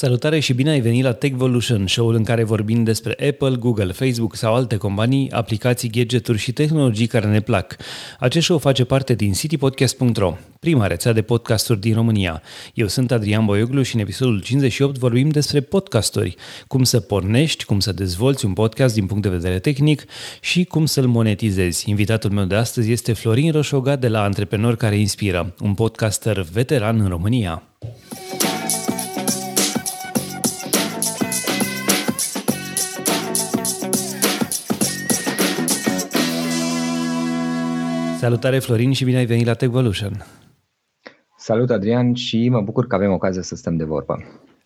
Salutare 0.00 0.38
și 0.38 0.52
bine 0.52 0.70
ai 0.70 0.80
venit 0.80 1.02
la 1.02 1.12
Techvolution, 1.12 1.86
show-ul 1.86 2.14
în 2.14 2.24
care 2.24 2.44
vorbim 2.44 2.84
despre 2.84 3.28
Apple, 3.28 3.56
Google, 3.56 3.92
Facebook 3.92 4.36
sau 4.36 4.54
alte 4.54 4.76
companii, 4.76 5.30
aplicații, 5.30 5.90
gadgeturi 5.90 6.38
și 6.38 6.52
tehnologii 6.52 7.06
care 7.06 7.26
ne 7.26 7.40
plac. 7.40 7.76
Acest 8.18 8.44
show 8.44 8.58
face 8.58 8.84
parte 8.84 9.14
din 9.14 9.32
citypodcast.ro, 9.32 10.36
prima 10.60 10.86
rețea 10.86 11.12
de 11.12 11.22
podcasturi 11.22 11.80
din 11.80 11.94
România. 11.94 12.42
Eu 12.74 12.86
sunt 12.86 13.12
Adrian 13.12 13.44
Boioglu 13.44 13.82
și 13.82 13.94
în 13.94 14.00
episodul 14.00 14.40
58 14.40 14.98
vorbim 14.98 15.28
despre 15.28 15.60
podcasturi, 15.60 16.36
cum 16.66 16.84
să 16.84 17.00
pornești, 17.00 17.64
cum 17.64 17.80
să 17.80 17.92
dezvolți 17.92 18.44
un 18.44 18.52
podcast 18.52 18.94
din 18.94 19.06
punct 19.06 19.22
de 19.22 19.28
vedere 19.28 19.58
tehnic 19.58 20.04
și 20.40 20.64
cum 20.64 20.86
să-l 20.86 21.06
monetizezi. 21.06 21.90
Invitatul 21.90 22.30
meu 22.30 22.44
de 22.44 22.54
astăzi 22.54 22.92
este 22.92 23.12
Florin 23.12 23.52
Roșoga 23.52 23.96
de 23.96 24.08
la 24.08 24.22
Antreprenori 24.22 24.76
care 24.76 24.98
inspiră, 24.98 25.54
un 25.60 25.74
podcaster 25.74 26.40
veteran 26.52 27.00
în 27.00 27.08
România. 27.08 27.62
Salutare 38.18 38.58
Florin 38.58 38.92
și 38.92 39.04
bine 39.04 39.16
ai 39.16 39.24
venit 39.24 39.46
la 39.46 39.54
Techvolution. 39.54 40.24
Salut 41.36 41.70
Adrian 41.70 42.14
și 42.14 42.48
mă 42.48 42.60
bucur 42.60 42.86
că 42.86 42.94
avem 42.94 43.12
ocazia 43.12 43.42
să 43.42 43.56
stăm 43.56 43.76
de 43.76 43.84
vorbă. 43.84 44.16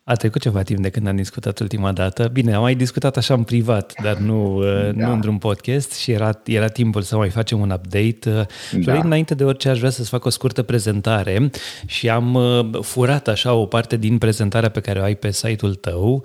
A 0.05 0.15
trecut 0.15 0.41
ceva 0.41 0.63
timp 0.63 0.81
de 0.81 0.91
când 0.91 1.07
am 1.07 1.17
discutat 1.17 1.59
ultima 1.59 1.93
dată. 1.93 2.29
Bine, 2.33 2.55
am 2.55 2.63
mai 2.63 2.75
discutat 2.75 3.17
așa 3.17 3.35
în 3.35 3.43
privat, 3.43 3.93
dar 4.03 4.17
nu, 4.17 4.57
uh, 4.57 4.91
da. 4.95 5.07
nu 5.07 5.13
într-un 5.13 5.39
podcast 5.39 5.93
și 5.93 6.11
era, 6.11 6.41
era 6.45 6.67
timpul 6.67 7.03
să 7.03 7.17
mai 7.17 7.31
facem 7.31 7.61
un 7.61 7.71
update. 7.71 8.19
Uh, 8.27 8.47
Florin, 8.69 9.01
da. 9.01 9.07
înainte 9.07 9.35
de 9.35 9.45
orice 9.45 9.69
aș 9.69 9.79
vrea 9.79 9.91
să-ți 9.91 10.09
fac 10.09 10.25
o 10.25 10.31
scurtă 10.31 10.63
prezentare 10.63 11.51
și 11.87 12.09
am 12.09 12.35
uh, 12.35 12.69
furat 12.81 13.29
așa 13.29 13.55
o 13.55 13.67
parte 13.67 13.97
din 13.97 14.19
prezentarea 14.19 14.69
pe 14.69 14.81
care 14.81 15.01
o 15.01 15.03
ai 15.03 15.15
pe 15.15 15.31
site-ul 15.31 15.75
tău 15.75 16.25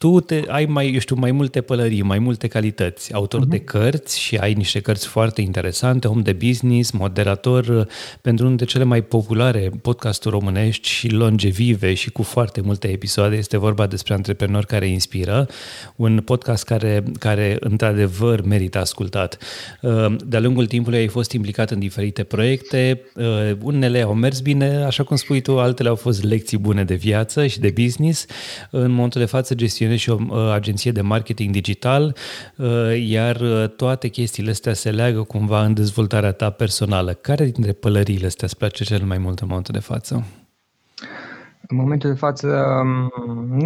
tu 0.00 0.20
te, 0.20 0.42
ai 0.46 0.64
mai, 0.64 0.92
eu 0.92 0.98
știu, 0.98 1.16
mai 1.18 1.32
multe 1.32 1.60
pălării, 1.60 2.02
mai 2.02 2.18
multe 2.18 2.48
calități, 2.48 3.12
autor 3.12 3.44
uh-huh. 3.44 3.48
de 3.48 3.58
cărți 3.58 4.20
și 4.20 4.36
ai 4.36 4.52
niște 4.52 4.80
cărți 4.80 5.06
foarte 5.06 5.40
interesante, 5.40 6.08
om 6.08 6.20
de 6.20 6.32
business, 6.32 6.90
moderator 6.90 7.66
uh, 7.66 7.86
pentru 8.20 8.44
unul 8.44 8.56
de 8.56 8.64
cele 8.64 8.84
mai 8.84 9.02
populare 9.02 9.70
podcasturi 9.82 10.34
românești 10.34 10.88
și 10.88 11.08
longevive 11.08 11.94
și 11.94 12.10
cu 12.10 12.22
foarte 12.22 12.60
multe 12.60 12.88
episoade. 12.88 13.36
Este 13.36 13.58
vorba 13.58 13.86
despre 13.86 14.14
antreprenori 14.14 14.66
care 14.66 14.86
inspiră, 14.86 15.46
un 15.96 16.20
podcast 16.24 16.64
care, 16.64 17.02
care 17.18 17.56
într-adevăr 17.60 18.42
merită 18.42 18.78
ascultat. 18.78 19.38
Uh, 19.82 20.16
de-a 20.26 20.40
lungul 20.40 20.66
timpului 20.66 20.98
ai 20.98 21.08
fost 21.08 21.32
implicat 21.32 21.70
în 21.70 21.78
diferite 21.78 22.22
proiecte, 22.22 23.00
uh, 23.14 23.24
unele 23.62 24.02
au 24.02 24.14
mers 24.14 24.40
bine, 24.40 24.84
așa 24.84 25.02
cum 25.02 25.16
spui 25.16 25.40
tu, 25.40 25.58
altele 25.58 25.88
au 25.88 25.96
fost 25.96 26.24
lecții 26.24 26.58
bune 26.58 26.84
de 26.84 26.94
viață 26.94 27.46
și 27.46 27.60
de 27.60 27.72
business. 27.80 28.26
În 28.70 28.90
momentul 28.90 29.20
de 29.20 29.26
față 29.26 29.54
gestionezi 29.54 29.88
gestionezi 29.96 30.02
și 30.02 30.34
o 30.34 30.36
uh, 30.36 30.52
agenție 30.52 30.92
de 30.92 31.00
marketing 31.00 31.50
digital, 31.50 32.16
uh, 32.56 32.68
iar 33.06 33.40
uh, 33.40 33.68
toate 33.68 34.08
chestiile 34.08 34.50
astea 34.50 34.72
se 34.72 34.90
leagă 34.90 35.22
cumva 35.22 35.64
în 35.64 35.74
dezvoltarea 35.74 36.32
ta 36.32 36.50
personală. 36.50 37.12
Care 37.12 37.44
dintre 37.44 37.72
pălăriile 37.72 38.26
astea 38.26 38.46
îți 38.46 38.56
place 38.56 38.84
cel 38.84 39.04
mai 39.04 39.18
mult 39.18 39.38
în 39.38 39.46
momentul 39.48 39.74
de 39.74 39.80
față? 39.80 40.24
În 41.68 41.76
momentul 41.76 42.10
de 42.10 42.16
față 42.16 42.64
um, 42.82 43.12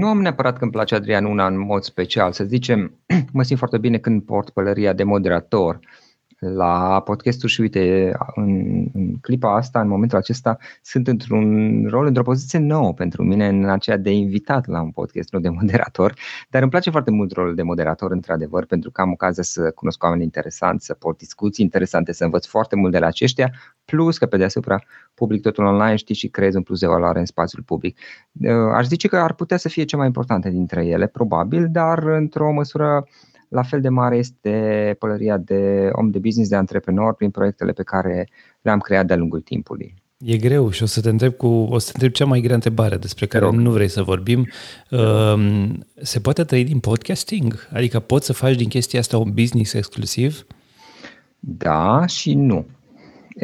nu 0.00 0.06
am 0.06 0.20
neapărat 0.20 0.56
că 0.56 0.62
îmi 0.62 0.72
place 0.72 0.94
Adrian 0.94 1.24
una 1.24 1.46
în 1.46 1.58
mod 1.58 1.82
special. 1.82 2.32
Să 2.32 2.44
zicem, 2.44 2.92
mă 3.32 3.42
simt 3.42 3.58
foarte 3.58 3.78
bine 3.78 3.98
când 3.98 4.22
port 4.22 4.50
pălăria 4.50 4.92
de 4.92 5.02
moderator. 5.02 5.74
Uh, 5.74 6.03
la 6.38 7.00
podcastul 7.04 7.48
și 7.48 7.60
uite, 7.60 8.12
în, 8.34 8.84
în 8.92 9.16
clipa 9.20 9.56
asta, 9.56 9.80
în 9.80 9.88
momentul 9.88 10.18
acesta, 10.18 10.58
sunt 10.82 11.08
într-un 11.08 11.86
rol, 11.90 12.06
într-o 12.06 12.22
poziție 12.22 12.58
nouă 12.58 12.92
pentru 12.92 13.22
mine, 13.22 13.48
în 13.48 13.68
aceea 13.68 13.96
de 13.96 14.10
invitat 14.10 14.66
la 14.66 14.82
un 14.82 14.90
podcast, 14.90 15.32
nu 15.32 15.40
de 15.40 15.48
moderator, 15.48 16.14
dar 16.50 16.62
îmi 16.62 16.70
place 16.70 16.90
foarte 16.90 17.10
mult 17.10 17.32
rolul 17.32 17.54
de 17.54 17.62
moderator, 17.62 18.10
într-adevăr, 18.10 18.66
pentru 18.66 18.90
că 18.90 19.00
am 19.00 19.10
ocazia 19.10 19.42
să 19.42 19.70
cunosc 19.70 20.02
oameni 20.02 20.22
interesanți, 20.22 20.86
să 20.86 20.94
port 20.94 21.18
discuții 21.18 21.64
interesante, 21.64 22.12
să 22.12 22.24
învăț 22.24 22.46
foarte 22.46 22.76
mult 22.76 22.92
de 22.92 22.98
la 22.98 23.06
aceștia, 23.06 23.52
plus 23.84 24.18
că 24.18 24.26
pe 24.26 24.36
deasupra 24.36 24.82
public 25.14 25.42
totul 25.42 25.64
online, 25.64 25.96
știi, 25.96 26.14
și 26.14 26.28
creez 26.28 26.54
un 26.54 26.62
plus 26.62 26.80
de 26.80 26.86
valoare 26.86 27.18
în 27.18 27.26
spațiul 27.26 27.62
public. 27.62 27.98
Aș 28.74 28.86
zice 28.86 29.08
că 29.08 29.16
ar 29.16 29.34
putea 29.34 29.56
să 29.56 29.68
fie 29.68 29.84
cea 29.84 29.96
mai 29.96 30.06
importante 30.06 30.50
dintre 30.50 30.86
ele, 30.86 31.06
probabil, 31.06 31.68
dar 31.70 31.98
într-o 31.98 32.52
măsură 32.52 33.06
la 33.54 33.62
fel 33.62 33.80
de 33.80 33.88
mare 33.88 34.16
este 34.16 34.96
pălăria 34.98 35.36
de 35.36 35.88
om 35.92 36.10
de 36.10 36.18
business, 36.18 36.50
de 36.50 36.56
antreprenor 36.56 37.14
prin 37.14 37.30
proiectele 37.30 37.72
pe 37.72 37.82
care 37.82 38.28
le-am 38.62 38.78
creat 38.78 39.06
de-a 39.06 39.16
lungul 39.16 39.40
timpului. 39.40 39.94
E 40.18 40.36
greu 40.36 40.70
și 40.70 40.82
o 40.82 40.86
să 40.86 41.00
te 41.00 41.08
întreb 41.08 41.32
cu 41.32 41.46
o 41.46 41.78
să 41.78 41.86
te 41.86 41.92
întreb 41.94 42.12
cea 42.12 42.24
mai 42.24 42.40
grea 42.40 42.54
întrebare 42.54 42.96
despre 42.96 43.26
care 43.26 43.50
nu 43.50 43.70
vrei 43.70 43.88
să 43.88 44.02
vorbim. 44.02 44.48
Um, 44.90 45.86
se 46.02 46.20
poate 46.20 46.44
trăi 46.44 46.64
din 46.64 46.78
podcasting? 46.78 47.68
Adică 47.72 48.00
poți 48.00 48.26
să 48.26 48.32
faci 48.32 48.56
din 48.56 48.68
chestia 48.68 48.98
asta 48.98 49.18
un 49.18 49.30
business 49.34 49.72
exclusiv? 49.72 50.46
Da 51.38 52.06
și 52.06 52.34
nu. 52.34 52.66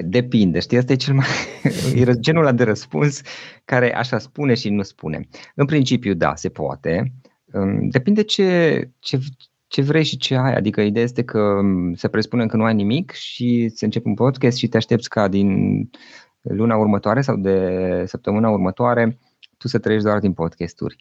Depinde, 0.05 0.61
știi, 0.61 0.79
asta 0.79 0.93
e 0.93 0.97
cel 0.97 1.15
mai 1.15 1.27
e 1.95 2.13
genul 2.13 2.43
ăla 2.43 2.53
de 2.53 2.65
răspuns 2.65 3.21
care 3.65 3.95
așa 3.95 4.19
spune 4.19 4.55
și 4.55 4.69
nu 4.69 4.83
spune. 4.83 5.29
În 5.55 5.67
principiu, 5.67 6.15
da, 6.15 6.35
se 6.35 6.49
poate. 6.49 7.13
Um, 7.53 7.89
depinde 7.89 8.23
ce, 8.23 8.91
ce, 8.99 9.19
ce 9.71 9.83
vrei 9.83 10.05
și 10.05 10.17
ce 10.17 10.35
ai. 10.37 10.55
Adică 10.55 10.81
ideea 10.81 11.05
este 11.05 11.23
că 11.23 11.61
se 11.95 12.09
presupune 12.09 12.47
că 12.47 12.57
nu 12.57 12.65
ai 12.65 12.75
nimic 12.75 13.11
și 13.11 13.69
se 13.75 13.85
începe 13.85 14.09
un 14.09 14.15
podcast 14.15 14.57
și 14.57 14.69
te 14.69 14.77
aștepți 14.77 15.09
ca 15.09 15.29
din 15.29 15.91
luna 16.41 16.77
următoare 16.77 17.21
sau 17.21 17.37
de 17.37 18.05
săptămâna 18.07 18.51
următoare 18.51 19.19
tu 19.57 19.69
să 19.69 19.79
trăiești 19.79 20.07
doar 20.07 20.19
din 20.19 20.33
podcasturi. 20.33 20.97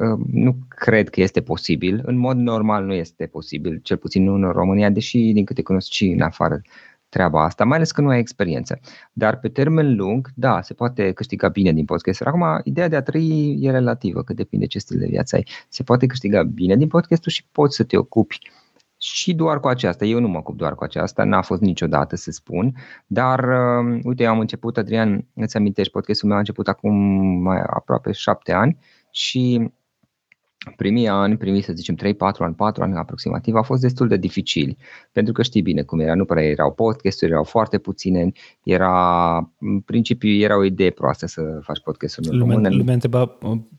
Ă, 0.00 0.18
nu 0.32 0.56
cred 0.68 1.08
că 1.08 1.20
este 1.20 1.40
posibil. 1.40 2.02
În 2.04 2.16
mod 2.16 2.36
normal 2.36 2.84
nu 2.84 2.92
este 2.92 3.26
posibil, 3.26 3.80
cel 3.82 3.96
puțin 3.96 4.24
nu 4.24 4.34
în 4.34 4.50
România, 4.50 4.90
deși 4.90 5.18
din 5.18 5.44
câte 5.44 5.62
cunosc 5.62 5.90
și 5.90 6.06
în 6.06 6.20
afară 6.20 6.62
treaba 7.12 7.44
asta, 7.44 7.64
mai 7.64 7.76
ales 7.76 7.92
că 7.92 8.00
nu 8.00 8.08
ai 8.08 8.18
experiență. 8.18 8.80
Dar 9.12 9.38
pe 9.38 9.48
termen 9.48 9.96
lung, 9.96 10.30
da, 10.34 10.62
se 10.62 10.74
poate 10.74 11.12
câștiga 11.12 11.48
bine 11.48 11.72
din 11.72 11.84
podcast. 11.84 12.20
Acum, 12.20 12.44
ideea 12.64 12.88
de 12.88 12.96
a 12.96 13.02
trăi 13.02 13.58
e 13.60 13.70
relativă, 13.70 14.22
că 14.22 14.32
depinde 14.32 14.66
ce 14.66 14.78
stil 14.78 14.98
de 14.98 15.06
viață 15.06 15.36
ai. 15.36 15.46
Se 15.68 15.82
poate 15.82 16.06
câștiga 16.06 16.42
bine 16.42 16.76
din 16.76 16.88
podcast 16.88 17.24
și 17.24 17.44
poți 17.52 17.76
să 17.76 17.84
te 17.84 17.96
ocupi 17.96 18.38
și 18.96 19.34
doar 19.34 19.60
cu 19.60 19.68
aceasta. 19.68 20.04
Eu 20.04 20.20
nu 20.20 20.28
mă 20.28 20.38
ocup 20.38 20.56
doar 20.56 20.74
cu 20.74 20.84
aceasta, 20.84 21.24
n-a 21.24 21.42
fost 21.42 21.60
niciodată 21.60 22.16
să 22.16 22.30
spun, 22.30 22.74
dar 23.06 23.38
uh, 23.38 24.00
uite, 24.02 24.22
eu 24.22 24.30
am 24.30 24.38
început, 24.38 24.76
Adrian, 24.76 25.26
îți 25.34 25.56
amintești, 25.56 25.92
podcastul 25.92 26.28
meu 26.28 26.36
a 26.36 26.40
început 26.40 26.68
acum 26.68 26.94
mai 27.42 27.60
aproape 27.66 28.12
șapte 28.12 28.52
ani 28.52 28.78
și 29.10 29.70
primii 30.76 31.08
ani, 31.08 31.36
primii 31.36 31.62
să 31.62 31.72
zicem 31.72 31.96
3-4 31.96 31.98
ani, 32.38 32.54
4 32.54 32.82
ani 32.82 32.96
aproximativ, 32.96 33.54
au 33.54 33.62
fost 33.62 33.80
destul 33.80 34.08
de 34.08 34.16
dificili, 34.16 34.76
pentru 35.12 35.32
că 35.32 35.42
știi 35.42 35.62
bine 35.62 35.82
cum 35.82 36.00
era, 36.00 36.14
nu 36.14 36.24
prea 36.24 36.44
erau 36.44 36.72
podcasturi, 36.72 37.30
erau 37.30 37.44
foarte 37.44 37.78
puține, 37.78 38.32
era, 38.62 39.36
în 39.58 39.80
principiu 39.80 40.30
era 40.30 40.56
o 40.56 40.64
idee 40.64 40.90
proastă 40.90 41.26
să 41.26 41.58
faci 41.62 41.80
podcasturi 41.80 42.28
în 42.28 42.38
română. 42.38 42.68
Lumea 42.68 42.94
întreba, 42.94 43.26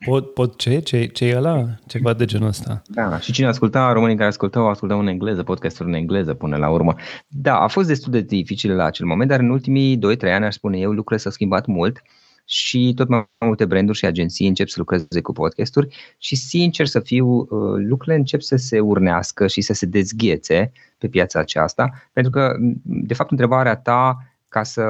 pot, 0.05 0.33
pot 0.33 0.57
ce? 0.57 0.79
ce? 0.79 1.05
Ce 1.05 1.25
e 1.25 1.38
ăla? 1.38 1.66
Ceva 1.88 2.13
de 2.13 2.25
genul 2.25 2.47
ăsta. 2.47 2.81
Da, 2.88 3.19
și 3.19 3.31
cine 3.31 3.47
asculta, 3.47 3.91
românii 3.91 4.16
care 4.16 4.27
ascultau, 4.27 4.67
ascultau 4.67 4.99
în 4.99 5.07
engleză, 5.07 5.43
podcasturi 5.43 5.89
în 5.89 5.95
engleză 5.95 6.33
până 6.33 6.57
la 6.57 6.69
urmă. 6.69 6.95
Da, 7.27 7.59
a 7.59 7.67
fost 7.67 7.88
destul 7.88 8.11
de 8.11 8.22
dificil 8.22 8.75
la 8.75 8.83
acel 8.83 9.05
moment, 9.05 9.29
dar 9.29 9.39
în 9.39 9.49
ultimii 9.49 9.97
2-3 9.97 9.99
ani, 10.22 10.45
aș 10.45 10.53
spune 10.53 10.77
eu, 10.77 10.89
lucrurile 10.89 11.17
s-au 11.17 11.31
schimbat 11.31 11.66
mult 11.66 12.01
și 12.45 12.93
tot 12.95 13.07
mai 13.07 13.27
multe 13.45 13.65
branduri 13.65 13.97
și 13.97 14.05
agenții 14.05 14.47
încep 14.47 14.67
să 14.67 14.75
lucreze 14.77 15.21
cu 15.21 15.31
podcasturi 15.31 15.95
și 16.17 16.35
sincer 16.35 16.85
să 16.85 16.99
fiu, 16.99 17.27
uh, 17.27 17.47
lucrurile 17.77 18.15
încep 18.15 18.41
să 18.41 18.55
se 18.55 18.79
urnească 18.79 19.47
și 19.47 19.61
să 19.61 19.73
se 19.73 19.85
dezghețe 19.85 20.71
pe 20.97 21.07
piața 21.07 21.39
aceasta, 21.39 22.09
pentru 22.13 22.31
că, 22.31 22.55
de 22.83 23.13
fapt, 23.13 23.31
întrebarea 23.31 23.75
ta 23.75 24.17
ca 24.47 24.63
să 24.63 24.85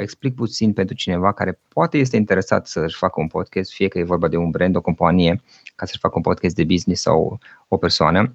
explic 0.00 0.34
puțin 0.34 0.72
pentru 0.72 0.94
cineva 0.94 1.32
care 1.32 1.60
poate 1.68 1.98
este 1.98 2.16
interesat 2.16 2.66
să-și 2.66 2.96
facă 2.96 3.20
un 3.20 3.26
podcast, 3.26 3.72
fie 3.72 3.88
că 3.88 3.98
e 3.98 4.04
vorba 4.04 4.28
de 4.28 4.36
un 4.36 4.50
brand, 4.50 4.76
o 4.76 4.80
companie, 4.80 5.42
ca 5.74 5.86
să-și 5.86 5.98
facă 5.98 6.14
un 6.16 6.22
podcast 6.22 6.54
de 6.54 6.64
business 6.64 7.02
sau 7.02 7.38
o 7.68 7.76
persoană, 7.76 8.34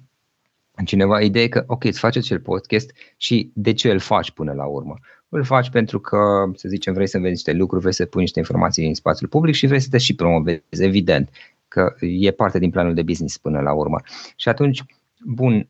cineva 0.84 1.20
ideea 1.20 1.48
că, 1.48 1.64
ok, 1.66 1.84
îți 1.84 1.98
faci 1.98 2.16
acel 2.16 2.40
podcast 2.40 2.90
și 3.16 3.50
de 3.54 3.72
ce 3.72 3.90
îl 3.90 3.98
faci 3.98 4.30
până 4.30 4.52
la 4.52 4.64
urmă? 4.64 4.98
Îl 5.32 5.44
faci 5.44 5.70
pentru 5.70 6.00
că, 6.00 6.18
să 6.54 6.68
zicem, 6.68 6.92
vrei 6.92 7.08
să 7.08 7.18
vezi 7.18 7.30
niște 7.30 7.52
lucruri, 7.52 7.80
vrei 7.80 7.94
să 7.94 8.04
pui 8.04 8.20
niște 8.20 8.38
informații 8.38 8.86
în 8.86 8.94
spațiul 8.94 9.28
public 9.28 9.54
și 9.54 9.66
vrei 9.66 9.80
să 9.80 9.88
te 9.90 9.98
și 9.98 10.14
promovezi, 10.14 10.62
evident, 10.70 11.30
că 11.68 11.94
e 12.00 12.30
parte 12.30 12.58
din 12.58 12.70
planul 12.70 12.94
de 12.94 13.02
business 13.02 13.38
până 13.38 13.60
la 13.60 13.72
urmă. 13.72 14.00
Și 14.36 14.48
atunci, 14.48 14.84
bun, 15.24 15.68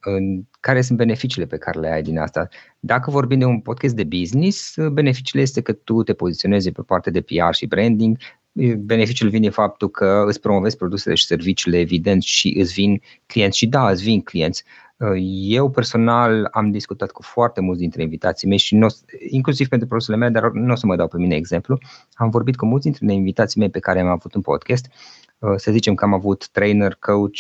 care 0.61 0.81
sunt 0.81 0.99
beneficiile 0.99 1.47
pe 1.47 1.57
care 1.57 1.81
le 1.81 1.93
ai 1.93 2.03
din 2.03 2.19
asta? 2.19 2.49
Dacă 2.79 3.11
vorbim 3.11 3.39
de 3.39 3.45
un 3.45 3.61
podcast 3.61 3.95
de 3.95 4.05
business, 4.05 4.75
beneficiile 4.93 5.43
este 5.43 5.61
că 5.61 5.73
tu 5.73 6.03
te 6.03 6.13
poziționezi 6.13 6.71
pe 6.71 6.83
partea 6.83 7.13
de 7.13 7.21
PR 7.21 7.53
și 7.53 7.67
branding, 7.67 8.17
beneficiul 8.79 9.29
vine 9.29 9.49
faptul 9.49 9.91
că 9.91 10.25
îți 10.27 10.41
promovezi 10.41 10.77
produsele 10.77 11.15
și 11.15 11.27
serviciile, 11.27 11.79
evident, 11.79 12.23
și 12.23 12.57
îți 12.59 12.73
vin 12.73 13.01
clienți 13.27 13.59
și 13.59 13.67
da, 13.67 13.91
îți 13.91 14.03
vin 14.03 14.21
clienți 14.21 14.65
Eu 15.43 15.71
personal 15.71 16.49
am 16.53 16.71
discutat 16.71 17.11
cu 17.11 17.23
foarte 17.23 17.61
mulți 17.61 17.81
dintre 17.81 18.03
invitații 18.03 18.49
mei 18.49 18.59
și 18.59 18.79
inclusiv 19.29 19.69
pentru 19.69 19.89
produsele 19.89 20.17
mele, 20.17 20.31
dar 20.31 20.51
nu 20.51 20.73
o 20.73 20.75
să 20.75 20.87
mă 20.87 20.97
dau 20.97 21.09
pe 21.09 21.17
mine 21.17 21.37
exemplu. 21.37 21.79
Am 22.13 22.31
vorbit 22.31 22.57
cu 22.57 22.67
mulți 22.67 22.85
dintre 22.85 23.15
invitații 23.15 23.61
mei 23.61 23.71
pe 23.71 23.79
care 23.79 24.01
am 24.01 24.07
avut 24.07 24.35
un 24.35 24.41
podcast. 24.41 24.87
Să 25.57 25.71
zicem 25.71 25.95
că 25.95 26.05
am 26.05 26.15
avut 26.15 26.49
trainer, 26.49 26.97
coach, 26.99 27.39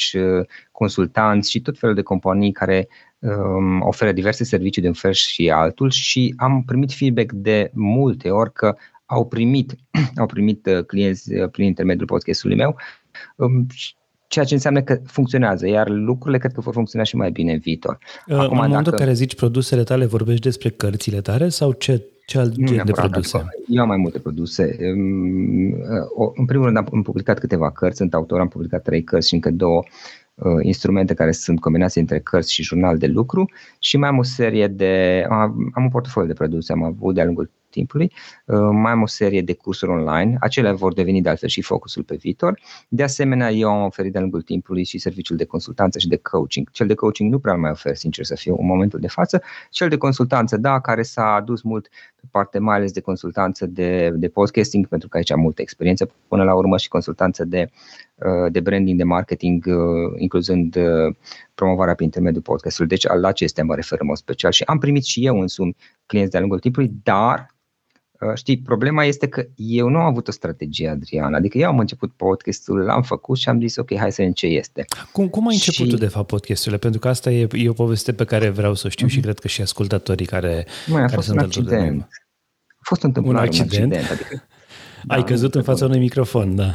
consultanți 0.72 1.50
și 1.50 1.60
tot 1.60 1.78
felul 1.78 1.94
de 1.94 2.02
companii 2.02 2.52
care 2.52 2.88
um, 3.18 3.80
oferă 3.80 4.12
diverse 4.12 4.44
servicii 4.44 4.82
de 4.82 4.88
un 4.88 4.94
fel 4.94 5.12
și 5.12 5.50
altul 5.50 5.90
și 5.90 6.34
am 6.36 6.62
primit 6.66 6.92
feedback 6.92 7.32
de 7.32 7.70
multe 7.74 8.30
ori 8.30 8.52
că 8.52 8.76
au 9.06 9.26
primit, 9.26 9.74
au 10.20 10.26
primit 10.26 10.66
uh, 10.66 10.84
clienți 10.84 11.34
uh, 11.34 11.50
prin 11.50 11.66
intermediul 11.66 12.06
podcastului 12.06 12.56
meu, 12.56 12.76
um, 13.36 13.66
ceea 14.30 14.44
ce 14.44 14.54
înseamnă 14.54 14.82
că 14.82 15.00
funcționează, 15.06 15.68
iar 15.68 15.88
lucrurile 15.88 16.38
cred 16.38 16.52
că 16.52 16.60
vor 16.60 16.74
funcționa 16.74 17.04
și 17.04 17.16
mai 17.16 17.30
bine 17.30 17.52
în 17.52 17.58
viitor. 17.58 17.98
Uh, 18.26 18.34
Acum, 18.34 18.48
în 18.50 18.56
momentul 18.56 18.82
dacă... 18.82 18.96
care 18.96 19.12
zici 19.12 19.34
produsele 19.34 19.82
tale, 19.82 20.04
vorbești 20.06 20.42
despre 20.42 20.68
cărțile 20.68 21.20
tale 21.20 21.48
sau 21.48 21.72
ce, 21.72 22.04
ce 22.26 22.38
alt 22.38 22.52
gen 22.52 22.82
de 22.84 22.92
produse? 22.92 23.44
Eu 23.66 23.82
am 23.82 23.88
mai 23.88 23.96
multe 23.96 24.18
produse. 24.18 24.76
Um, 24.94 26.32
în 26.34 26.44
primul 26.46 26.64
rând 26.64 26.76
am 26.76 27.02
publicat 27.02 27.38
câteva 27.38 27.70
cărți, 27.70 27.96
sunt 27.96 28.14
autor, 28.14 28.40
am 28.40 28.48
publicat 28.48 28.82
trei 28.82 29.02
cărți 29.02 29.28
și 29.28 29.34
încă 29.34 29.50
două 29.50 29.82
instrumente 30.62 31.14
care 31.14 31.32
sunt 31.32 31.60
combinații 31.60 32.00
între 32.00 32.20
cărți 32.20 32.52
și 32.52 32.62
jurnal 32.62 32.98
de 32.98 33.06
lucru 33.06 33.50
și 33.78 33.96
mai 33.96 34.08
am 34.08 34.18
o 34.18 34.22
serie 34.22 34.66
de, 34.66 35.24
am, 35.28 35.70
am 35.74 35.82
un 35.82 35.88
portofoliu 35.88 36.28
de 36.28 36.34
produse, 36.34 36.72
am 36.72 36.82
avut 36.82 37.14
de-a 37.14 37.24
lungul 37.24 37.50
timpului. 37.70 38.12
Uh, 38.44 38.58
mai 38.72 38.92
am 38.92 39.02
o 39.02 39.06
serie 39.06 39.42
de 39.42 39.52
cursuri 39.52 39.90
online, 39.90 40.36
acelea 40.40 40.72
vor 40.72 40.92
deveni 40.92 41.22
de 41.22 41.28
altfel 41.28 41.48
și 41.48 41.62
focusul 41.62 42.02
pe 42.02 42.16
viitor. 42.16 42.60
De 42.88 43.02
asemenea, 43.02 43.50
eu 43.50 43.70
am 43.70 43.84
oferit 43.84 44.12
de-a 44.12 44.20
lungul 44.20 44.42
timpului 44.42 44.84
și 44.84 44.98
serviciul 44.98 45.36
de 45.36 45.44
consultanță 45.44 45.98
și 45.98 46.08
de 46.08 46.16
coaching. 46.16 46.70
Cel 46.70 46.86
de 46.86 46.94
coaching 46.94 47.32
nu 47.32 47.38
prea 47.38 47.54
mai 47.54 47.70
ofer, 47.70 47.96
sincer 47.96 48.24
să 48.24 48.34
fiu, 48.34 48.56
în 48.58 48.66
momentul 48.66 49.00
de 49.00 49.08
față. 49.08 49.42
Cel 49.70 49.88
de 49.88 49.96
consultanță, 49.96 50.56
da, 50.56 50.80
care 50.80 51.02
s-a 51.02 51.34
adus 51.34 51.62
mult 51.62 51.88
pe 52.20 52.26
parte 52.30 52.58
mai 52.58 52.76
ales 52.76 52.92
de 52.92 53.00
consultanță 53.00 53.66
de, 53.66 54.10
de 54.14 54.28
podcasting, 54.28 54.86
pentru 54.86 55.08
că 55.08 55.16
aici 55.16 55.30
am 55.32 55.40
multă 55.40 55.62
experiență 55.62 56.10
până 56.28 56.44
la 56.44 56.54
urmă 56.54 56.76
și 56.76 56.88
consultanță 56.88 57.44
de, 57.44 57.70
uh, 58.14 58.52
de 58.52 58.60
branding, 58.60 58.98
de 58.98 59.04
marketing, 59.04 59.64
uh, 59.66 59.74
incluzând 60.16 60.78
promovarea 61.54 61.94
prin 61.94 62.06
intermediul 62.06 62.42
podcastului. 62.42 62.88
Deci 62.88 63.06
la 63.06 63.28
acestea 63.28 63.64
mă 63.64 63.74
refer 63.74 64.00
în 64.00 64.06
mod 64.06 64.16
special 64.16 64.50
și 64.50 64.62
am 64.62 64.78
primit 64.78 65.04
și 65.04 65.26
eu 65.26 65.40
însumi 65.40 65.76
clienți 66.06 66.30
de-a 66.30 66.40
lungul 66.40 66.58
timpului, 66.58 66.90
dar 67.02 67.46
Uh, 67.46 67.59
știi, 68.34 68.58
problema 68.58 69.04
este 69.04 69.26
că 69.26 69.46
eu 69.56 69.88
nu 69.88 69.98
am 69.98 70.04
avut 70.04 70.28
o 70.28 70.30
strategie, 70.30 70.88
Adriana. 70.88 71.36
Adică 71.36 71.58
eu 71.58 71.68
am 71.68 71.78
început 71.78 72.12
podcastul, 72.12 72.78
l-am 72.78 73.02
făcut 73.02 73.38
și 73.38 73.48
am 73.48 73.60
zis, 73.60 73.76
ok, 73.76 73.96
hai 73.96 74.10
să 74.10 74.16
vedem 74.16 74.32
ce 74.32 74.46
este. 74.46 74.84
Cum, 75.12 75.28
cum 75.28 75.48
ai 75.48 75.54
început 75.54 75.86
și... 75.86 75.92
tu, 75.92 75.96
de 75.96 76.06
fapt, 76.06 76.26
podcasturile? 76.26 76.78
Pentru 76.78 77.00
că 77.00 77.08
asta 77.08 77.30
e, 77.30 77.48
e 77.52 77.68
o 77.68 77.72
poveste 77.72 78.12
pe 78.12 78.24
care 78.24 78.48
vreau 78.48 78.74
să 78.74 78.86
o 78.86 78.90
știu 78.90 79.06
mm-hmm. 79.06 79.10
și 79.10 79.16
mhm. 79.16 79.24
cred 79.24 79.38
că 79.38 79.48
și 79.48 79.60
ascultătorii 79.60 80.26
care, 80.26 80.66
Mai, 80.86 80.98
a 80.98 81.04
care 81.04 81.14
fost 81.14 81.26
sunt 81.26 81.38
un 81.38 81.44
accident. 81.44 82.08
A 82.66 82.82
fost 82.82 83.02
un 83.02 83.12
un 83.24 83.36
accident. 83.36 83.72
Un 83.72 83.98
accident 83.98 84.10
adică, 84.10 84.42
ai 85.06 85.20
da, 85.20 85.24
căzut 85.24 85.54
în 85.54 85.62
fața 85.62 85.84
unui 85.84 85.98
microfon, 85.98 86.56
da. 86.56 86.74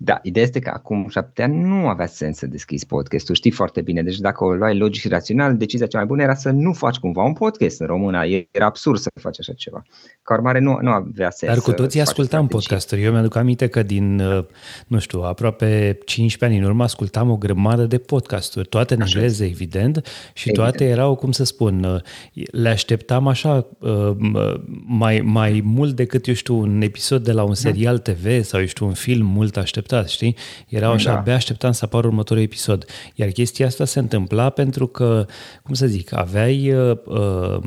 Da, 0.00 0.18
ideea 0.22 0.44
este 0.44 0.58
că 0.58 0.70
acum 0.74 1.08
șapte 1.08 1.42
ani 1.42 1.62
nu 1.62 1.88
avea 1.88 2.06
sens 2.06 2.36
să 2.36 2.46
deschizi 2.46 2.86
podcastul, 2.86 3.34
știi 3.34 3.50
foarte 3.50 3.80
bine. 3.80 4.02
Deci 4.02 4.18
dacă 4.18 4.44
o 4.44 4.52
luai 4.52 4.76
logic 4.76 5.00
și 5.00 5.08
rațional, 5.08 5.56
decizia 5.56 5.86
cea 5.86 5.98
mai 5.98 6.06
bună 6.06 6.22
era 6.22 6.34
să 6.34 6.50
nu 6.50 6.72
faci 6.72 6.96
cumva 6.96 7.22
un 7.22 7.32
podcast 7.32 7.80
în 7.80 7.86
română. 7.86 8.24
Era 8.50 8.66
absurd 8.66 8.98
să 8.98 9.10
faci 9.20 9.38
așa 9.38 9.52
ceva. 9.52 9.82
Ca 10.22 10.34
urmare, 10.34 10.58
nu, 10.58 10.78
nu 10.80 10.90
avea 10.90 11.30
sens. 11.30 11.52
Dar 11.52 11.62
cu 11.62 11.72
toții 11.72 12.00
ascultam 12.00 12.46
podcasturi. 12.46 13.02
Eu 13.02 13.12
mi-aduc 13.12 13.36
aminte 13.36 13.66
că 13.66 13.82
din, 13.82 14.20
uh, 14.20 14.44
nu 14.86 14.98
știu, 14.98 15.20
aproape 15.20 15.98
15 16.04 16.44
ani 16.44 16.64
în 16.64 16.70
urmă 16.70 16.82
ascultam 16.82 17.30
o 17.30 17.36
grămadă 17.36 17.84
de 17.84 17.98
podcasturi, 17.98 18.68
toate 18.68 18.94
în 18.94 19.00
engleză, 19.00 19.44
evident, 19.44 20.06
și 20.34 20.48
evident. 20.48 20.68
toate 20.68 20.84
erau, 20.84 21.14
cum 21.14 21.32
să 21.32 21.44
spun, 21.44 21.84
uh, 21.84 22.00
le 22.50 22.68
așteptam 22.68 23.26
așa 23.26 23.66
uh, 23.78 24.16
mai, 24.86 25.20
mai 25.24 25.62
mult 25.64 25.96
decât, 25.96 26.26
eu 26.26 26.34
știu, 26.34 26.58
un 26.58 26.82
episod 26.82 27.24
de 27.24 27.32
la 27.32 27.42
un 27.42 27.48
da. 27.48 27.54
serial 27.54 27.98
TV 27.98 28.42
sau, 28.42 28.60
eu 28.60 28.66
știu, 28.66 28.86
un 28.86 28.94
film 28.94 29.26
mult 29.26 29.56
așteptat 29.56 29.86
așteptat, 29.88 30.08
știi? 30.08 30.36
Erau 30.68 30.92
așa, 30.92 31.12
da. 31.12 31.18
abia 31.18 31.34
așteptam 31.34 31.72
să 31.72 31.84
apară 31.84 32.06
următorul 32.06 32.42
episod. 32.42 32.84
Iar 33.14 33.28
chestia 33.28 33.66
asta 33.66 33.84
se 33.84 33.98
întâmpla 33.98 34.50
pentru 34.50 34.86
că, 34.86 35.26
cum 35.62 35.74
să 35.74 35.86
zic, 35.86 36.16
aveai 36.16 36.72
uh, 36.72 36.96
uh, 37.04 37.58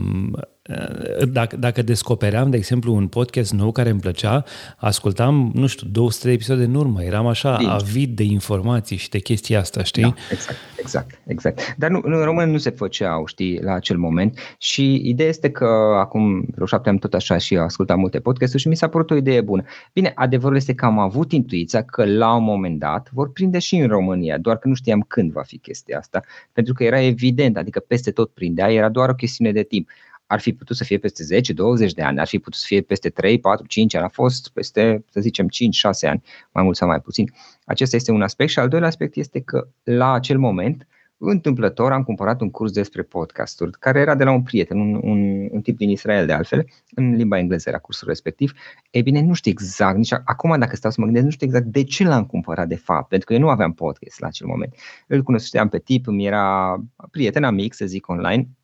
dacă, 1.32 1.58
dacă 1.58 1.82
descopeream, 1.82 2.50
de 2.50 2.58
exemplu, 2.58 2.94
un 2.94 3.08
podcast 3.08 3.54
nou 3.54 3.72
care 3.72 3.90
îmi 3.90 4.00
plăcea, 4.00 4.44
ascultam, 4.78 5.52
nu 5.54 5.68
știu, 5.68 5.88
200 5.92 6.28
de 6.28 6.34
episoade 6.34 6.64
în 6.64 6.76
urmă. 6.76 7.04
Eram 7.04 7.28
așa 7.28 7.56
Bine. 7.58 7.72
avid 7.72 8.16
de 8.16 8.24
informații 8.24 8.98
și 8.98 9.10
de 9.10 9.20
chestia 9.20 9.60
asta, 9.60 9.84
știi? 9.84 10.02
Da, 10.02 10.14
exact, 10.32 10.58
exact, 10.80 11.20
exact. 11.26 11.76
Dar 11.78 11.90
nu, 11.90 12.00
în 12.04 12.24
român 12.24 12.52
nu 12.52 12.58
se 12.58 12.70
făceau, 12.70 13.26
știi, 13.26 13.60
la 13.62 13.74
acel 13.74 13.98
moment. 13.98 14.38
Și 14.58 15.02
ideea 15.04 15.30
este 15.30 15.50
că 15.50 15.96
acum 16.00 16.46
vreo 16.54 16.66
șapte 16.66 16.90
am 16.90 16.98
tot 16.98 17.14
așa 17.14 17.38
și 17.38 17.58
ascultam 17.58 18.00
multe 18.00 18.20
podcasturi 18.20 18.62
și 18.62 18.68
mi 18.68 18.76
s-a 18.76 18.88
părut 18.88 19.12
o 19.12 19.16
idee 19.16 19.42
bună. 19.42 19.64
Bine, 19.94 20.12
adevărul 20.16 20.56
este 20.56 20.74
că 20.74 20.86
am 20.86 21.00
avut 21.00 21.32
intuiția 21.32 21.84
că 21.84 22.06
la 22.06 22.36
un 22.36 22.44
moment 22.44 22.80
dat 22.80 23.10
vor 23.12 23.32
prinde 23.32 23.60
și 23.60 23.76
în 23.76 23.88
România, 23.88 24.38
doar 24.38 24.58
că 24.58 24.68
nu 24.68 24.74
știam 24.74 25.06
când 25.08 25.32
va 25.32 25.42
fi 25.42 25.58
chestia 25.58 25.98
asta, 25.98 26.22
pentru 26.54 26.74
că 26.74 26.84
era 26.84 27.02
evident, 27.02 27.58
adică 27.58 27.80
peste 27.80 28.12
tot 28.12 28.30
prindea, 28.34 28.72
era 28.72 28.90
doar 28.90 29.10
o 29.10 29.14
chestiune 29.14 29.52
de 29.52 29.64
timp 29.64 29.90
ar 30.32 30.40
fi 30.40 30.54
putut 30.54 30.76
să 30.76 30.84
fie 30.84 30.98
peste 30.98 31.42
10-20 31.88 31.92
de 31.96 32.02
ani, 32.02 32.20
ar 32.20 32.28
fi 32.28 32.40
putut 32.40 32.60
să 32.60 32.66
fie 32.66 32.82
peste 32.82 33.10
3, 33.10 33.40
4, 33.40 33.66
5 33.66 33.96
ani, 33.96 34.06
a 34.06 34.08
fost 34.08 34.50
peste, 34.54 35.04
să 35.10 35.20
zicem, 35.20 35.48
5-6 35.48 36.10
ani, 36.10 36.22
mai 36.52 36.64
mult 36.64 36.76
sau 36.76 36.88
mai 36.88 37.00
puțin. 37.00 37.32
Acesta 37.66 37.96
este 37.96 38.12
un 38.12 38.22
aspect 38.22 38.50
și 38.50 38.60
al 38.60 38.68
doilea 38.68 38.88
aspect 38.88 39.16
este 39.16 39.40
că 39.40 39.68
la 39.84 40.12
acel 40.14 40.38
moment, 40.38 40.88
întâmplător, 41.18 41.92
am 41.92 42.04
cumpărat 42.04 42.42
un 42.42 42.50
curs 42.50 42.72
despre 42.72 43.02
podcasturi, 43.02 43.72
care 43.80 44.00
era 44.00 44.16
de 44.16 44.24
la 44.24 44.32
un 44.32 44.44
prieten, 44.44 44.80
un, 44.80 45.00
un, 45.04 45.48
un 45.52 45.62
tip 45.62 45.78
din 45.78 45.90
Israel 45.90 46.26
de 46.26 46.34
altfel, 46.34 46.66
în 46.96 47.16
limba 47.16 47.38
engleză 47.38 47.70
era 47.70 47.78
cursul 47.78 48.08
respectiv. 48.08 48.54
E 48.92 49.02
bine, 49.02 49.22
nu 49.22 49.34
știu 49.34 49.52
exact, 49.52 49.98
nici 49.98 50.14
acum 50.14 50.60
dacă 50.60 50.76
stau 50.76 50.92
să 50.92 50.98
mă 51.00 51.06
gândesc, 51.06 51.26
nu 51.26 51.32
știu 51.32 51.48
exact 51.48 51.66
de 51.66 51.84
ce 51.84 52.04
l-am 52.04 52.26
cumpărat 52.26 52.68
de 52.68 52.76
fapt, 52.76 53.08
pentru 53.08 53.28
că 53.28 53.34
eu 53.34 53.40
nu 53.40 53.50
aveam 53.50 53.74
podcast 53.74 54.20
la 54.20 54.28
acel 54.28 54.48
moment. 54.48 54.76
Îl 55.08 55.24
cunoșteam 55.24 55.70
pe 55.70 55.80
tip, 55.80 56.08
îmi 56.08 56.26
era 56.26 56.76
prieten 57.12 57.44
amic, 57.44 57.74
să 57.74 57.86
zic, 57.86 58.08
online, 58.08 58.48
Uh, 58.48 58.61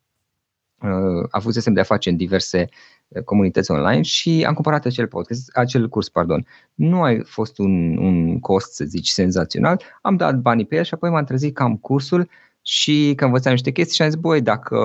avusesem 1.30 1.72
de 1.72 1.80
a 1.80 1.84
face 1.84 2.10
în 2.10 2.16
diverse 2.16 2.68
uh, 3.08 3.22
comunități 3.22 3.70
online 3.70 4.02
și 4.02 4.44
am 4.46 4.54
cumpărat 4.54 4.84
acel 4.84 5.06
podcast, 5.06 5.56
acel 5.56 5.88
curs, 5.88 6.08
pardon. 6.08 6.46
Nu 6.74 7.02
a 7.02 7.10
fost 7.24 7.58
un, 7.58 7.96
un 7.96 8.40
cost, 8.40 8.72
să 8.72 8.84
zici, 8.84 9.08
senzațional. 9.08 9.82
Am 10.02 10.16
dat 10.16 10.36
banii 10.36 10.66
pe 10.66 10.76
el 10.76 10.84
și 10.84 10.94
apoi 10.94 11.10
m-am 11.10 11.24
trezit 11.24 11.54
că 11.54 11.62
am 11.62 11.76
cursul 11.76 12.28
și 12.62 13.12
că 13.16 13.24
învățam 13.24 13.52
niște 13.52 13.70
chestii 13.70 13.94
și 13.94 14.02
am 14.02 14.08
zis, 14.08 14.18
băi, 14.20 14.40
dacă 14.40 14.78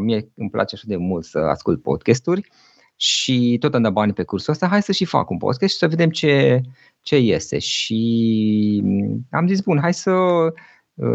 mie 0.00 0.28
îmi 0.36 0.50
place 0.50 0.74
așa 0.74 0.84
de 0.86 0.96
mult 0.96 1.24
să 1.24 1.38
ascult 1.38 1.82
podcasturi 1.82 2.50
și 2.96 3.56
tot 3.60 3.74
am 3.74 3.82
dat 3.82 3.92
banii 3.92 4.14
pe 4.14 4.22
cursul 4.22 4.52
ăsta, 4.52 4.66
hai 4.66 4.82
să 4.82 4.92
și 4.92 5.04
fac 5.04 5.30
un 5.30 5.38
podcast 5.38 5.72
și 5.72 5.78
să 5.78 5.88
vedem 5.88 6.10
ce, 6.10 6.60
ce 7.00 7.18
iese. 7.18 7.58
Și 7.58 8.82
am 9.30 9.46
zis, 9.46 9.60
bun, 9.60 9.78
hai 9.80 9.94
să 9.94 10.10
Uh, 10.10 10.52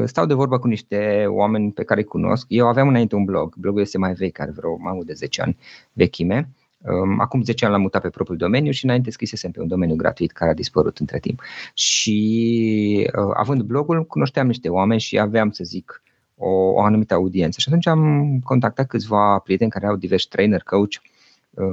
stau 0.06 0.26
de 0.26 0.34
vorbă 0.34 0.60
cu 0.60 0.68
niște 0.68 1.26
oameni 1.28 1.72
pe 1.72 1.84
care 1.84 2.00
îi 2.00 2.06
cunosc. 2.06 2.46
Eu 2.50 2.68
aveam 2.68 2.88
înainte 2.88 3.16
un 3.16 3.24
blog, 3.24 3.56
blogul 3.56 3.82
este 3.82 3.98
mai 3.98 4.14
vechi, 4.14 4.40
are 4.40 4.52
vreo 4.52 4.78
mai 4.78 4.94
mult 4.94 5.06
de 5.06 5.14
10 5.14 5.42
ani 5.42 5.58
vechime. 5.94 6.50
Um, 6.78 7.20
acum 7.20 7.44
10 7.44 7.66
ani 7.66 7.74
l-am 7.74 7.82
mutat 7.82 8.02
pe 8.02 8.10
propriul 8.10 8.38
domeniu 8.38 8.72
și 8.72 8.86
înainte 8.86 9.12
scrisesem 9.12 9.52
pe 9.52 9.62
un 9.62 9.68
domeniu 9.68 9.96
gratuit 9.96 10.32
care 10.32 10.52
a 10.52 10.54
dispărut 10.54 10.98
între 10.98 11.20
timp. 11.20 11.42
Și 11.74 13.10
uh, 13.18 13.32
având 13.34 13.62
blogul, 13.62 14.06
cunoșteam 14.06 14.48
niște 14.48 14.70
oameni 14.70 15.00
și 15.00 15.20
aveam, 15.20 15.52
să 15.52 15.64
zic, 15.64 16.02
o, 16.36 16.50
o 16.50 16.82
anumită 16.82 17.14
audiență. 17.14 17.60
Și 17.60 17.68
atunci 17.68 17.88
am 17.88 18.40
contactat 18.44 18.88
câțiva 18.88 19.40
prieteni 19.40 19.72
care 19.72 19.88
au 19.88 19.96
diversi 19.96 20.28
trainer, 20.28 20.62
coach, 20.62 20.94
Uh, 20.94 21.15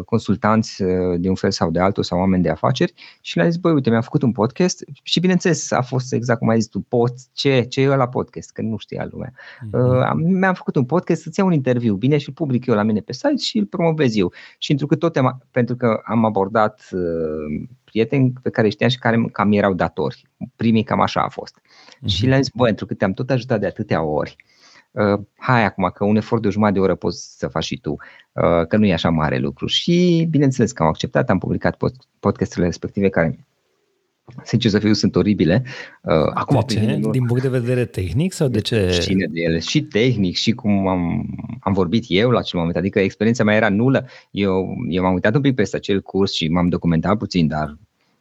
consultanți 0.05 0.83
uh, 0.83 1.21
de 1.21 1.29
un 1.29 1.35
fel 1.35 1.51
sau 1.51 1.71
de 1.71 1.81
altul 1.81 2.03
sau 2.03 2.19
oameni 2.19 2.43
de 2.43 2.49
afaceri 2.49 2.93
și 3.21 3.37
le-a 3.37 3.49
zis, 3.49 3.57
băi, 3.57 3.73
uite, 3.73 3.91
mi-am 3.91 4.03
făcut 4.03 4.23
un 4.23 4.33
podcast 4.33 4.85
și 5.03 5.21
bineînțeles 5.21 5.71
a 5.71 5.81
fost 5.81 6.13
exact 6.13 6.39
cum 6.39 6.49
ai 6.49 6.61
zis 6.61 6.69
tu, 6.69 6.81
pot, 6.81 7.13
ce, 7.33 7.61
ce 7.61 7.81
e 7.81 7.91
ăla 7.91 8.09
podcast, 8.09 8.53
că 8.53 8.63
nu 8.63 8.77
știa 8.77 9.09
lumea. 9.11 9.33
Mm-hmm. 9.33 9.71
Uh, 9.73 10.11
mi-am 10.15 10.55
făcut 10.55 10.77
un 10.77 10.85
podcast 10.85 11.23
să-ți 11.23 11.39
iau 11.39 11.49
un 11.49 11.55
interviu, 11.55 11.95
bine, 11.95 12.19
și 12.19 12.29
îl 12.29 12.35
public 12.35 12.67
eu 12.67 12.75
la 12.75 12.83
mine 12.83 13.01
pe 13.01 13.13
site 13.13 13.37
și 13.37 13.59
îl 13.59 13.65
promovez 13.65 14.17
eu. 14.17 14.33
Și 14.59 14.69
pentru 14.69 14.87
că 14.87 14.97
tot 14.97 15.17
am, 15.17 15.43
pentru 15.51 15.77
că 15.77 16.01
am 16.05 16.25
abordat 16.25 16.89
uh, 16.93 17.67
prieteni 17.85 18.33
pe 18.43 18.51
care 18.51 18.69
știam 18.69 18.91
și 18.91 18.99
care 18.99 19.25
cam 19.33 19.53
erau 19.53 19.73
datori. 19.73 20.27
Primii 20.57 20.83
cam 20.83 21.01
așa 21.01 21.21
a 21.21 21.29
fost. 21.29 21.61
Mm-hmm. 21.61 22.07
Și 22.07 22.27
le-am 22.27 22.43
zis, 22.43 22.53
băi, 22.55 22.67
pentru 22.67 22.87
că 22.87 22.95
te-am 22.95 23.13
tot 23.13 23.31
ajutat 23.31 23.61
de 23.61 23.67
atâtea 23.67 24.03
ori, 24.03 24.37
uh, 24.39 24.52
hai 25.37 25.65
acum 25.65 25.91
că 25.95 26.05
un 26.05 26.17
efort 26.17 26.43
de 26.43 26.49
o 26.49 26.51
jumătate 26.51 26.79
de 26.79 26.85
oră 26.85 26.95
poți 26.95 27.39
să 27.39 27.49
faci 27.49 27.65
și 27.65 27.79
tu, 27.79 27.91
uh, 28.33 28.67
că 28.69 28.77
nu 28.77 28.87
e 28.87 28.93
așa 28.93 29.11
mare 29.11 29.39
lucru. 29.39 29.67
Și 29.67 30.27
bineînțeles 30.31 30.73
că 30.73 30.83
am 30.83 30.89
acceptat, 30.89 31.31
am 31.31 31.39
publicat 31.39 31.77
podcasturile 32.21 32.67
respective 32.67 33.09
care 33.09 33.47
sincer 34.43 34.71
să 34.71 34.79
fiu, 34.79 34.93
sunt 34.93 35.17
oribile. 35.17 35.65
Uh, 36.03 36.31
acum, 36.35 36.65
de 36.67 36.75
ce? 36.75 37.01
Din 37.11 37.27
punct 37.27 37.43
de 37.43 37.49
vedere 37.49 37.85
tehnic 37.85 38.33
sau 38.33 38.49
de 38.49 38.61
ce? 38.61 38.99
Cine 39.03 39.27
de 39.31 39.41
ele? 39.41 39.59
Și 39.59 39.83
tehnic, 39.83 40.37
și 40.37 40.53
cum 40.53 40.89
am, 40.89 41.27
am 41.61 41.73
vorbit 41.73 42.05
eu 42.09 42.31
la 42.31 42.39
acel 42.39 42.59
moment. 42.59 42.77
Adică 42.77 43.01
experiența 43.01 43.45
mea 43.45 43.55
era 43.55 43.69
nulă. 43.69 44.07
Eu, 44.31 44.77
eu 44.89 45.03
m-am 45.03 45.15
uitat 45.15 45.35
un 45.35 45.41
pic 45.41 45.55
peste 45.55 45.77
acel 45.77 46.01
curs 46.01 46.33
și 46.33 46.49
m-am 46.49 46.69
documentat 46.69 47.19
puțin, 47.19 47.47
dar 47.47 47.77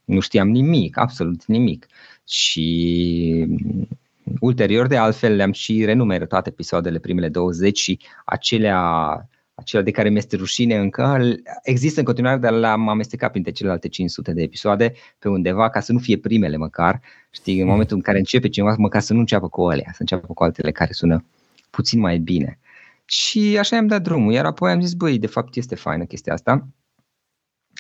nu 0.06 0.20
știam 0.20 0.50
nimic, 0.50 0.98
absolut 0.98 1.46
nimic. 1.46 1.88
Și 2.28 3.48
Ulterior, 4.40 4.88
de 4.88 4.98
altfel, 4.98 5.36
le-am 5.36 5.52
și 5.52 5.86
renumerat 5.86 6.28
toate 6.28 6.50
episoadele, 6.50 7.00
primele 7.00 7.30
20 7.30 7.80
și 7.80 8.00
acelea, 8.26 8.80
acelea 9.54 9.86
de 9.86 9.92
care 9.92 10.10
mi-este 10.10 10.36
rușine 10.36 10.78
încă, 10.78 11.20
există 11.64 12.00
în 12.00 12.06
continuare, 12.06 12.38
dar 12.38 12.54
le-am 12.54 12.90
amestecat 12.90 13.32
printre 13.32 13.52
celelalte 13.52 13.88
500 13.88 14.34
de 14.34 14.42
episoade 14.42 14.94
pe 15.20 15.30
undeva 15.30 15.70
ca 15.70 15.80
să 15.80 15.92
nu 15.92 16.00
fie 16.00 16.18
primele 16.18 16.58
măcar. 16.58 17.02
Știi, 17.32 17.60
în 17.62 17.68
momentul 17.68 17.96
în 17.96 18.02
care 18.02 18.18
începe 18.18 18.50
cineva, 18.50 18.76
măcar 18.78 19.02
să 19.02 19.14
nu 19.14 19.20
înceapă 19.20 19.50
cu 19.50 19.62
alea, 19.62 19.90
să 19.92 19.98
înceapă 20.00 20.34
cu 20.34 20.44
altele 20.44 20.72
care 20.72 20.92
sună 20.92 21.26
puțin 21.70 22.00
mai 22.00 22.18
bine. 22.18 22.60
Și 23.06 23.58
așa 23.60 23.78
am 23.78 23.88
dat 23.88 24.02
drumul, 24.02 24.34
iar 24.34 24.46
apoi 24.46 24.72
am 24.72 24.82
zis, 24.82 24.94
băi, 24.94 25.20
de 25.20 25.28
fapt 25.28 25.56
este 25.56 25.76
faină 25.76 26.04
chestia 26.04 26.34
asta 26.34 26.68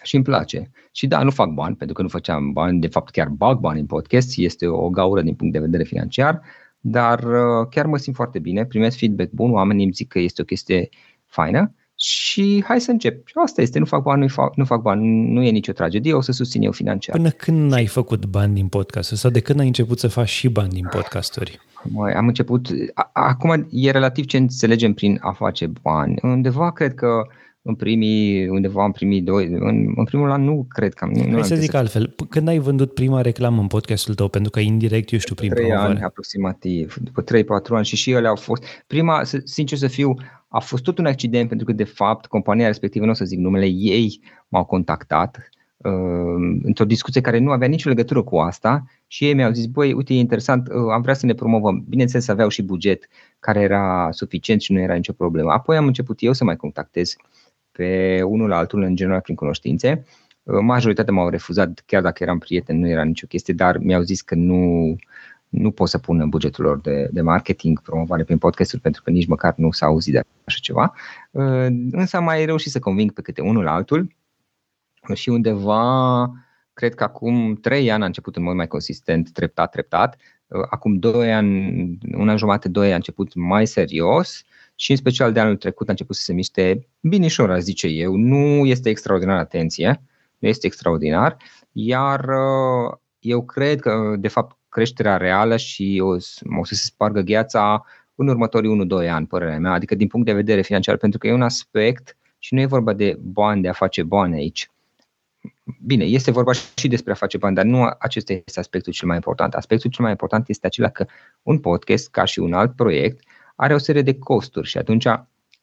și 0.03 0.15
îmi 0.15 0.23
place. 0.23 0.71
Și 0.91 1.07
da, 1.07 1.23
nu 1.23 1.29
fac 1.29 1.49
bani, 1.49 1.75
pentru 1.75 1.95
că 1.95 2.01
nu 2.01 2.07
făceam 2.07 2.51
bani, 2.51 2.79
de 2.79 2.87
fapt 2.87 3.11
chiar 3.11 3.27
bag 3.27 3.59
bani 3.59 3.79
în 3.79 3.85
podcast, 3.85 4.37
este 4.37 4.67
o 4.67 4.89
gaură 4.89 5.21
din 5.21 5.35
punct 5.35 5.53
de 5.53 5.59
vedere 5.59 5.83
financiar, 5.83 6.41
dar 6.79 7.23
uh, 7.23 7.67
chiar 7.69 7.85
mă 7.85 7.97
simt 7.97 8.15
foarte 8.15 8.39
bine, 8.39 8.65
primesc 8.65 8.97
feedback 8.97 9.31
bun, 9.31 9.51
oamenii 9.51 9.83
îmi 9.83 9.93
zic 9.93 10.07
că 10.07 10.19
este 10.19 10.41
o 10.41 10.45
chestie 10.45 10.89
faină. 11.25 11.75
Și 11.95 12.63
hai 12.67 12.81
să 12.81 12.91
încep. 12.91 13.27
Și 13.27 13.33
asta 13.43 13.61
este, 13.61 13.79
nu 13.79 13.85
fac 13.85 14.03
bani, 14.03 14.21
nu 14.21 14.27
fac, 14.27 14.55
nu 14.55 14.65
fac 14.65 14.81
bani, 14.81 15.31
nu 15.33 15.43
e 15.43 15.49
nicio 15.49 15.71
tragedie, 15.71 16.13
o 16.13 16.21
să 16.21 16.31
susțin 16.31 16.61
eu 16.61 16.71
financiar. 16.71 17.15
Până 17.15 17.29
când 17.29 17.73
ai 17.73 17.85
făcut 17.85 18.25
bani 18.25 18.53
din 18.53 18.67
podcast 18.67 19.15
sau 19.15 19.31
de 19.31 19.39
când 19.39 19.59
ai 19.59 19.67
început 19.67 19.99
să 19.99 20.07
faci 20.07 20.29
și 20.29 20.49
bani 20.49 20.69
din 20.69 20.87
podcasturi? 20.91 21.59
Mai, 21.83 22.13
am 22.13 22.27
început, 22.27 22.67
acum 23.13 23.67
e 23.71 23.91
relativ 23.91 24.25
ce 24.25 24.37
înțelegem 24.37 24.93
prin 24.93 25.17
a 25.21 25.31
face 25.31 25.71
bani. 25.81 26.15
Undeva 26.21 26.71
cred 26.71 26.93
că 26.93 27.27
în 27.63 27.75
primii, 27.75 28.47
undeva 28.47 28.85
în 28.85 28.91
primii 28.91 29.21
doi, 29.21 29.45
în, 29.45 29.93
în 29.95 30.03
primul 30.03 30.31
an 30.31 30.43
nu 30.43 30.65
cred 30.69 30.93
că 30.93 31.03
am. 31.03 31.11
Nu 31.11 31.31
Hai 31.31 31.43
să 31.43 31.55
zic 31.55 31.71
să... 31.71 31.77
altfel, 31.77 32.15
când 32.29 32.47
ai 32.47 32.57
vândut 32.57 32.93
prima 32.93 33.21
reclamă 33.21 33.61
în 33.61 33.67
podcastul 33.67 34.13
tău, 34.13 34.27
pentru 34.27 34.51
că 34.51 34.59
indirect, 34.59 35.11
eu 35.11 35.19
știu, 35.19 35.35
prin 35.35 35.49
3 35.49 35.65
promovare. 35.65 35.91
ani 35.91 36.03
aproximativ, 36.03 36.95
după 37.01 37.23
3-4 37.23 37.25
ani 37.69 37.85
și 37.85 37.95
și 37.95 38.11
ele 38.11 38.27
au 38.27 38.35
fost, 38.35 38.63
prima, 38.87 39.21
sincer 39.43 39.77
să 39.77 39.87
fiu, 39.87 40.15
a 40.47 40.59
fost 40.59 40.83
tot 40.83 40.97
un 40.97 41.05
accident 41.05 41.47
pentru 41.47 41.65
că 41.65 41.73
de 41.73 41.83
fapt 41.83 42.25
compania 42.25 42.67
respectivă, 42.67 43.05
nu 43.05 43.11
o 43.11 43.13
să 43.13 43.25
zic 43.25 43.39
numele, 43.39 43.65
ei 43.65 44.19
m-au 44.47 44.65
contactat 44.65 45.49
uh, 45.77 46.59
într-o 46.63 46.85
discuție 46.85 47.21
care 47.21 47.39
nu 47.39 47.51
avea 47.51 47.67
nicio 47.67 47.89
legătură 47.89 48.23
cu 48.23 48.37
asta 48.37 48.83
și 49.07 49.25
ei 49.25 49.33
mi-au 49.33 49.51
zis, 49.51 49.65
băi, 49.65 49.93
uite, 49.93 50.13
e 50.13 50.17
interesant, 50.17 50.67
uh, 50.67 50.73
am 50.93 51.01
vrea 51.01 51.13
să 51.13 51.25
ne 51.25 51.33
promovăm. 51.33 51.85
Bineînțeles, 51.87 52.27
aveau 52.27 52.49
și 52.49 52.61
buget 52.61 53.07
care 53.39 53.59
era 53.59 54.09
suficient 54.11 54.61
și 54.61 54.71
nu 54.71 54.79
era 54.79 54.93
nicio 54.93 55.13
problemă. 55.13 55.51
Apoi 55.51 55.77
am 55.77 55.85
început 55.85 56.17
eu 56.21 56.33
să 56.33 56.43
mai 56.43 56.55
contactez 56.55 57.15
pe 57.81 58.21
unul 58.21 58.51
altul, 58.53 58.81
în 58.81 58.95
general 58.95 59.21
prin 59.21 59.35
cunoștințe. 59.35 60.05
Uh, 60.43 60.59
majoritatea 60.61 61.13
m-au 61.13 61.29
refuzat, 61.29 61.83
chiar 61.85 62.01
dacă 62.01 62.23
eram 62.23 62.37
prieten, 62.37 62.79
nu 62.79 62.87
era 62.87 63.03
nicio 63.03 63.27
chestie, 63.27 63.53
dar 63.53 63.77
mi-au 63.77 64.01
zis 64.01 64.21
că 64.21 64.35
nu, 64.35 64.95
nu 65.49 65.71
pot 65.71 65.89
să 65.89 65.97
pun 65.97 66.19
în 66.19 66.29
bugetul 66.29 66.63
lor 66.63 66.79
de, 66.79 67.09
de 67.11 67.21
marketing 67.21 67.81
promovare 67.81 68.23
prin 68.23 68.37
podcasturi 68.37 68.81
pentru 68.81 69.03
că 69.03 69.09
nici 69.09 69.27
măcar 69.27 69.53
nu 69.57 69.71
s-a 69.71 69.85
auzit 69.85 70.13
de 70.13 70.21
așa 70.43 70.57
ceva. 70.61 70.93
Uh, 71.31 71.67
însă 71.91 72.17
am 72.17 72.23
mai 72.23 72.45
reușit 72.45 72.71
să 72.71 72.79
conving 72.79 73.11
pe 73.11 73.21
câte 73.21 73.41
unul 73.41 73.67
altul 73.67 74.15
și 75.13 75.29
undeva, 75.29 76.31
cred 76.73 76.95
că 76.95 77.03
acum 77.03 77.55
trei 77.55 77.91
ani 77.91 78.03
a 78.03 78.05
început 78.05 78.35
în 78.35 78.43
mod 78.43 78.55
mai 78.55 78.67
consistent, 78.67 79.31
treptat, 79.31 79.71
treptat. 79.71 80.17
Uh, 80.51 80.65
acum 80.69 80.95
doi 80.95 81.33
ani, 81.33 81.97
una 82.17 82.35
jumate, 82.35 82.69
doi 82.69 82.83
ani 82.83 82.93
a 82.93 82.95
început 82.95 83.33
mai 83.35 83.67
serios 83.67 84.43
și 84.75 84.91
în 84.91 84.97
special 84.97 85.31
de 85.31 85.39
anul 85.39 85.55
trecut 85.55 85.87
a 85.87 85.91
început 85.91 86.15
să 86.15 86.23
se 86.23 86.33
miște 86.33 86.87
binișor, 87.01 87.51
aș 87.51 87.61
zice 87.61 87.87
eu. 87.87 88.15
Nu 88.15 88.65
este 88.65 88.89
extraordinar 88.89 89.37
atenție, 89.37 90.01
nu 90.39 90.47
este 90.47 90.65
extraordinar, 90.65 91.37
iar 91.71 92.19
uh, 92.19 92.97
eu 93.19 93.45
cred 93.45 93.79
că, 93.79 94.15
de 94.19 94.27
fapt, 94.27 94.57
creșterea 94.69 95.17
reală 95.17 95.57
și 95.57 95.99
o, 96.03 96.09
o 96.59 96.65
să 96.65 96.75
se 96.75 96.85
spargă 96.85 97.21
gheața 97.21 97.85
în 98.15 98.27
următorii 98.27 98.87
1-2 99.05 99.09
ani, 99.09 99.27
părerea 99.27 99.59
mea, 99.59 99.71
adică 99.71 99.95
din 99.95 100.07
punct 100.07 100.25
de 100.25 100.33
vedere 100.33 100.61
financiar, 100.61 100.97
pentru 100.97 101.19
că 101.19 101.27
e 101.27 101.33
un 101.33 101.41
aspect 101.41 102.17
și 102.39 102.53
nu 102.53 102.59
e 102.59 102.65
vorba 102.65 102.93
de 102.93 103.17
bani, 103.21 103.61
de 103.61 103.69
a 103.69 103.73
face 103.73 104.03
bani 104.03 104.35
aici. 104.35 104.71
Bine, 105.79 106.03
este 106.03 106.31
vorba 106.31 106.51
și 106.51 106.87
despre 106.87 107.11
a 107.11 107.15
face 107.15 107.37
bani, 107.37 107.55
dar 107.55 107.65
nu 107.65 107.89
acesta 107.99 108.33
este 108.33 108.59
aspectul 108.59 108.93
cel 108.93 109.07
mai 109.07 109.15
important. 109.15 109.53
Aspectul 109.53 109.89
cel 109.89 110.03
mai 110.03 110.11
important 110.11 110.49
este 110.49 110.65
acela 110.65 110.89
că 110.89 111.05
un 111.41 111.59
podcast, 111.59 112.09
ca 112.09 112.25
și 112.25 112.39
un 112.39 112.53
alt 112.53 112.75
proiect, 112.75 113.23
are 113.55 113.73
o 113.73 113.77
serie 113.77 114.01
de 114.01 114.17
costuri 114.17 114.67
și 114.67 114.77
atunci, 114.77 115.03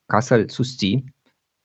ca 0.06 0.20
să-l 0.20 0.48
susții, 0.48 1.14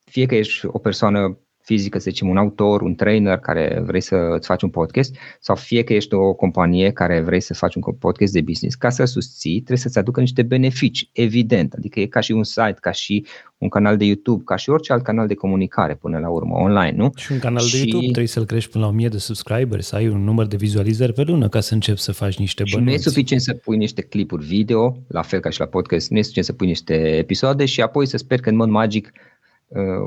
fie 0.05 0.25
că 0.25 0.35
ești 0.35 0.65
o 0.65 0.77
persoană 0.77 1.37
fizică, 1.63 1.97
să 1.97 2.09
zicem 2.09 2.29
un 2.29 2.37
autor, 2.37 2.81
un 2.81 2.95
trainer 2.95 3.37
care 3.37 3.81
vrei 3.85 4.01
să 4.01 4.15
îți 4.15 4.47
faci 4.47 4.61
un 4.61 4.69
podcast 4.69 5.15
sau 5.39 5.55
fie 5.55 5.83
că 5.83 5.93
ești 5.93 6.13
o 6.13 6.33
companie 6.33 6.91
care 6.91 7.21
vrei 7.21 7.39
să 7.39 7.53
faci 7.53 7.75
un 7.75 7.81
podcast 7.99 8.33
de 8.33 8.41
business, 8.41 8.75
ca 8.75 8.89
să 8.89 9.05
susții 9.05 9.55
trebuie 9.55 9.77
să-ți 9.77 9.97
aducă 9.97 10.19
niște 10.19 10.41
beneficii, 10.41 11.09
evident, 11.13 11.73
adică 11.73 11.99
e 11.99 12.05
ca 12.05 12.19
și 12.19 12.31
un 12.31 12.43
site, 12.43 12.77
ca 12.79 12.91
și 12.91 13.25
un 13.57 13.69
canal 13.69 13.97
de 13.97 14.05
YouTube, 14.05 14.41
ca 14.45 14.55
și 14.55 14.69
orice 14.69 14.93
alt 14.93 15.03
canal 15.03 15.27
de 15.27 15.33
comunicare 15.33 15.95
până 15.95 16.17
la 16.17 16.29
urmă, 16.29 16.55
online, 16.55 16.93
nu? 16.97 17.11
Și 17.15 17.31
un 17.31 17.39
canal 17.39 17.65
de 17.71 17.77
YouTube 17.77 18.03
trebuie 18.03 18.27
să-l 18.27 18.45
crești 18.45 18.71
până 18.71 18.83
la 18.83 18.89
1000 18.89 19.07
de 19.07 19.17
subscriberi, 19.17 19.83
să 19.83 19.95
ai 19.95 20.07
un 20.07 20.23
număr 20.23 20.45
de 20.45 20.55
vizualizări 20.55 21.13
pe 21.13 21.23
lună 21.23 21.49
ca 21.49 21.59
să 21.59 21.73
începi 21.73 21.99
să 21.99 22.11
faci 22.11 22.37
niște 22.37 22.63
bănuți. 22.71 22.79
Și 22.79 22.85
nu 22.85 22.91
e 22.91 23.11
suficient 23.11 23.41
să 23.41 23.53
pui 23.53 23.77
niște 23.77 24.01
clipuri 24.01 24.45
video, 24.45 24.97
la 25.07 25.21
fel 25.21 25.39
ca 25.39 25.49
și 25.49 25.59
la 25.59 25.65
podcast, 25.65 26.09
nu 26.09 26.17
e 26.17 26.21
suficient 26.21 26.47
să 26.47 26.53
pui 26.53 26.67
niște 26.67 27.17
episoade 27.17 27.65
și 27.65 27.81
apoi 27.81 28.05
să 28.05 28.17
sper 28.17 28.39
că 28.39 28.49
în 28.49 28.55
mod 28.55 28.69
magic 28.69 29.11
Uh, 29.13 29.32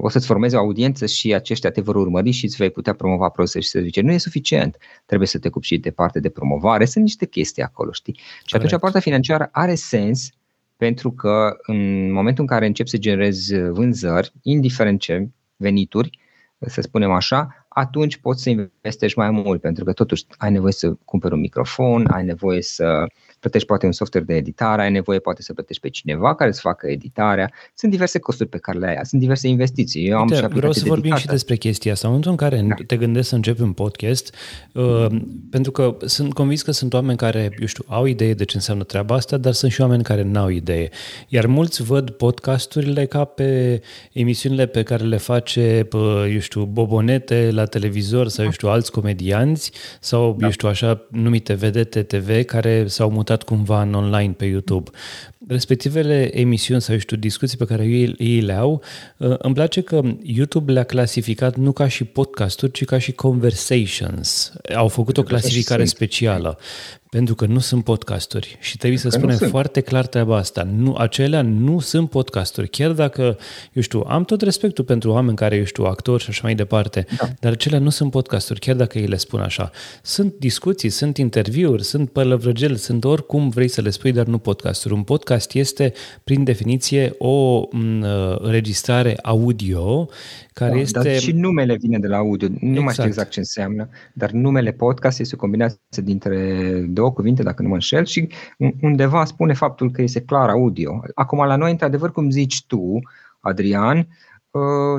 o 0.00 0.08
să-ți 0.08 0.26
formezi 0.26 0.54
o 0.54 0.58
audiență 0.58 1.06
și 1.06 1.34
aceștia 1.34 1.70
te 1.70 1.80
vor 1.80 1.96
urmări 1.96 2.30
și 2.30 2.44
îți 2.44 2.56
vei 2.56 2.70
putea 2.70 2.92
promova 2.94 3.28
produse 3.28 3.60
și 3.60 3.68
servicii. 3.68 4.02
Nu 4.02 4.12
e 4.12 4.18
suficient. 4.18 4.76
Trebuie 5.06 5.28
să 5.28 5.38
te 5.38 5.48
ocupi 5.48 5.66
și 5.66 5.78
de 5.78 5.90
parte 5.90 6.20
de 6.20 6.28
promovare. 6.28 6.84
Sunt 6.84 7.04
niște 7.04 7.26
chestii 7.26 7.62
acolo, 7.62 7.92
știi? 7.92 8.18
Și 8.44 8.56
atunci 8.56 8.78
partea 8.78 9.00
financiară 9.00 9.48
are 9.52 9.74
sens 9.74 10.30
pentru 10.76 11.10
că 11.12 11.56
în 11.62 12.12
momentul 12.12 12.42
în 12.42 12.48
care 12.48 12.66
începi 12.66 12.88
să 12.88 12.96
generezi 12.96 13.56
vânzări, 13.58 14.32
indiferent 14.42 15.00
ce 15.00 15.28
venituri, 15.56 16.18
să 16.58 16.80
spunem 16.80 17.10
așa, 17.10 17.66
atunci 17.68 18.16
poți 18.16 18.42
să 18.42 18.50
investești 18.50 19.18
mai 19.18 19.30
mult, 19.30 19.60
pentru 19.60 19.84
că 19.84 19.92
totuși 19.92 20.24
ai 20.36 20.50
nevoie 20.50 20.72
să 20.72 20.94
cumperi 21.04 21.34
un 21.34 21.40
microfon, 21.40 22.06
ai 22.06 22.24
nevoie 22.24 22.62
să 22.62 23.06
plătești 23.40 23.66
poate 23.66 23.86
un 23.86 23.92
software 23.92 24.26
de 24.26 24.34
editare, 24.34 24.82
ai 24.82 24.90
nevoie 24.90 25.18
poate 25.18 25.42
să 25.42 25.52
plătești 25.52 25.82
pe 25.82 25.88
cineva 25.88 26.34
care 26.34 26.52
să 26.52 26.60
facă 26.62 26.86
editarea. 26.86 27.50
Sunt 27.74 27.90
diverse 27.90 28.18
costuri 28.18 28.48
pe 28.48 28.58
care 28.58 28.78
le 28.78 28.86
ai, 28.86 28.98
sunt 29.02 29.20
diverse 29.20 29.48
investiții. 29.48 30.08
Eu 30.08 30.18
am 30.18 30.28
Uite, 30.30 30.34
și 30.36 30.46
vreau 30.48 30.72
să 30.72 30.84
vorbim 30.84 31.02
dedicate. 31.02 31.20
și 31.20 31.26
despre 31.26 31.56
chestia 31.56 31.92
asta. 31.92 32.08
În 32.08 32.12
momentul 32.12 32.30
în 32.30 32.48
care 32.48 32.66
da. 32.68 32.74
te 32.86 32.96
gândești 32.96 33.28
să 33.28 33.34
începi 33.34 33.60
un 33.60 33.72
podcast, 33.72 34.34
uh, 34.72 35.06
pentru 35.50 35.70
că 35.70 35.96
sunt 36.04 36.34
convins 36.34 36.62
că 36.62 36.70
sunt 36.70 36.94
oameni 36.94 37.16
care, 37.16 37.50
eu 37.60 37.66
știu, 37.66 37.84
au 37.86 38.04
idee 38.04 38.34
de 38.34 38.44
ce 38.44 38.56
înseamnă 38.56 38.84
treaba 38.84 39.14
asta, 39.14 39.36
dar 39.36 39.52
sunt 39.52 39.72
și 39.72 39.80
oameni 39.80 40.02
care 40.02 40.22
n-au 40.22 40.48
idee. 40.48 40.88
Iar 41.28 41.46
mulți 41.46 41.82
văd 41.82 42.10
podcasturile 42.10 43.06
ca 43.06 43.24
pe 43.24 43.80
emisiunile 44.12 44.66
pe 44.66 44.82
care 44.82 45.04
le 45.04 45.16
face, 45.16 45.88
eu 46.32 46.38
știu, 46.38 46.64
Bobonete 46.64 47.50
la 47.52 47.64
televizor 47.64 48.28
sau, 48.28 48.44
eu 48.44 48.50
știu, 48.50 48.68
alți 48.68 48.92
comedianți 48.92 49.72
sau, 50.00 50.36
da. 50.38 50.44
eu 50.44 50.52
știu, 50.52 50.68
așa 50.68 51.06
numite 51.10 51.54
vedete 51.54 52.02
TV 52.02 52.44
care 52.44 52.86
s-au 52.86 53.10
mutat 53.10 53.25
mutat 53.26 53.42
cumva 53.42 53.82
în 53.82 53.94
online 53.94 54.32
pe 54.32 54.44
YouTube. 54.44 54.90
Respectivele 55.48 56.38
emisiuni 56.38 56.80
sau, 56.80 56.98
știu, 56.98 57.16
discuții 57.16 57.56
pe 57.56 57.64
care 57.64 57.84
ei, 57.84 58.14
ei 58.18 58.40
le 58.40 58.52
au, 58.52 58.82
uh, 59.16 59.34
îmi 59.38 59.54
place 59.54 59.80
că 59.80 60.00
YouTube 60.22 60.72
le-a 60.72 60.84
clasificat 60.84 61.56
nu 61.56 61.72
ca 61.72 61.88
și 61.88 62.04
podcasturi, 62.04 62.72
ci 62.72 62.84
ca 62.84 62.98
și 62.98 63.12
conversations. 63.12 64.52
Au 64.74 64.88
făcut 64.88 65.16
o 65.16 65.22
clasificare 65.22 65.84
specială 65.84 66.58
pentru 67.16 67.34
că 67.34 67.46
nu 67.46 67.58
sunt 67.58 67.84
podcasturi 67.84 68.56
și 68.60 68.76
trebuie 68.76 68.98
să 68.98 69.08
spunem 69.08 69.36
foarte 69.36 69.80
clar 69.80 70.06
treaba 70.06 70.36
asta. 70.36 70.68
Nu, 70.76 70.94
acelea 70.94 71.42
nu 71.42 71.78
sunt 71.78 72.10
podcasturi. 72.10 72.68
Chiar 72.68 72.92
dacă, 72.92 73.38
eu 73.72 73.82
știu, 73.82 74.04
am 74.06 74.24
tot 74.24 74.40
respectul 74.40 74.84
pentru 74.84 75.10
oameni 75.10 75.36
care, 75.36 75.56
eu 75.56 75.64
știu, 75.64 75.84
actori 75.84 76.22
și 76.22 76.28
așa 76.28 76.40
mai 76.42 76.54
departe, 76.54 77.06
da. 77.18 77.28
dar 77.40 77.52
acelea 77.52 77.78
nu 77.78 77.90
sunt 77.90 78.10
podcasturi, 78.10 78.60
chiar 78.60 78.76
dacă 78.76 78.98
ei 78.98 79.06
le 79.06 79.16
spun 79.16 79.40
așa. 79.40 79.70
Sunt 80.02 80.34
discuții, 80.38 80.88
sunt 80.88 81.16
interviuri, 81.16 81.84
sunt 81.84 82.10
pălăvrăgeli, 82.10 82.78
sunt 82.78 83.04
oricum 83.04 83.48
vrei 83.48 83.68
să 83.68 83.80
le 83.80 83.90
spui, 83.90 84.12
dar 84.12 84.26
nu 84.26 84.38
podcasturi. 84.38 84.94
Un 84.94 85.02
podcast 85.02 85.54
este, 85.54 85.92
prin 86.24 86.44
definiție, 86.44 87.14
o 87.18 87.62
înregistrare 88.38 89.16
audio 89.22 90.08
care 90.52 90.72
da, 90.72 90.78
este... 90.80 90.98
Dar 90.98 91.18
și 91.18 91.32
numele 91.32 91.76
vine 91.76 91.98
de 91.98 92.06
la 92.06 92.16
audio. 92.16 92.48
Nu 92.48 92.54
exact. 92.56 92.84
mai 92.84 92.92
știu 92.92 93.04
exact. 93.04 93.06
exact 93.06 93.30
ce 93.30 93.38
înseamnă, 93.38 93.88
dar 94.14 94.30
numele 94.30 94.70
podcast 94.70 95.20
este 95.20 95.34
o 95.34 95.38
combinație 95.38 96.02
dintre 96.02 96.60
două 96.88 97.05
cuvinte, 97.12 97.42
dacă 97.42 97.62
nu 97.62 97.68
mă 97.68 97.74
înșel, 97.74 98.04
și 98.04 98.28
undeva 98.80 99.24
spune 99.24 99.52
faptul 99.52 99.90
că 99.90 100.02
este 100.02 100.20
clar 100.20 100.48
audio. 100.48 101.02
Acum, 101.14 101.44
la 101.44 101.56
noi, 101.56 101.70
într-adevăr, 101.70 102.12
cum 102.12 102.30
zici 102.30 102.66
tu, 102.66 102.98
Adrian, 103.40 103.96
Uh, 103.96 104.04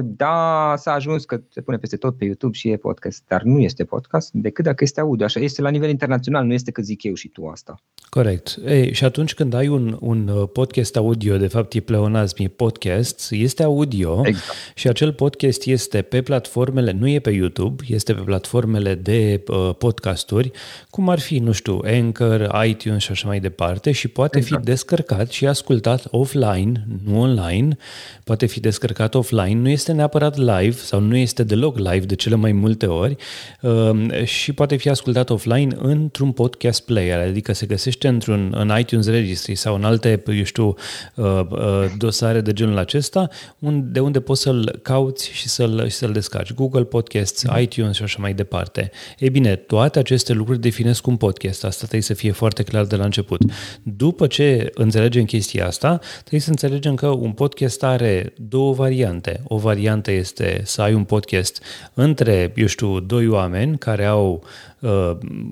da, 0.04 0.74
s-a 0.78 0.92
ajuns 0.94 1.26
că 1.26 1.42
se 1.50 1.62
pune 1.62 1.78
peste 1.78 1.98
tot 1.98 2.18
pe 2.18 2.26
YouTube 2.26 2.58
și 2.58 2.70
e 2.70 2.78
podcast, 2.78 3.24
dar 3.28 3.42
nu 3.42 3.60
este 3.60 3.84
podcast 3.84 4.30
decât 4.34 4.64
dacă 4.64 4.84
este 4.84 5.00
audio. 5.00 5.26
Așa 5.26 5.40
este 5.40 5.62
la 5.62 5.70
nivel 5.70 5.90
internațional, 5.90 6.46
nu 6.46 6.54
este 6.54 6.72
că 6.72 6.82
zic 6.82 7.04
eu 7.04 7.14
și 7.14 7.28
tu 7.28 7.46
asta. 7.46 7.76
Corect. 8.10 8.58
Ei, 8.66 8.94
și 8.94 9.06
atunci 9.06 9.34
când 9.34 9.54
ai 9.54 9.68
un, 9.68 9.98
un 10.00 10.28
uh, 10.28 10.50
podcast 10.54 10.96
audio, 10.96 11.38
de 11.38 11.48
fapt 11.48 11.74
e 11.74 11.80
pleonazm, 11.80 12.36
e 12.38 12.48
podcast, 12.48 13.32
este 13.32 13.64
audio 13.64 14.22
exact. 14.24 14.58
și 14.76 14.88
acel 14.88 15.14
podcast 15.14 15.66
este 15.66 16.02
pe 16.02 16.22
platformele, 16.22 16.92
nu 16.92 17.08
e 17.08 17.20
pe 17.20 17.30
YouTube, 17.30 17.84
este 17.88 18.14
pe 18.14 18.22
platformele 18.22 18.96
de 18.96 19.44
uh, 19.48 19.76
podcasturi, 19.78 20.52
cum 20.90 21.10
ar 21.10 21.20
fi, 21.20 21.40
nu 21.40 21.52
știu, 21.52 21.80
Anchor, 21.86 22.64
iTunes 22.66 23.02
și 23.02 23.12
așa 23.12 23.28
mai 23.28 23.40
departe 23.40 23.92
și 23.92 24.08
poate 24.08 24.38
exact. 24.38 24.62
fi 24.62 24.70
descărcat 24.70 25.30
și 25.30 25.48
ascultat 25.48 26.08
offline, 26.12 26.88
nu 27.06 27.20
online, 27.20 27.78
poate 28.24 28.46
fi 28.46 28.60
descărcat 28.60 29.16
offline 29.16 29.47
online, 29.48 29.62
nu 29.62 29.70
este 29.70 29.92
neapărat 29.92 30.38
live 30.38 30.76
sau 30.76 31.00
nu 31.00 31.16
este 31.16 31.44
deloc 31.44 31.78
live 31.78 32.06
de 32.06 32.16
cele 32.16 32.36
mai 32.36 32.52
multe 32.52 32.86
ori 32.86 33.16
um, 33.62 34.24
și 34.24 34.54
poate 34.54 34.76
fi 34.76 34.90
ascultat 34.90 35.30
offline 35.30 35.76
într-un 35.78 36.32
podcast 36.32 36.86
player, 36.86 37.28
adică 37.28 37.54
se 37.54 37.66
găsește 37.66 38.08
într-un 38.08 38.54
în 38.58 38.80
iTunes 38.80 39.08
Registry 39.08 39.56
sau 39.56 39.76
în 39.76 39.84
alte, 39.84 40.24
eu 40.38 40.44
știu, 40.44 40.76
uh, 41.16 41.26
uh, 41.50 41.86
dosare 41.98 42.42
de 42.42 42.54
genul 42.54 42.78
acesta, 42.78 43.30
de 43.70 44.00
unde 44.00 44.20
poți 44.20 44.42
să-l 44.42 44.80
cauți 44.82 45.30
și 45.30 45.48
să-l, 45.48 45.88
și 45.88 45.96
să-l 45.96 46.12
descarci. 46.12 46.54
Google 46.54 46.84
Podcasts, 46.84 47.44
mm. 47.44 47.62
iTunes 47.62 47.96
și 47.96 48.04
așa 48.04 48.18
mai 48.20 48.34
departe. 48.34 48.92
Ei 49.20 49.30
bine, 49.30 49.56
toate 49.56 50.00
aceste 50.00 50.34
lucruri 50.34 50.60
definesc 50.60 51.08
un 51.08 51.18
podcast. 51.18 51.64
Asta 51.64 51.80
trebuie 51.80 52.02
să 52.02 52.14
fie 52.14 52.32
foarte 52.32 52.64
clar 52.64 52.86
de 52.86 52.96
la 52.96 53.04
început. 53.04 53.42
După 53.84 54.28
ce 54.28 54.72
înțelegem 54.74 55.24
chestia 55.24 55.68
asta, 55.68 56.00
trebuie 56.20 56.42
să 56.42 56.50
înțelegem 56.50 56.96
că 56.96 57.08
un 57.08 57.32
podcast 57.32 57.84
are 57.84 58.34
două 58.38 58.74
variante. 58.74 59.37
O 59.44 59.58
variantă 59.58 60.12
este 60.12 60.62
să 60.66 60.82
ai 60.82 60.94
un 60.94 61.04
podcast 61.04 61.64
între, 61.94 62.52
eu 62.56 62.66
știu, 62.66 63.00
doi 63.00 63.28
oameni 63.28 63.78
care 63.78 64.06
au 64.06 64.44
uh, 64.44 64.67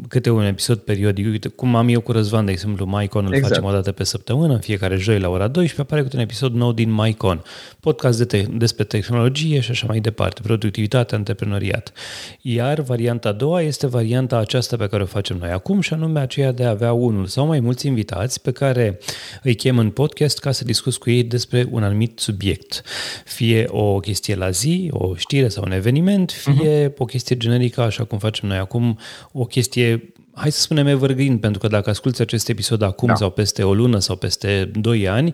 câte 0.08 0.29
un 0.29 0.44
episod 0.44 0.77
periodic. 0.77 1.25
Uite, 1.25 1.48
cum 1.48 1.75
am 1.75 1.89
eu 1.89 2.01
cu 2.01 2.12
Răzvan, 2.12 2.46
de 2.46 2.51
exemplu, 2.51 2.86
MyCon 2.86 3.25
îl 3.25 3.34
exact. 3.34 3.53
facem 3.53 3.70
o 3.70 3.72
dată 3.72 3.91
pe 3.91 4.03
săptămână, 4.03 4.53
în 4.53 4.60
fiecare 4.60 4.96
joi 4.96 5.20
la 5.20 5.29
ora 5.29 5.48
12, 5.48 5.82
apare 5.82 6.01
cu 6.01 6.10
un 6.13 6.20
episod 6.20 6.53
nou 6.53 6.72
din 6.72 6.94
MyCon. 6.94 7.44
Podcast 7.79 8.17
de 8.17 8.25
te- 8.25 8.46
despre 8.51 8.84
tehnologie 8.84 9.60
și 9.60 9.72
așa 9.72 9.86
mai 9.88 10.00
departe, 10.00 10.41
productivitate, 10.41 11.15
antreprenoriat. 11.15 11.94
Iar 12.41 12.82
varianta 12.82 13.29
a 13.29 13.32
doua 13.32 13.62
este 13.62 13.88
varianta 13.88 14.38
aceasta 14.38 14.77
pe 14.77 14.88
care 14.88 15.03
o 15.03 15.05
facem 15.05 15.38
noi 15.38 15.50
acum 15.50 15.82
și 15.82 15.94
anume 15.94 16.20
aceea 16.20 16.51
de 16.51 16.63
a 16.63 16.70
avea 16.70 16.94
unul 16.94 17.25
sau 17.25 17.46
mai 17.46 17.60
mulți 17.60 17.88
invitați 17.88 18.41
pe 18.41 18.51
care 18.51 19.00
îi 19.44 19.55
chem 19.55 19.77
în 19.77 19.89
podcast 19.89 20.39
ca 20.39 20.51
să 20.51 20.63
discuți 20.63 21.00
cu 21.00 21.10
ei 21.10 21.24
despre 21.24 21.67
un 21.72 21.84
anumit 21.84 22.20
subiect. 22.20 22.82
Fie 23.25 23.65
o 23.70 24.00
chestie 24.00 24.36
la 24.36 24.50
zi, 24.50 24.89
o 24.91 25.15
știre 25.15 25.48
sau 25.48 25.63
un 25.65 25.72
eveniment, 25.72 26.32
fie 26.32 26.89
uh-huh. 26.89 26.98
o 26.98 27.05
chestie 27.05 27.38
generică, 27.38 27.82
așa 27.82 28.03
cum 28.03 28.17
facem 28.17 28.48
noi 28.48 28.58
acum, 28.58 28.98
o 29.31 29.45
chestie 29.45 30.13
hai 30.36 30.51
să 30.51 30.60
spunem 30.60 30.88
evergreen, 30.88 31.38
pentru 31.38 31.60
că 31.60 31.67
dacă 31.67 31.89
asculți 31.89 32.22
acest 32.22 32.50
episod 32.50 32.81
acum 32.81 33.07
da. 33.07 33.15
sau 33.15 33.29
peste 33.29 33.63
o 33.63 33.74
lună 33.74 34.00
sau 34.00 34.15
peste 34.15 34.72
2 34.74 35.07
ani, 35.07 35.34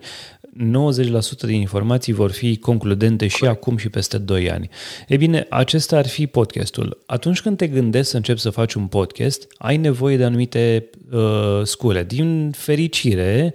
din 1.40 1.60
informații 1.60 2.12
vor 2.12 2.30
fi 2.30 2.56
concludente 2.56 3.26
și 3.26 3.44
acum 3.44 3.76
și 3.76 3.88
peste 3.88 4.18
2 4.18 4.50
ani. 4.50 4.68
E 5.08 5.16
bine, 5.16 5.46
acesta 5.50 5.96
ar 5.96 6.06
fi 6.06 6.26
podcastul. 6.26 7.02
Atunci 7.06 7.40
când 7.40 7.56
te 7.56 7.66
gândești 7.66 8.10
să 8.10 8.16
începi 8.16 8.40
să 8.40 8.50
faci 8.50 8.74
un 8.74 8.86
podcast, 8.86 9.46
ai 9.58 9.76
nevoie 9.76 10.16
de 10.16 10.24
anumite 10.24 10.90
uh, 11.12 11.60
scule. 11.62 12.04
Din 12.04 12.50
fericire, 12.56 13.54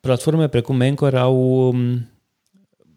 platforme 0.00 0.48
precum 0.48 0.80
Anchor 0.80 1.14
au 1.14 1.68
um, 1.68 2.08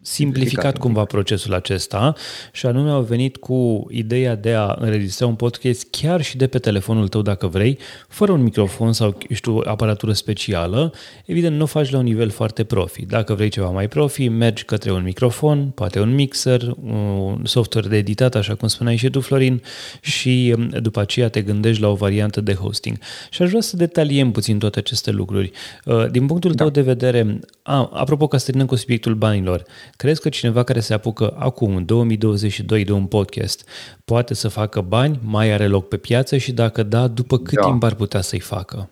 simplificat 0.03 0.77
cumva 0.77 1.03
procesul 1.03 1.53
acesta 1.53 2.13
și 2.51 2.65
anume 2.65 2.89
au 2.89 3.01
venit 3.01 3.37
cu 3.37 3.87
ideea 3.89 4.35
de 4.35 4.53
a 4.53 4.75
înregistra 4.79 5.25
un 5.25 5.35
podcast 5.35 5.87
chiar 5.89 6.21
și 6.21 6.37
de 6.37 6.47
pe 6.47 6.59
telefonul 6.59 7.07
tău 7.07 7.21
dacă 7.21 7.47
vrei, 7.47 7.77
fără 8.07 8.31
un 8.31 8.41
microfon 8.41 8.93
sau, 8.93 9.17
știu, 9.33 9.61
aparatură 9.65 10.13
specială. 10.13 10.93
Evident, 11.25 11.55
nu 11.55 11.63
o 11.63 11.65
faci 11.65 11.89
la 11.89 11.97
un 11.97 12.03
nivel 12.03 12.29
foarte 12.29 12.63
profi. 12.63 13.05
Dacă 13.05 13.33
vrei 13.33 13.49
ceva 13.49 13.69
mai 13.69 13.87
profi, 13.87 14.27
mergi 14.27 14.63
către 14.63 14.91
un 14.91 15.03
microfon, 15.03 15.69
poate 15.75 15.99
un 15.99 16.13
mixer, 16.13 16.75
un 16.83 17.41
software 17.43 17.87
de 17.87 17.97
editat, 17.97 18.35
așa 18.35 18.55
cum 18.55 18.67
spuneai 18.67 18.95
și 18.95 19.09
tu, 19.09 19.19
Florin, 19.19 19.61
și 20.01 20.53
um, 20.57 20.69
după 20.69 20.99
aceea 20.99 21.29
te 21.29 21.41
gândești 21.41 21.81
la 21.81 21.87
o 21.87 21.95
variantă 21.95 22.41
de 22.41 22.53
hosting. 22.53 22.97
Și 23.29 23.41
aș 23.41 23.49
vrea 23.49 23.61
să 23.61 23.75
detaliem 23.75 24.31
puțin 24.31 24.59
toate 24.59 24.79
aceste 24.79 25.11
lucruri. 25.11 25.51
Uh, 25.85 26.09
din 26.11 26.25
punctul 26.25 26.51
da. 26.51 26.63
tău 26.63 26.69
de 26.69 26.81
vedere, 26.81 27.39
a, 27.61 27.89
apropo 27.93 28.27
că 28.27 28.37
să 28.37 28.51
cu 28.65 28.75
subiectul 28.75 29.15
banilor, 29.15 29.63
Crezi 29.95 30.21
că 30.21 30.29
cineva 30.29 30.63
care 30.63 30.79
se 30.79 30.93
apucă 30.93 31.35
acum, 31.37 31.75
în 31.75 31.85
2022, 31.85 32.83
de 32.83 32.91
un 32.91 33.05
podcast, 33.05 33.69
poate 34.05 34.33
să 34.33 34.47
facă 34.47 34.81
bani, 34.81 35.19
mai 35.23 35.51
are 35.51 35.67
loc 35.67 35.87
pe 35.87 35.97
piață 35.97 36.37
și 36.37 36.51
dacă 36.51 36.83
da, 36.83 37.07
după 37.07 37.37
cât 37.37 37.59
da. 37.59 37.65
timp 37.65 37.83
ar 37.83 37.95
putea 37.95 38.21
să-i 38.21 38.39
facă? 38.39 38.89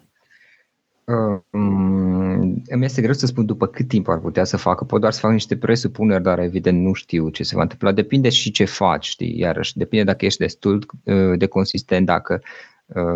Um, 1.06 2.64
îmi 2.68 2.86
este 2.86 3.02
greu 3.02 3.14
să 3.14 3.26
spun 3.26 3.46
după 3.46 3.68
cât 3.68 3.88
timp 3.88 4.08
ar 4.08 4.20
putea 4.20 4.44
să 4.44 4.58
facă. 4.58 4.84
Pot 4.84 5.02
doar 5.02 5.12
să 5.12 5.20
fac 5.20 5.32
niște 5.32 5.58
presupuneri, 5.58 6.24
dar 6.24 6.40
evident 6.40 6.82
nu 6.82 6.94
știu 6.94 7.30
ce 7.30 7.44
se 7.44 7.56
va 7.56 7.62
întâmpla. 7.62 7.92
Depinde 7.92 8.30
și 8.30 8.52
ce 8.52 8.66
faci, 8.66 9.08
știi? 9.08 9.40
Iarăși, 9.40 9.78
depinde 9.78 10.04
dacă 10.04 10.26
ești 10.26 10.40
destul 10.40 10.86
uh, 11.04 11.38
de 11.38 11.46
consistent, 11.46 12.06
dacă 12.06 12.34
Uh, 12.34 12.71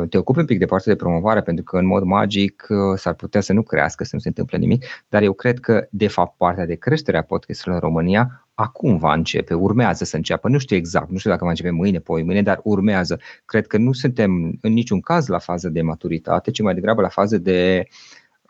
te 0.10 0.18
ocupi 0.18 0.40
un 0.40 0.46
pic 0.46 0.60
de 0.60 0.66
partea 0.66 0.92
de 0.94 0.98
promovare, 0.98 1.42
pentru 1.42 1.64
că 1.64 1.78
în 1.78 1.86
mod 1.86 2.04
magic 2.04 2.68
uh, 2.70 2.78
s-ar 2.98 3.14
putea 3.14 3.42
să 3.42 3.54
nu 3.54 3.64
crească, 3.64 4.04
să 4.04 4.10
nu 4.14 4.20
se 4.20 4.28
întâmple 4.28 4.58
nimic, 4.58 4.86
dar 5.10 5.22
eu 5.22 5.34
cred 5.34 5.60
că, 5.60 5.88
de 5.92 6.08
fapt, 6.08 6.38
partea 6.38 6.66
de 6.66 6.76
creștere 6.76 7.18
a 7.18 7.22
podcasturilor 7.22 7.84
în 7.84 7.90
România 7.90 8.48
acum 8.54 8.98
va 8.98 9.14
începe, 9.14 9.54
urmează 9.54 10.04
să 10.04 10.16
înceapă. 10.16 10.50
Nu 10.50 10.58
știu 10.58 10.76
exact, 10.76 11.10
nu 11.10 11.18
știu 11.18 11.30
dacă 11.30 11.44
va 11.44 11.50
începe 11.50 11.70
mâine, 11.70 12.00
poi 12.00 12.24
mâine, 12.24 12.42
dar 12.42 12.60
urmează. 12.64 13.20
Cred 13.46 13.68
că 13.68 13.78
nu 13.78 13.92
suntem 13.92 14.58
în 14.62 14.74
niciun 14.74 15.00
caz 15.00 15.28
la 15.28 15.40
fază 15.40 15.70
de 15.70 15.82
maturitate, 15.82 16.52
ci 16.52 16.62
mai 16.62 16.74
degrabă 16.74 17.02
la 17.02 17.08
fază 17.08 17.38
de 17.38 17.88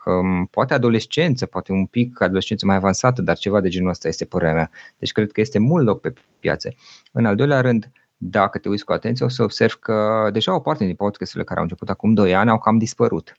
um, 0.04 0.46
poate 0.46 0.74
adolescență, 0.74 1.46
poate 1.46 1.72
un 1.72 1.86
pic 1.86 2.20
adolescență 2.20 2.66
mai 2.66 2.76
avansată, 2.76 3.22
dar 3.22 3.36
ceva 3.36 3.60
de 3.60 3.68
genul 3.68 3.90
ăsta 3.90 4.08
este 4.08 4.24
părerea 4.24 4.54
mea. 4.54 4.70
Deci 4.98 5.12
cred 5.12 5.32
că 5.32 5.40
este 5.40 5.58
mult 5.58 5.84
loc 5.84 6.00
pe 6.00 6.12
piață. 6.40 6.74
În 7.12 7.24
al 7.24 7.34
doilea 7.34 7.60
rând, 7.60 7.84
uh, 7.84 8.05
dacă 8.16 8.58
te 8.58 8.68
uiți 8.68 8.84
cu 8.84 8.92
atenție, 8.92 9.24
o 9.24 9.28
să 9.28 9.42
observi 9.42 9.76
că 9.80 10.28
deja 10.32 10.54
o 10.54 10.60
parte 10.60 10.84
din 10.84 10.94
podcasturile 10.94 11.44
care 11.44 11.58
au 11.58 11.64
început 11.64 11.90
acum 11.90 12.14
2 12.14 12.34
ani 12.34 12.50
au 12.50 12.58
cam 12.58 12.78
dispărut. 12.78 13.32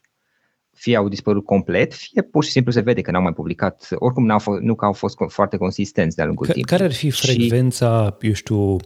Fie 0.72 0.96
au 0.96 1.08
dispărut 1.08 1.44
complet, 1.44 1.94
fie 1.94 2.22
pur 2.22 2.44
și 2.44 2.50
simplu 2.50 2.72
se 2.72 2.80
vede 2.80 3.00
că 3.00 3.10
n-au 3.10 3.22
mai 3.22 3.32
publicat, 3.32 3.88
oricum 3.94 4.26
n-au 4.26 4.38
fost, 4.38 4.60
nu 4.60 4.74
că 4.74 4.84
au 4.84 4.92
fost 4.92 5.16
foarte 5.28 5.56
consistenți 5.56 6.16
de-a 6.16 6.24
lungul 6.24 6.46
timpului. 6.46 6.68
Care 6.68 6.84
ar 6.84 6.92
fi 6.92 7.10
frecvența, 7.10 8.16
și... 8.20 8.26
eu 8.26 8.32
știu, 8.32 8.76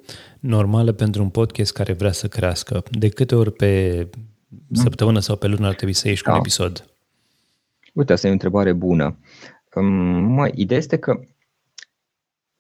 normală 0.41 0.93
pentru 0.93 1.23
un 1.23 1.29
podcast 1.29 1.73
care 1.73 1.93
vrea 1.93 2.13
să 2.13 2.29
crească? 2.29 2.83
De 2.91 3.09
câte 3.09 3.35
ori 3.35 3.53
pe 3.53 4.09
săptămână 4.73 5.19
sau 5.19 5.37
pe 5.37 5.47
lună 5.47 5.67
ar 5.67 5.75
trebui 5.75 5.95
să 5.95 6.09
ieși 6.09 6.23
da. 6.23 6.33
un 6.33 6.39
episod? 6.39 6.85
Uite, 7.93 8.13
asta 8.13 8.27
e 8.27 8.31
o 8.31 8.33
întrebare 8.33 8.73
bună. 8.73 9.19
Mă, 10.21 10.51
ideea 10.55 10.79
este 10.79 10.97
că 10.97 11.21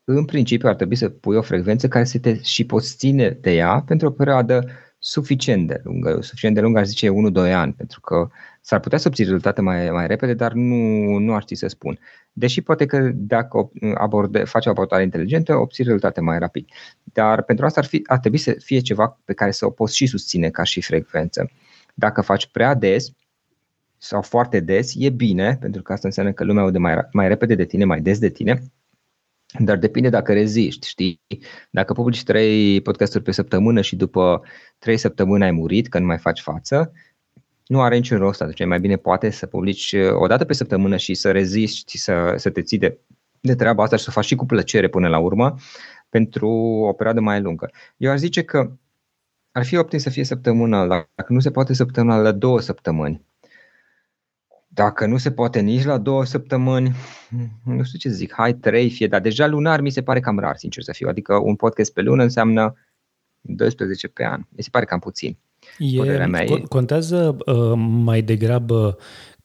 în 0.05 0.25
principiu 0.25 0.69
ar 0.69 0.75
trebui 0.75 0.97
să 0.97 1.09
pui 1.09 1.37
o 1.37 1.43
frecvență 1.43 1.89
care 1.89 2.05
să 2.05 2.19
te 2.19 2.43
și 2.43 2.67
poți 2.67 2.97
ține 2.97 3.31
de 3.31 3.55
ea 3.55 3.83
pentru 3.87 4.07
o 4.07 4.11
perioadă 4.11 4.67
suficient 4.99 5.67
de 5.69 5.81
lungă. 5.85 6.19
Suficient 6.21 6.55
de 6.55 6.61
lungă 6.61 6.79
aș 6.79 6.87
zice 6.87 7.09
1-2 7.09 7.13
ani, 7.53 7.73
pentru 7.73 8.01
că 8.01 8.29
s-ar 8.61 8.81
putea 8.81 8.99
să 8.99 9.09
obții 9.09 9.25
rezultate 9.25 9.61
mai, 9.61 9.91
mai 9.91 10.07
repede, 10.07 10.35
dar 10.35 10.53
nu, 10.53 10.77
nu 11.19 11.35
aș 11.35 11.43
ști 11.43 11.55
să 11.55 11.67
spun. 11.67 11.99
Deși 12.33 12.61
poate 12.61 12.87
că 12.87 13.11
dacă 13.15 13.71
aborde, 13.95 14.45
faci 14.45 14.67
o 14.67 14.71
abordare 14.71 15.03
inteligentă, 15.03 15.57
obții 15.57 15.85
rezultate 15.85 16.21
mai 16.21 16.39
rapid. 16.39 16.69
Dar 17.03 17.43
pentru 17.43 17.65
asta 17.65 17.81
ar, 17.81 17.87
fi, 17.87 18.03
ar 18.07 18.19
trebui 18.19 18.39
să 18.39 18.57
fie 18.59 18.81
ceva 18.81 19.21
pe 19.25 19.33
care 19.33 19.51
să 19.51 19.67
o 19.67 19.71
poți 19.71 19.97
și 19.97 20.07
susține 20.07 20.51
ca 20.51 20.63
și 20.63 20.81
frecvență. 20.81 21.51
Dacă 21.95 22.21
faci 22.21 22.47
prea 22.47 22.75
des, 22.75 23.13
sau 23.99 24.23
foarte 24.23 24.61
des, 24.61 24.93
e 24.97 25.11
bine, 25.11 25.57
pentru 25.61 25.83
că 25.83 25.93
asta 25.93 26.07
înseamnă 26.07 26.33
că 26.33 26.45
lumea 26.45 26.63
aude 26.63 26.79
mai, 26.79 26.95
mai 27.13 27.29
repede 27.29 27.55
de 27.55 27.65
tine, 27.65 27.85
mai 27.85 28.01
des 28.01 28.19
de 28.19 28.29
tine, 28.29 28.63
dar 29.59 29.77
depinde 29.77 30.09
dacă 30.09 30.33
reziști, 30.33 30.89
știi? 30.89 31.21
Dacă 31.71 31.93
publici 31.93 32.23
trei 32.23 32.81
podcasturi 32.81 33.25
pe 33.25 33.33
săptămână 33.33 33.81
și 33.81 33.97
după 33.97 34.43
trei 34.79 34.97
săptămâni 34.97 35.45
ai 35.45 35.51
murit, 35.51 35.89
că 35.89 35.99
nu 35.99 36.07
mai 36.07 36.19
faci 36.19 36.41
față, 36.41 36.93
nu 37.67 37.81
are 37.81 37.95
niciun 37.97 38.19
rost 38.19 38.41
atunci. 38.41 38.67
Mai 38.67 38.81
bine 38.81 38.97
poate 38.97 39.31
să 39.31 39.47
publici 39.47 39.93
uh, 39.93 40.13
o 40.13 40.27
dată 40.27 40.45
pe 40.45 40.53
săptămână 40.53 40.97
și 40.97 41.15
să 41.15 41.31
reziști, 41.31 41.99
să, 41.99 42.35
să 42.37 42.51
te 42.51 42.63
ții 42.63 42.79
de, 42.79 42.99
de 43.41 43.55
treaba 43.55 43.83
asta 43.83 43.97
și 43.97 44.03
să 44.03 44.09
o 44.11 44.13
faci 44.13 44.25
și 44.25 44.35
cu 44.35 44.47
plăcere 44.47 44.89
până 44.89 45.09
la 45.09 45.19
urmă 45.19 45.55
pentru 46.09 46.49
o 46.89 46.93
perioadă 46.93 47.21
mai 47.21 47.41
lungă. 47.41 47.71
Eu 47.97 48.11
aș 48.11 48.19
zice 48.19 48.43
că 48.43 48.71
ar 49.53 49.65
fi 49.65 49.77
optim 49.77 49.99
să 49.99 50.11
fie 50.11 50.25
săptămână, 50.25 50.87
dacă 50.87 51.33
nu 51.33 51.41
se 51.41 51.51
poate 51.51 51.75
săptămâna 51.75 52.17
la 52.17 52.33
două 52.33 52.61
săptămâni. 52.61 53.25
Dacă 54.75 55.07
nu 55.07 55.17
se 55.17 55.31
poate 55.31 55.61
nici 55.61 55.85
la 55.85 55.99
două 55.99 56.25
săptămâni, 56.25 56.93
nu 57.65 57.83
știu 57.83 57.99
ce 57.99 58.09
zic, 58.09 58.33
hai 58.33 58.55
trei 58.55 58.91
fie, 58.91 59.07
dar 59.07 59.21
deja 59.21 59.47
lunar 59.47 59.81
mi 59.81 59.91
se 59.91 60.03
pare 60.03 60.21
cam 60.21 60.39
rar, 60.39 60.57
sincer 60.57 60.83
să 60.83 60.93
fiu. 60.93 61.09
Adică 61.09 61.37
un 61.37 61.57
podcast 61.57 61.93
pe 61.93 62.01
lună 62.01 62.23
înseamnă 62.23 62.75
12 63.41 64.09
pe 64.09 64.25
an. 64.25 64.41
Mi 64.49 64.63
se 64.63 64.69
pare 64.73 64.85
cam 64.85 64.99
puțin. 64.99 65.39
E, 65.79 66.27
mea 66.27 66.45
contează 66.69 67.37
uh, 67.47 67.73
mai 67.77 68.23
degrabă 68.23 68.99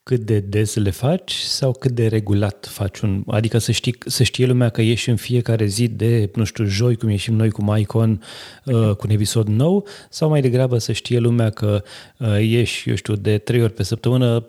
cât 0.04 0.20
de 0.20 0.40
des 0.40 0.76
le 0.76 0.90
faci 0.90 1.34
sau 1.34 1.72
cât 1.72 1.92
de 1.92 2.08
regulat 2.08 2.68
faci 2.70 3.00
un... 3.00 3.24
Adică 3.28 3.58
să, 3.58 3.72
știi, 3.72 3.98
să 4.06 4.24
știe 4.24 4.46
lumea 4.46 4.70
că 4.70 4.82
ieși 4.82 5.10
în 5.10 5.16
fiecare 5.16 5.66
zi 5.66 5.88
de, 5.88 6.32
nu 6.36 6.44
știu, 6.44 6.66
joi, 6.66 6.96
cum 6.96 7.10
ieșim 7.10 7.34
noi 7.34 7.50
cu 7.50 7.64
Maicon, 7.64 8.22
uh, 8.66 8.96
cu 8.96 9.06
un 9.08 9.10
episod 9.10 9.48
nou, 9.48 9.88
sau 10.10 10.30
mai 10.30 10.42
degrabă 10.42 10.78
să 10.78 10.92
știe 10.92 11.20
lumea 11.20 11.50
că 11.50 11.84
uh, 12.20 12.42
ieși, 12.42 12.90
eu 12.90 12.96
știu, 12.96 13.16
de 13.16 13.38
trei 13.38 13.62
ori 13.62 13.74
pe 13.74 13.84
săptămână, 13.84 14.46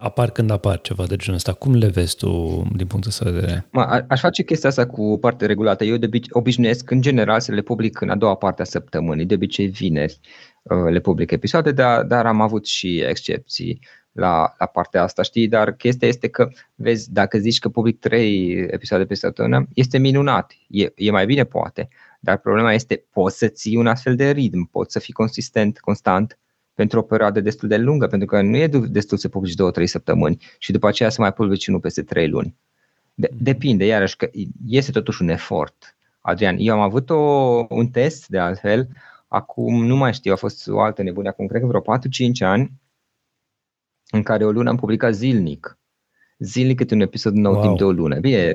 apar 0.00 0.30
când 0.30 0.50
apar 0.50 0.80
ceva 0.80 1.06
de 1.06 1.16
genul 1.16 1.36
ăsta. 1.36 1.52
Cum 1.52 1.74
le 1.74 1.88
vezi 1.88 2.16
tu 2.16 2.62
din 2.76 2.86
punctul 2.86 3.10
ăsta 3.10 3.24
de 3.24 3.30
vedere? 3.30 3.66
Ma, 3.70 4.04
aș 4.08 4.20
face 4.20 4.42
chestia 4.42 4.68
asta 4.68 4.86
cu 4.86 5.18
parte 5.20 5.46
regulată. 5.46 5.84
Eu 5.84 5.96
de 5.96 6.08
obișnuiesc 6.30 6.90
în 6.90 7.00
general 7.00 7.40
să 7.40 7.52
le 7.52 7.60
public 7.60 8.00
în 8.00 8.10
a 8.10 8.16
doua 8.16 8.34
parte 8.34 8.62
a 8.62 8.64
săptămânii, 8.64 9.26
de 9.26 9.34
obicei 9.34 9.66
vineri 9.66 10.20
uh, 10.62 10.90
le 10.90 11.00
public 11.00 11.30
episoade, 11.30 11.72
dar, 11.72 12.02
dar 12.02 12.26
am 12.26 12.40
avut 12.40 12.66
și 12.66 13.00
excepții 13.00 13.80
la, 14.12 14.54
la 14.58 14.66
partea 14.66 15.02
asta, 15.02 15.22
știi? 15.22 15.48
Dar 15.48 15.72
chestia 15.72 16.08
este 16.08 16.28
că, 16.28 16.48
vezi, 16.74 17.12
dacă 17.12 17.38
zici 17.38 17.58
că 17.58 17.68
public 17.68 17.98
trei 17.98 18.52
episoade 18.70 19.04
pe 19.04 19.14
săptămână, 19.14 19.66
este 19.74 19.98
minunat. 19.98 20.52
E, 20.68 20.92
e 20.94 21.10
mai 21.10 21.26
bine, 21.26 21.44
poate. 21.44 21.88
Dar 22.20 22.38
problema 22.38 22.72
este, 22.72 23.04
poți 23.12 23.38
să 23.38 23.48
ții 23.48 23.76
un 23.76 23.86
astfel 23.86 24.16
de 24.16 24.30
ritm, 24.30 24.68
poți 24.70 24.92
să 24.92 24.98
fii 24.98 25.12
consistent, 25.12 25.78
constant 25.78 26.38
pentru 26.80 26.98
o 26.98 27.02
perioadă 27.02 27.40
destul 27.40 27.68
de 27.68 27.76
lungă, 27.76 28.06
pentru 28.06 28.28
că 28.28 28.42
nu 28.42 28.56
e 28.56 28.66
destul 28.66 29.18
să 29.18 29.28
publici 29.28 29.54
două, 29.54 29.70
trei 29.70 29.86
săptămâni 29.86 30.42
și 30.58 30.72
după 30.72 30.88
aceea 30.88 31.08
să 31.08 31.20
mai 31.20 31.32
publici 31.32 31.66
unul 31.66 31.80
peste 31.80 32.02
trei 32.02 32.28
luni. 32.28 32.56
De, 33.14 33.28
mhm. 33.32 33.42
depinde, 33.42 33.84
iarăși, 33.84 34.16
că 34.16 34.30
este 34.66 34.90
totuși 34.90 35.22
un 35.22 35.28
efort. 35.28 35.96
Adrian, 36.20 36.56
eu 36.58 36.74
am 36.74 36.80
avut 36.80 37.10
o, 37.10 37.16
un 37.68 37.88
test, 37.88 38.28
de 38.28 38.38
altfel, 38.38 38.88
acum 39.28 39.84
nu 39.84 39.96
mai 39.96 40.14
știu, 40.14 40.32
a 40.32 40.36
fost 40.36 40.68
o 40.68 40.80
altă 40.80 41.02
nebunie, 41.02 41.28
acum 41.28 41.46
cred 41.46 41.60
că 41.60 41.66
vreo 41.66 41.80
4-5 41.80 41.82
ani, 42.38 42.72
în 44.10 44.22
care 44.22 44.44
o 44.44 44.50
lună 44.50 44.68
am 44.68 44.76
publicat 44.76 45.14
zilnic. 45.14 45.78
Zilnic 46.38 46.76
câte 46.76 46.94
un 46.94 47.00
episod 47.00 47.34
nou 47.34 47.52
wow. 47.52 47.62
timp 47.62 47.76
de 47.76 47.84
o 47.84 47.92
lună. 47.92 48.18
Bine, 48.18 48.54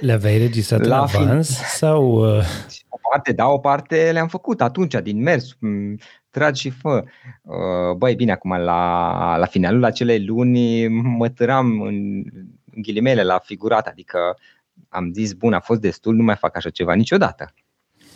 le 0.00 0.12
aveai 0.12 0.38
registrat 0.38 0.84
la 0.84 0.96
în 0.96 1.02
avans 1.02 1.56
fin... 1.56 1.66
sau... 1.66 2.36
Uh... 2.36 2.44
O 3.10 3.12
parte, 3.12 3.32
da, 3.32 3.48
o 3.48 3.58
parte 3.58 4.12
le-am 4.12 4.28
făcut 4.28 4.60
atunci, 4.60 4.94
din 5.02 5.22
mers, 5.22 5.56
tragi 6.30 6.60
și 6.60 6.70
fă. 6.70 7.04
Uh, 7.42 7.96
băi, 7.96 8.14
bine, 8.14 8.32
acum 8.32 8.50
la, 8.50 9.36
la 9.36 9.46
finalul 9.46 9.84
acelei 9.84 10.24
luni 10.24 10.88
mă 10.88 11.28
tăram 11.28 11.80
în, 11.80 12.22
în 12.74 12.82
ghilimele 12.82 13.22
la 13.22 13.38
figurat, 13.38 13.86
adică 13.86 14.18
am 14.88 15.12
zis, 15.12 15.32
bun, 15.32 15.52
a 15.52 15.60
fost 15.60 15.80
destul, 15.80 16.14
nu 16.14 16.22
mai 16.22 16.36
fac 16.36 16.56
așa 16.56 16.70
ceva 16.70 16.94
niciodată. 16.94 17.54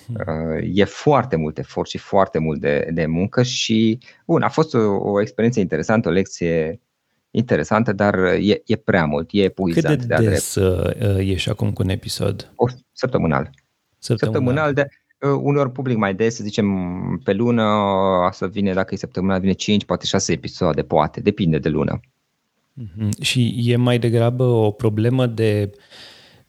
Uh, 0.08 0.70
e 0.74 0.84
foarte 0.84 1.36
mult 1.36 1.58
efort 1.58 1.88
și 1.88 1.98
foarte 1.98 2.38
mult 2.38 2.60
de, 2.60 2.88
de 2.92 3.06
muncă 3.06 3.42
și, 3.42 3.98
bun, 4.26 4.42
a 4.42 4.48
fost 4.48 4.74
o, 4.74 4.78
o 5.10 5.20
experiență 5.20 5.60
interesantă, 5.60 6.08
o 6.08 6.12
lecție 6.12 6.80
interesantă, 7.30 7.92
dar 7.92 8.14
e, 8.24 8.62
e 8.66 8.76
prea 8.76 9.04
mult, 9.04 9.28
e 9.32 9.42
epuizant. 9.42 9.98
Cât 9.98 10.08
de, 10.08 10.14
de 10.14 10.28
des 10.28 10.54
drept. 10.54 11.16
Uh, 11.16 11.26
ieși 11.26 11.50
acum 11.50 11.72
cu 11.72 11.82
un 11.82 11.88
episod? 11.88 12.52
O, 12.54 12.66
săptămânal. 12.92 13.50
Săptămânal. 14.04 14.34
săptămânal 14.34 14.72
de, 14.72 14.88
uh, 15.28 15.40
uneori 15.42 15.70
public 15.70 15.96
mai 15.96 16.14
des, 16.14 16.34
să 16.34 16.42
zicem 16.42 16.68
pe 17.24 17.32
lună, 17.32 17.66
să 18.32 18.46
vine, 18.46 18.72
dacă 18.72 18.94
e 18.94 18.96
săptămânal, 18.96 19.40
vine 19.40 19.52
5, 19.52 19.84
poate 19.84 20.06
6 20.06 20.32
episoade, 20.32 20.82
poate, 20.82 21.20
depinde 21.20 21.58
de 21.58 21.68
lună. 21.68 22.00
Mm-hmm. 22.82 23.08
Și 23.20 23.62
e 23.64 23.76
mai 23.76 23.98
degrabă 23.98 24.44
o 24.44 24.70
problemă 24.70 25.26
de 25.26 25.70
uh, 25.72 25.80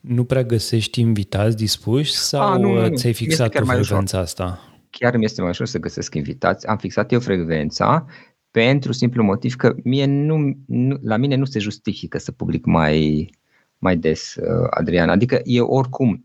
nu 0.06 0.24
prea 0.24 0.44
găsești 0.44 1.00
invitați 1.00 1.56
dispuși 1.56 2.14
sau 2.16 2.42
A, 2.42 2.58
nu, 2.58 2.74
nu, 2.74 2.88
nu. 2.88 2.96
ți-ai 2.96 3.14
fixat 3.14 3.52
tu 3.52 3.66
frecvența 3.66 4.20
asta? 4.20 4.60
Chiar 4.90 5.18
mi 5.18 5.24
este 5.24 5.42
mai 5.42 5.50
ușor 5.50 5.68
să 5.68 5.80
găsesc 5.80 6.16
invitați. 6.16 6.68
Am 6.68 6.78
fixat 6.78 7.12
eu 7.12 7.20
frecvența 7.20 8.06
pentru 8.52 8.92
simplu 8.92 9.24
motiv 9.24 9.56
că 9.56 9.76
mie 9.84 10.06
nu, 10.06 10.58
nu, 10.66 10.98
la 11.02 11.18
mine 11.18 11.36
nu 11.36 11.46
se 11.46 11.60
justifică 11.60 12.18
să 12.18 12.32
public 12.32 12.66
mai, 12.66 13.30
mai 13.78 13.98
des, 13.98 14.36
uh, 14.36 14.68
Adrian. 14.70 15.10
Adică 15.10 15.40
eu 15.44 15.66
oricum 15.66 16.25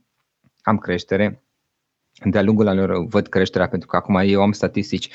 am 0.71 0.79
creștere, 0.79 1.43
de-a 2.25 2.43
lungul 2.43 2.69
anilor 2.69 3.07
văd 3.07 3.27
creșterea 3.27 3.69
pentru 3.69 3.89
că 3.89 3.97
acum 3.97 4.17
eu 4.25 4.43
am 4.43 4.53
statistici. 4.53 5.09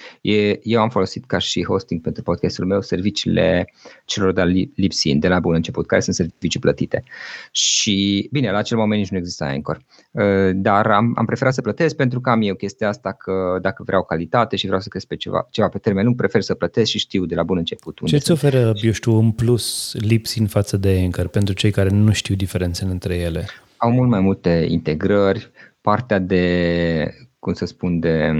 Eu 0.61 0.81
am 0.81 0.89
folosit 0.89 1.25
ca 1.25 1.37
și 1.37 1.63
hosting 1.63 2.01
pentru 2.01 2.23
podcastul 2.23 2.65
meu 2.65 2.81
serviciile 2.81 3.73
celor 4.05 4.33
de 4.33 4.41
la 4.41 4.51
Lipsin 4.75 5.19
de 5.19 5.27
la 5.27 5.39
bun 5.39 5.53
început, 5.53 5.87
care 5.87 6.01
sunt 6.01 6.15
servicii 6.15 6.59
plătite. 6.59 7.03
Și 7.51 8.27
bine, 8.31 8.51
la 8.51 8.57
acel 8.57 8.77
moment 8.77 8.99
nici 8.99 9.09
nu 9.09 9.17
exista 9.17 9.45
Anchor. 9.45 9.81
Uh, 10.11 10.51
dar 10.53 10.91
am, 10.91 11.13
am 11.17 11.25
preferat 11.25 11.53
să 11.53 11.61
plătesc 11.61 11.95
pentru 11.95 12.21
că 12.21 12.29
am 12.29 12.41
eu 12.41 12.55
chestia 12.55 12.87
asta 12.87 13.11
că 13.11 13.57
dacă 13.61 13.83
vreau 13.85 14.03
calitate 14.03 14.55
și 14.55 14.65
vreau 14.65 14.81
să 14.81 14.89
cresc 14.89 15.07
pe 15.07 15.15
ceva, 15.15 15.47
ceva 15.51 15.67
pe 15.67 15.77
termen 15.77 16.05
lung, 16.05 16.15
prefer 16.15 16.41
să 16.41 16.53
plătesc 16.53 16.89
și 16.89 16.99
știu 16.99 17.25
de 17.25 17.35
la 17.35 17.43
bun 17.43 17.57
început. 17.57 17.99
Ce 18.05 18.15
îți 18.15 18.31
oferă, 18.31 18.73
eu 18.81 18.91
știu, 18.91 19.17
în 19.17 19.31
plus 19.31 19.93
Lipsin 19.93 20.47
față 20.47 20.77
de 20.77 21.01
Anchor 21.03 21.27
pentru 21.27 21.53
cei 21.53 21.71
care 21.71 21.89
nu 21.89 22.11
știu 22.11 22.35
diferențele 22.35 22.91
între 22.91 23.15
ele? 23.15 23.45
Au 23.77 23.91
mult 23.91 24.09
mai 24.09 24.19
multe 24.19 24.65
integrări, 24.69 25.51
partea 25.81 26.19
de, 26.19 27.13
cum 27.39 27.53
să 27.53 27.65
spun, 27.65 27.99
de, 27.99 28.33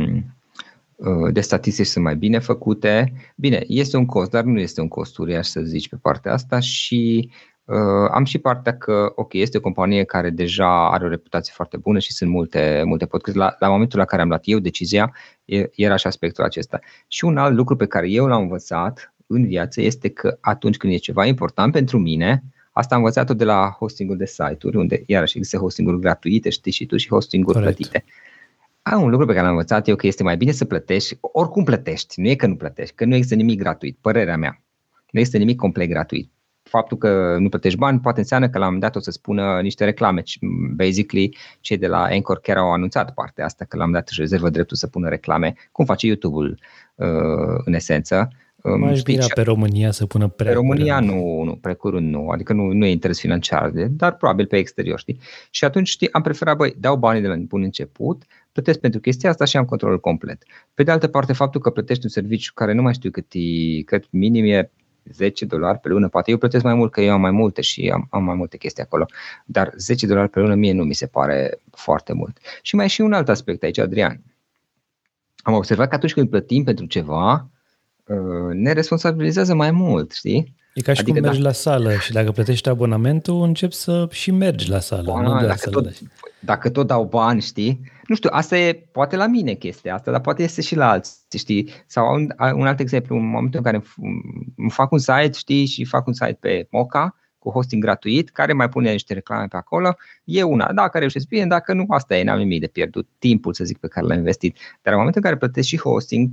uh, 0.96 1.32
de 1.34 1.42
statistici 1.42 1.86
sunt 1.86 2.04
mai 2.04 2.16
bine 2.16 2.40
făcute. 2.40 3.14
Bine, 3.36 3.64
este 3.68 3.98
un 3.98 4.06
cost, 4.06 4.32
dar 4.32 4.44
nu 4.44 4.60
este 4.60 4.82
un 4.82 4.88
cost 4.88 5.18
uriaș 5.18 5.48
să 5.48 5.62
zici 5.62 5.90
pe 5.90 5.96
partea 6.02 6.34
asta 6.34 6.60
și 6.60 7.30
uh, 7.66 8.10
am 8.12 8.24
și 8.24 8.38
partea 8.38 8.78
că, 8.78 9.12
ok, 9.16 9.34
este 9.34 9.58
o 9.58 9.62
companie 9.62 10.04
care 10.04 10.30
deja 10.30 10.92
are 10.92 11.06
o 11.06 11.10
reputație 11.10 11.54
foarte 11.56 11.78
bună 11.78 12.00
și 12.00 12.14
sunt 12.14 12.30
multe, 12.30 12.84
multe 12.86 13.06
podcast. 13.06 13.38
La, 13.38 13.56
la 13.60 13.70
momentul 13.70 14.00
la 14.00 14.06
care 14.06 14.22
am 14.22 14.28
luat 14.28 14.42
eu 14.46 14.60
decizia, 14.60 15.14
era 15.76 15.96
și 15.96 16.08
aspectul 16.08 16.44
acesta. 16.44 16.80
Și 17.08 17.26
un 17.26 17.38
alt 17.38 17.56
lucru 17.56 17.76
pe 17.76 17.86
care 17.86 18.10
eu 18.10 18.26
l-am 18.26 18.42
învățat 18.42 19.14
în 19.28 19.46
viață 19.46 19.82
este 19.82 20.10
că 20.10 20.38
atunci 20.42 20.78
când 20.78 20.94
e 20.94 20.98
ceva 20.98 21.26
important 21.26 21.72
pentru 21.72 21.98
mine, 21.98 22.44
Asta 22.78 22.96
am 22.96 23.02
învățat-o 23.02 23.34
de 23.34 23.44
la 23.44 23.76
hostingul 23.80 24.18
de 24.18 24.26
site-uri, 24.26 24.78
unde 24.78 25.04
iarăși 25.06 25.38
există 25.38 25.60
hostinguri 25.60 26.00
gratuite, 26.00 26.50
știi 26.50 26.72
și 26.72 26.86
tu, 26.86 26.98
și 26.98 27.08
hostinguri 27.08 27.58
Correct. 27.58 27.76
plătite. 27.76 28.04
Am 28.82 29.02
un 29.02 29.10
lucru 29.10 29.26
pe 29.26 29.32
care 29.32 29.46
l-am 29.46 29.56
învățat 29.56 29.88
eu 29.88 29.96
că 29.96 30.08
este 30.08 30.24
mai 30.24 30.38
bine 30.38 30.52
să 30.52 30.66
plătești, 30.66 31.18
oricum 31.22 31.64
plătești, 31.64 32.22
nu 32.22 32.28
e 32.28 32.36
că 32.36 32.48
nu 32.48 32.56
plătești, 32.56 32.96
că 32.96 33.06
nu 33.06 33.16
există 33.16 33.36
nimic 33.36 33.60
gratuit, 33.60 33.98
părerea 34.02 34.38
mea. 34.38 34.62
Nu 35.12 35.20
există 35.20 35.38
nimic 35.38 35.58
complet 35.58 35.90
gratuit. 35.90 36.32
Faptul 36.64 36.98
că 36.98 37.38
nu 37.40 37.50
plătești 37.50 37.78
bani 37.78 38.00
poate 38.00 38.20
înseamnă 38.20 38.50
că 38.50 38.58
la 38.58 38.66
un 38.66 38.74
moment 38.74 38.92
dat 38.92 39.02
o 39.02 39.04
să 39.04 39.12
spună 39.12 39.60
niște 39.62 39.86
reclame. 39.86 40.24
Basically, 40.76 41.38
cei 41.60 41.78
de 41.78 41.88
la 41.88 42.04
Anchor 42.04 42.40
chiar 42.40 42.58
au 42.58 42.74
anunțat 42.74 43.14
partea 43.14 43.46
asta, 43.46 43.66
că 43.66 43.78
la 43.78 43.84
un 43.84 43.90
moment 43.90 44.06
dat 44.06 44.10
își 44.12 44.20
rezervă 44.20 44.50
dreptul 44.50 44.78
să 44.78 44.88
pună 44.88 45.10
reclame, 45.10 45.54
cum 45.72 45.86
face 45.86 46.08
YouTube-ul 46.08 46.60
uh, 46.96 47.62
în 47.66 47.74
esență 47.74 48.30
M-aș 48.66 49.02
bine 49.02 49.26
pe 49.36 49.42
România 49.42 49.92
să 49.92 50.06
pună 50.06 50.28
prea 50.28 50.50
Pe 50.52 50.56
România 50.56 51.00
nu, 51.00 51.44
nu, 51.44 51.56
prea 51.56 51.74
curând 51.74 52.12
nu, 52.12 52.30
adică 52.30 52.54
nu, 52.54 52.72
nu 52.72 52.86
e 52.86 52.92
interes 52.92 53.20
financiar, 53.20 53.70
de, 53.70 53.86
dar 53.86 54.16
probabil 54.16 54.46
pe 54.46 54.58
exterior, 54.58 55.00
știi? 55.00 55.20
Și 55.50 55.66
atunci, 55.66 55.88
știi, 55.88 56.14
am 56.14 56.22
preferat, 56.22 56.58
băi, 56.58 56.76
dau 56.80 56.98
banii 56.98 57.22
de 57.22 57.28
la 57.28 57.36
bun 57.36 57.62
început, 57.62 58.24
plătesc 58.52 58.80
pentru 58.80 59.00
chestia 59.00 59.30
asta 59.30 59.46
și 59.46 59.58
am 59.58 59.66
controlul 59.66 60.00
complet. 60.00 60.44
Pe 60.74 60.84
de 60.84 60.92
altă 60.92 61.08
parte, 61.08 61.34
faptul 61.34 61.62
că 61.62 61.70
plătești 61.70 62.04
un 62.04 62.10
serviciu 62.10 62.52
care 62.54 62.74
nu 62.74 62.82
mai 62.82 62.94
știu 62.94 63.12
cât, 63.12 63.26
e, 63.32 63.82
cât 63.82 64.06
minim 64.10 64.46
e 64.46 64.72
10 65.04 65.46
dolari 65.46 65.80
pe 65.80 65.90
lună, 65.90 66.08
poate 66.08 66.32
eu 66.32 66.38
plătesc 66.38 66.64
mai 66.64 66.76
mult 66.76 66.92
că 66.92 67.02
eu 67.02 67.14
am 67.14 67.22
mai 67.22 67.32
multe 67.32 67.62
și 67.62 67.90
am, 67.94 68.08
am 68.10 68.24
mai 68.24 68.36
multe 68.36 68.58
chestii 68.58 68.84
acolo, 68.84 69.06
dar 69.46 69.74
10 69.78 70.08
dolari 70.08 70.30
pe 70.30 70.40
lună 70.40 70.56
mie 70.56 70.74
nu 70.74 70.84
mi 70.84 70.94
se 70.94 71.08
pare 71.08 71.60
foarte 71.72 72.14
mult. 72.14 72.38
Și 72.62 72.76
mai 72.76 72.86
e 72.86 72.88
și 72.88 73.02
un 73.02 73.14
alt 73.14 73.30
aspect 73.30 73.64
aici, 73.64 73.78
Adrian. 73.78 74.22
Am 75.44 75.54
observat 75.54 75.90
că 75.90 75.96
atunci 75.96 76.14
când 76.14 76.30
plătim 76.30 76.64
pentru 76.64 76.86
ceva, 76.86 77.34
Uh, 77.34 77.55
ne 78.54 78.72
responsabilizează 78.72 79.56
mai 79.56 79.72
mult, 79.72 80.12
știi? 80.12 80.56
E 80.74 80.82
ca 80.82 80.94
și 80.94 81.00
adică 81.00 81.18
cum 81.18 81.28
mergi 81.28 81.42
dacă... 81.42 81.50
la 81.50 81.54
sală 81.54 81.96
și 81.96 82.12
dacă 82.12 82.32
plătești 82.32 82.70
abonamentul, 82.70 83.44
începi 83.44 83.74
să 83.74 84.08
și 84.12 84.32
mergi 84.32 84.70
la 84.70 84.80
sală. 84.80 85.12
Ba, 85.12 85.22
nu 85.22 85.48
dacă, 85.48 85.70
tot, 85.70 85.94
dacă 86.40 86.70
tot 86.70 86.88
dau 86.88 87.04
bani, 87.04 87.42
știi? 87.42 87.82
Nu 88.08 88.16
știu, 88.16 88.30
asta 88.34 88.58
e 88.58 88.74
poate 88.92 89.16
la 89.16 89.28
mine 89.28 89.54
chestia 89.54 89.94
asta, 89.94 90.12
dar 90.12 90.22
poate 90.22 90.44
este 90.44 90.62
și 90.62 90.76
la 90.76 90.90
alții, 90.90 91.38
știi? 91.38 91.70
Sau 91.86 92.14
un, 92.14 92.28
un 92.56 92.68
alt 92.68 92.80
exemplu, 92.80 93.16
în 93.16 93.26
momentul 93.30 93.60
în 93.60 93.66
care 93.66 93.84
îmi 94.58 94.70
fac 94.70 94.92
un 94.92 95.00
site, 95.00 95.32
știi, 95.34 95.66
și 95.66 95.86
fac 95.86 96.08
un 96.08 96.14
site 96.14 96.38
pe 96.40 96.68
Moca, 96.72 97.16
cu 97.40 97.52
hosting 97.52 97.84
gratuit, 97.84 98.30
care 98.30 98.54
mai 98.54 98.70
pune 98.70 98.92
niște 98.92 99.14
reclame 99.14 99.46
pe 99.48 99.58
acolo, 99.58 99.96
e 100.24 100.44
una. 100.44 100.74
Dacă 100.74 100.98
reușesc 100.98 101.28
bine, 101.28 101.46
dacă 101.46 101.74
nu, 101.74 101.86
asta 101.88 102.18
e, 102.18 102.24
n-am 102.24 102.38
nimic 102.38 102.60
de 102.60 102.68
pierdut, 102.68 103.08
timpul, 103.20 103.54
să 103.54 103.64
zic, 103.64 103.78
pe 103.78 103.88
care 103.88 104.06
l-am 104.06 104.18
investit. 104.18 104.58
Dar 104.82 104.94
în 104.94 105.00
momentul 105.00 105.22
în 105.24 105.30
care 105.30 105.40
plătesc 105.40 105.68
și 105.68 105.80
hosting, 105.80 106.30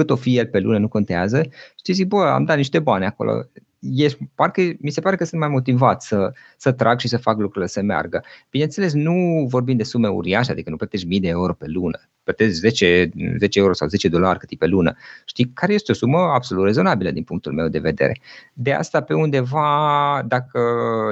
cât 0.00 0.10
o 0.10 0.16
fi 0.16 0.36
el 0.36 0.46
pe 0.46 0.58
lună, 0.58 0.78
nu 0.78 0.88
contează, 0.88 1.42
și 1.84 1.92
zic, 1.92 2.06
bă, 2.06 2.22
am 2.22 2.44
dat 2.44 2.56
niște 2.56 2.78
bani 2.78 3.04
acolo, 3.04 3.32
e, 3.80 4.06
parcă, 4.34 4.62
mi 4.80 4.90
se 4.90 5.00
pare 5.00 5.16
că 5.16 5.24
sunt 5.24 5.40
mai 5.40 5.48
motivat 5.48 6.02
să, 6.02 6.32
să 6.56 6.72
trag 6.72 6.98
și 6.98 7.08
să 7.08 7.16
fac 7.16 7.38
lucrurile 7.38 7.66
să 7.66 7.82
meargă. 7.82 8.24
Bineînțeles, 8.50 8.92
nu 8.92 9.46
vorbim 9.48 9.76
de 9.76 9.82
sume 9.82 10.08
uriașe, 10.08 10.50
adică 10.50 10.70
nu 10.70 10.76
plătești 10.76 11.06
mii 11.06 11.20
de 11.20 11.28
euro 11.28 11.52
pe 11.52 11.66
lună, 11.66 11.98
plătești 12.22 12.54
10, 12.54 13.10
10 13.38 13.58
euro 13.58 13.72
sau 13.72 13.88
10 13.88 14.08
dolari 14.08 14.38
cât 14.38 14.50
e 14.50 14.56
pe 14.58 14.66
lună. 14.66 14.96
Știi, 15.24 15.50
care 15.54 15.72
este 15.72 15.92
o 15.92 15.94
sumă 15.94 16.18
absolut 16.18 16.64
rezonabilă 16.64 17.10
din 17.10 17.22
punctul 17.22 17.52
meu 17.52 17.68
de 17.68 17.78
vedere. 17.78 18.20
De 18.52 18.72
asta, 18.72 19.00
pe 19.00 19.14
undeva, 19.14 20.22
dacă, 20.26 20.60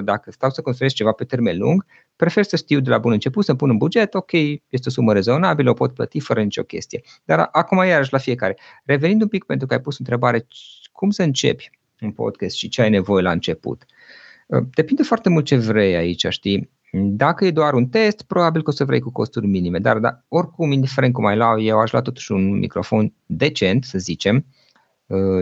dacă 0.05 0.31
stau 0.31 0.51
să 0.51 0.61
construiesc 0.61 0.95
ceva 0.95 1.13
pe 1.13 1.25
termen 1.25 1.59
lung, 1.59 1.85
prefer 2.19 2.45
să 2.45 2.57
știu 2.57 2.81
de 2.81 2.91
la 2.91 2.99
bun 2.99 3.13
început, 3.13 3.45
să 3.45 3.55
pun 3.55 3.71
în 3.71 3.77
buget, 3.77 4.15
ok, 4.15 4.33
este 4.69 4.89
o 4.89 4.91
sumă 4.91 5.13
rezonabilă, 5.13 5.71
o 5.71 5.73
pot 5.73 5.95
plăti 5.95 6.21
fără 6.21 6.43
nicio 6.43 6.63
chestie. 6.63 7.03
Dar 7.25 7.49
acum 7.53 7.85
iarăși 7.85 8.13
la 8.13 8.19
fiecare. 8.19 8.59
Revenind 8.85 9.23
un 9.23 9.29
pic 9.29 9.45
pentru 9.45 9.67
că 9.67 9.75
ai 9.75 9.81
pus 9.81 9.99
întrebare, 9.99 10.47
cum 10.93 11.11
să 11.11 11.23
începi? 11.23 11.71
un 12.01 12.13
podcast 12.13 12.57
și 12.57 12.69
ce 12.69 12.83
ai 12.83 12.91
nevoie 12.91 13.23
la 13.23 13.31
început. 13.31 13.85
Uh, 14.47 14.63
depinde 14.75 15.03
foarte 15.03 15.29
mult 15.29 15.45
ce 15.45 15.57
vrei 15.57 15.97
aici, 15.97 16.27
știi? 16.29 16.71
Dacă 16.93 17.45
e 17.45 17.51
doar 17.51 17.75
un 17.75 17.87
test, 17.87 18.23
probabil 18.23 18.63
că 18.63 18.71
o 18.71 18.73
să 18.73 18.85
vrei 18.85 19.01
cu 19.01 19.11
costuri 19.11 19.47
minime, 19.47 19.79
dar, 19.79 19.99
dar 19.99 20.25
oricum, 20.29 20.73
indiferent 20.73 21.13
cum 21.13 21.27
ai 21.27 21.37
lua, 21.37 21.59
eu 21.59 21.79
aș 21.79 21.93
lua 21.93 22.03
totuși 22.03 22.33
un 22.33 22.59
microfon 22.59 23.13
decent, 23.27 23.85
să 23.85 23.99
zicem, 23.99 24.37
uh, 24.37 24.43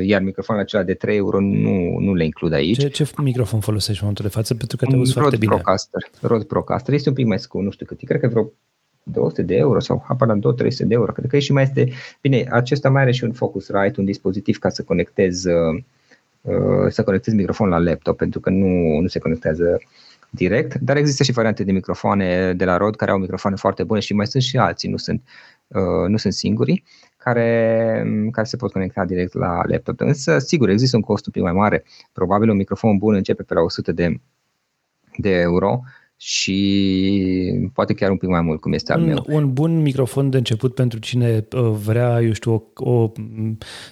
iar 0.03 0.23
microfonul 0.23 0.63
acela 0.63 0.83
de 0.83 0.95
3 0.95 1.17
euro 1.17 1.41
nu, 1.41 1.99
nu 1.99 2.15
le 2.15 2.25
includ 2.25 2.53
aici. 2.53 2.79
Ce, 2.79 2.89
ce 2.89 3.11
microfon 3.23 3.61
folosești 3.61 3.93
în 3.93 3.99
momentul 4.01 4.25
de 4.25 4.31
față? 4.31 4.55
Pentru 4.55 4.77
că 4.77 4.87
te 4.87 4.97
auzi 4.97 5.13
foarte 5.13 5.37
bine. 5.37 5.55
Procaster. 5.55 6.03
Rode 6.21 6.45
Procaster. 6.45 6.95
Este 6.95 7.09
un 7.09 7.15
pic 7.15 7.27
mai 7.27 7.39
scump, 7.39 7.65
nu 7.65 7.71
știu 7.71 7.87
cât. 7.87 7.99
Cred 8.05 8.21
că 8.21 8.29
vreo 8.29 8.53
200 9.03 9.43
de 9.43 9.55
euro 9.55 9.81
sau 9.81 10.05
habar 10.07 10.29
la 10.29 10.35
2-300 10.35 10.39
de 10.79 10.95
euro. 10.95 11.13
Cred 11.13 11.31
că 11.31 11.37
e 11.37 11.41
și 11.41 11.53
mai 11.53 11.63
este... 11.63 11.89
Bine, 12.21 12.47
acesta 12.51 12.91
mai 12.91 13.03
are 13.03 13.13
și 13.13 13.25
un 13.25 13.33
Focusrite, 13.33 13.95
un 13.97 14.05
dispozitiv 14.05 14.59
ca 14.59 14.69
să 14.69 14.83
conectez 14.83 15.45
uh, 15.45 15.83
uh, 16.41 16.89
să 16.89 17.03
conectez 17.03 17.35
microfonul 17.35 17.73
la 17.73 17.91
laptop, 17.91 18.17
pentru 18.17 18.41
că 18.41 18.51
nu, 18.51 19.01
nu 19.01 19.07
se 19.07 19.19
conectează 19.19 19.81
direct, 20.31 20.75
dar 20.75 20.97
există 20.97 21.23
și 21.23 21.33
variante 21.33 21.65
de 21.65 21.73
microfoane 21.73 22.53
de 22.53 22.65
la 22.65 22.77
Rode 22.77 22.97
care 22.97 23.11
au 23.11 23.19
microfoane 23.19 23.57
foarte 23.57 23.85
bune 23.85 24.01
și 24.01 24.15
mai 24.15 24.27
sunt 24.27 24.43
și 24.43 24.57
alții, 24.57 24.89
nu 24.89 24.97
sunt, 24.97 25.23
uh, 25.67 26.09
nu 26.09 26.17
sunt 26.17 26.33
singuri, 26.33 26.83
care, 27.27 28.05
care 28.31 28.47
se 28.47 28.57
pot 28.57 28.73
conecta 28.73 29.05
direct 29.05 29.35
la 29.35 29.61
laptop. 29.69 30.01
Însă, 30.01 30.39
sigur, 30.39 30.69
există 30.69 30.97
un 30.97 31.03
cost 31.03 31.27
un 31.27 31.33
pic 31.33 31.43
mai 31.43 31.53
mare. 31.53 31.85
Probabil 32.12 32.51
un 32.51 32.57
microfon 32.57 32.99
bun 32.99 33.15
începe 33.15 33.43
pe 33.43 33.55
la 33.55 33.61
100 33.61 33.93
de, 33.93 34.21
de 35.17 35.31
euro 35.31 35.83
și 36.19 37.71
poate 37.73 37.95
chiar 37.95 38.11
un 38.11 38.17
pic 38.17 38.29
mai 38.29 38.41
mult, 38.41 38.61
cum 38.61 38.73
este 38.73 38.93
al 38.93 39.01
un, 39.01 39.07
meu. 39.07 39.25
Un 39.29 39.53
bun 39.53 39.83
microfon 39.83 40.31
de 40.31 40.37
început 40.37 40.75
pentru 40.75 40.99
cine 40.99 41.47
uh, 41.57 41.71
vrea, 41.85 42.21
eu 42.23 42.33
știu, 42.33 42.53
o, 42.75 42.91
o 42.91 43.13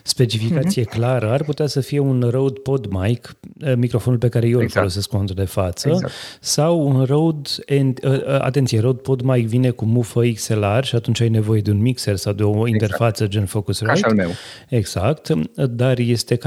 specificație 0.03 0.83
mm-hmm. 0.83 0.89
clară, 0.89 1.31
ar 1.31 1.43
putea 1.43 1.67
să 1.67 1.81
fie 1.81 1.99
un 1.99 2.29
Rode 2.31 2.61
Pod 2.61 2.87
Mic, 2.87 3.37
uh, 3.65 3.75
microfonul 3.77 4.19
pe 4.19 4.29
care 4.29 4.47
eu 4.47 4.53
exact. 4.53 4.75
îl 4.75 4.81
folosesc 4.81 5.13
în 5.13 5.19
momentul 5.19 5.45
de 5.45 5.51
față, 5.51 5.89
exact. 5.89 6.13
sau 6.41 6.87
un 6.87 7.05
Rode, 7.05 7.51
and, 7.69 8.01
uh, 8.05 8.41
atenție, 8.41 8.81
Rode 8.81 9.01
Pod 9.01 9.23
Mic 9.23 9.47
vine 9.47 9.71
cu 9.71 9.85
mufă 9.85 10.21
XLR 10.21 10.85
și 10.85 10.95
atunci 10.95 11.21
ai 11.21 11.29
nevoie 11.29 11.61
de 11.61 11.71
un 11.71 11.81
mixer 11.81 12.17
sau 12.17 12.33
de 12.33 12.43
o 12.43 12.49
exact. 12.49 12.69
interfață 12.69 13.27
gen 13.27 13.47
Focusrite. 13.47 13.93
Așa 13.93 14.07
al 14.07 14.15
meu. 14.15 14.31
Exact, 14.69 15.29
dar 15.71 15.99
este 15.99 16.39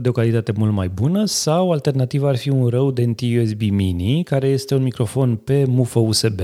de 0.00 0.08
o 0.08 0.12
calitate 0.12 0.52
mult 0.56 0.72
mai 0.72 0.88
bună, 0.88 1.24
sau 1.24 1.70
alternativa 1.70 2.28
ar 2.28 2.36
fi 2.36 2.48
un 2.48 2.66
Rode 2.66 3.04
NT 3.04 3.20
USB 3.20 3.60
Mini, 3.60 4.22
care 4.24 4.46
este 4.46 4.74
un 4.74 4.82
microfon 4.82 5.17
microfon 5.26 5.36
pe 5.36 5.64
mufă 5.64 5.98
USB 5.98 6.40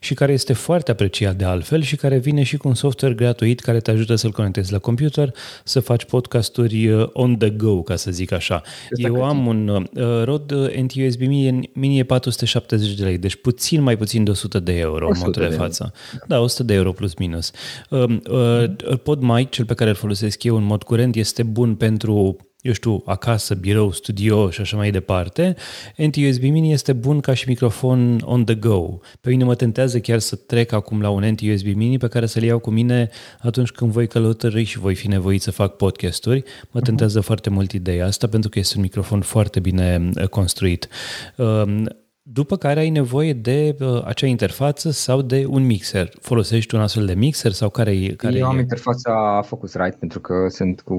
și 0.00 0.14
care 0.14 0.32
este 0.32 0.52
foarte 0.52 0.90
apreciat 0.90 1.36
de 1.36 1.44
altfel 1.44 1.82
și 1.82 1.96
care 1.96 2.18
vine 2.18 2.42
și 2.42 2.56
cu 2.56 2.68
un 2.68 2.74
software 2.74 3.14
gratuit 3.14 3.60
care 3.60 3.80
te 3.80 3.90
ajută 3.90 4.14
să-l 4.14 4.30
conectezi 4.30 4.72
la 4.72 4.78
computer, 4.78 5.34
să 5.64 5.80
faci 5.80 6.04
podcasturi 6.04 6.88
uh, 6.88 7.08
on 7.12 7.36
the 7.36 7.50
go, 7.50 7.82
ca 7.82 7.96
să 7.96 8.10
zic 8.10 8.32
așa. 8.32 8.62
Este 8.90 9.06
Eu 9.06 9.24
am 9.24 9.46
un 9.46 9.68
uh, 9.68 10.22
Rode 10.24 10.54
NT-USB 10.82 11.20
Mini, 11.20 11.70
Mini 11.74 11.98
e 11.98 12.04
470 12.04 12.94
de 12.94 13.04
lei, 13.04 13.18
deci 13.18 13.36
puțin 13.36 13.82
mai 13.82 13.96
puțin 13.96 14.24
de 14.24 14.30
100 14.30 14.60
de 14.60 14.78
euro 14.78 15.06
în 15.06 15.14
momentul 15.16 15.48
de 15.48 15.54
față. 15.54 15.92
Da, 16.26 16.40
100 16.40 16.62
de 16.62 16.74
euro 16.74 16.92
plus 16.92 17.14
minus. 17.14 17.50
Uh, 17.90 18.04
uh, 18.30 18.98
PodMic, 19.02 19.50
cel 19.50 19.64
pe 19.64 19.74
care 19.74 19.90
îl 19.90 19.96
folosesc 19.96 20.44
eu 20.44 20.56
în 20.56 20.64
mod 20.64 20.82
curent, 20.82 21.16
este 21.16 21.42
bun 21.42 21.74
pentru 21.74 22.36
eu 22.60 22.72
știu, 22.72 23.02
acasă, 23.04 23.54
birou, 23.54 23.92
studio 23.92 24.50
și 24.50 24.60
așa 24.60 24.76
mai 24.76 24.90
departe, 24.90 25.56
NT-USB 25.96 26.42
Mini 26.42 26.72
este 26.72 26.92
bun 26.92 27.20
ca 27.20 27.34
și 27.34 27.48
microfon 27.48 28.20
on 28.24 28.44
the 28.44 28.54
go. 28.54 28.98
Pe 29.20 29.28
mine 29.30 29.44
mă 29.44 29.54
tentează 29.54 30.00
chiar 30.00 30.18
să 30.18 30.36
trec 30.36 30.72
acum 30.72 31.00
la 31.00 31.10
un 31.10 31.24
NT-USB 31.24 31.66
Mini 31.66 31.98
pe 31.98 32.08
care 32.08 32.26
să-l 32.26 32.42
iau 32.42 32.58
cu 32.58 32.70
mine 32.70 33.10
atunci 33.40 33.70
când 33.70 33.90
voi 33.90 34.06
călători 34.06 34.64
și 34.64 34.78
voi 34.78 34.94
fi 34.94 35.08
nevoit 35.08 35.42
să 35.42 35.50
fac 35.50 35.76
podcasturi. 35.76 36.42
Mă 36.70 36.80
tentează 36.80 37.20
uh-huh. 37.20 37.24
foarte 37.24 37.50
mult 37.50 37.72
ideea 37.72 38.06
asta 38.06 38.26
pentru 38.26 38.50
că 38.50 38.58
este 38.58 38.76
un 38.76 38.82
microfon 38.82 39.20
foarte 39.20 39.60
bine 39.60 40.10
uh, 40.16 40.28
construit. 40.28 40.88
Um, 41.36 41.88
după 42.32 42.56
care 42.56 42.80
ai 42.80 42.90
nevoie 42.90 43.32
de 43.32 43.76
uh, 43.80 44.02
acea 44.04 44.26
interfață 44.26 44.90
sau 44.90 45.22
de 45.22 45.46
un 45.48 45.66
mixer. 45.66 46.08
Folosești 46.20 46.74
un 46.74 46.80
astfel 46.80 47.06
de 47.06 47.14
mixer 47.14 47.52
sau 47.52 47.70
care, 47.70 48.06
care 48.16 48.36
Eu 48.36 48.46
e? 48.46 48.48
am 48.48 48.58
interfața 48.58 49.42
Focusrite 49.44 49.96
pentru 49.98 50.20
că 50.20 50.34
sunt 50.48 50.80
cu, 50.80 50.94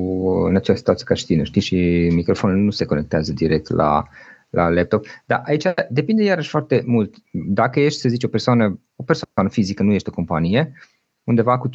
în 0.48 0.56
această 0.56 0.76
situație 0.76 1.06
ca 1.06 1.14
și 1.14 1.26
tine, 1.26 1.44
știi, 1.44 1.62
și 1.62 2.10
microfonul 2.14 2.58
nu 2.58 2.70
se 2.70 2.86
conecteazde 2.86 3.34
direct 3.34 3.70
la, 3.70 4.08
la 4.50 4.70
laptop. 4.70 5.06
Dar 5.26 5.42
aici 5.46 5.64
depinde 5.90 6.24
iarăși 6.24 6.50
foarte 6.50 6.84
mult. 6.86 7.16
Dacă 7.32 7.80
ești, 7.80 8.00
să 8.00 8.10
zici, 8.10 8.24
o 8.24 8.28
persoană, 8.28 8.80
o 8.96 9.04
persoană 9.04 9.50
fizică, 9.50 9.84
nu 9.84 9.94
ești 9.94 10.10
o 10.10 10.14
companie, 10.14 10.74
undeva 11.30 11.58
cu 11.58 11.68
50-100 11.68 11.72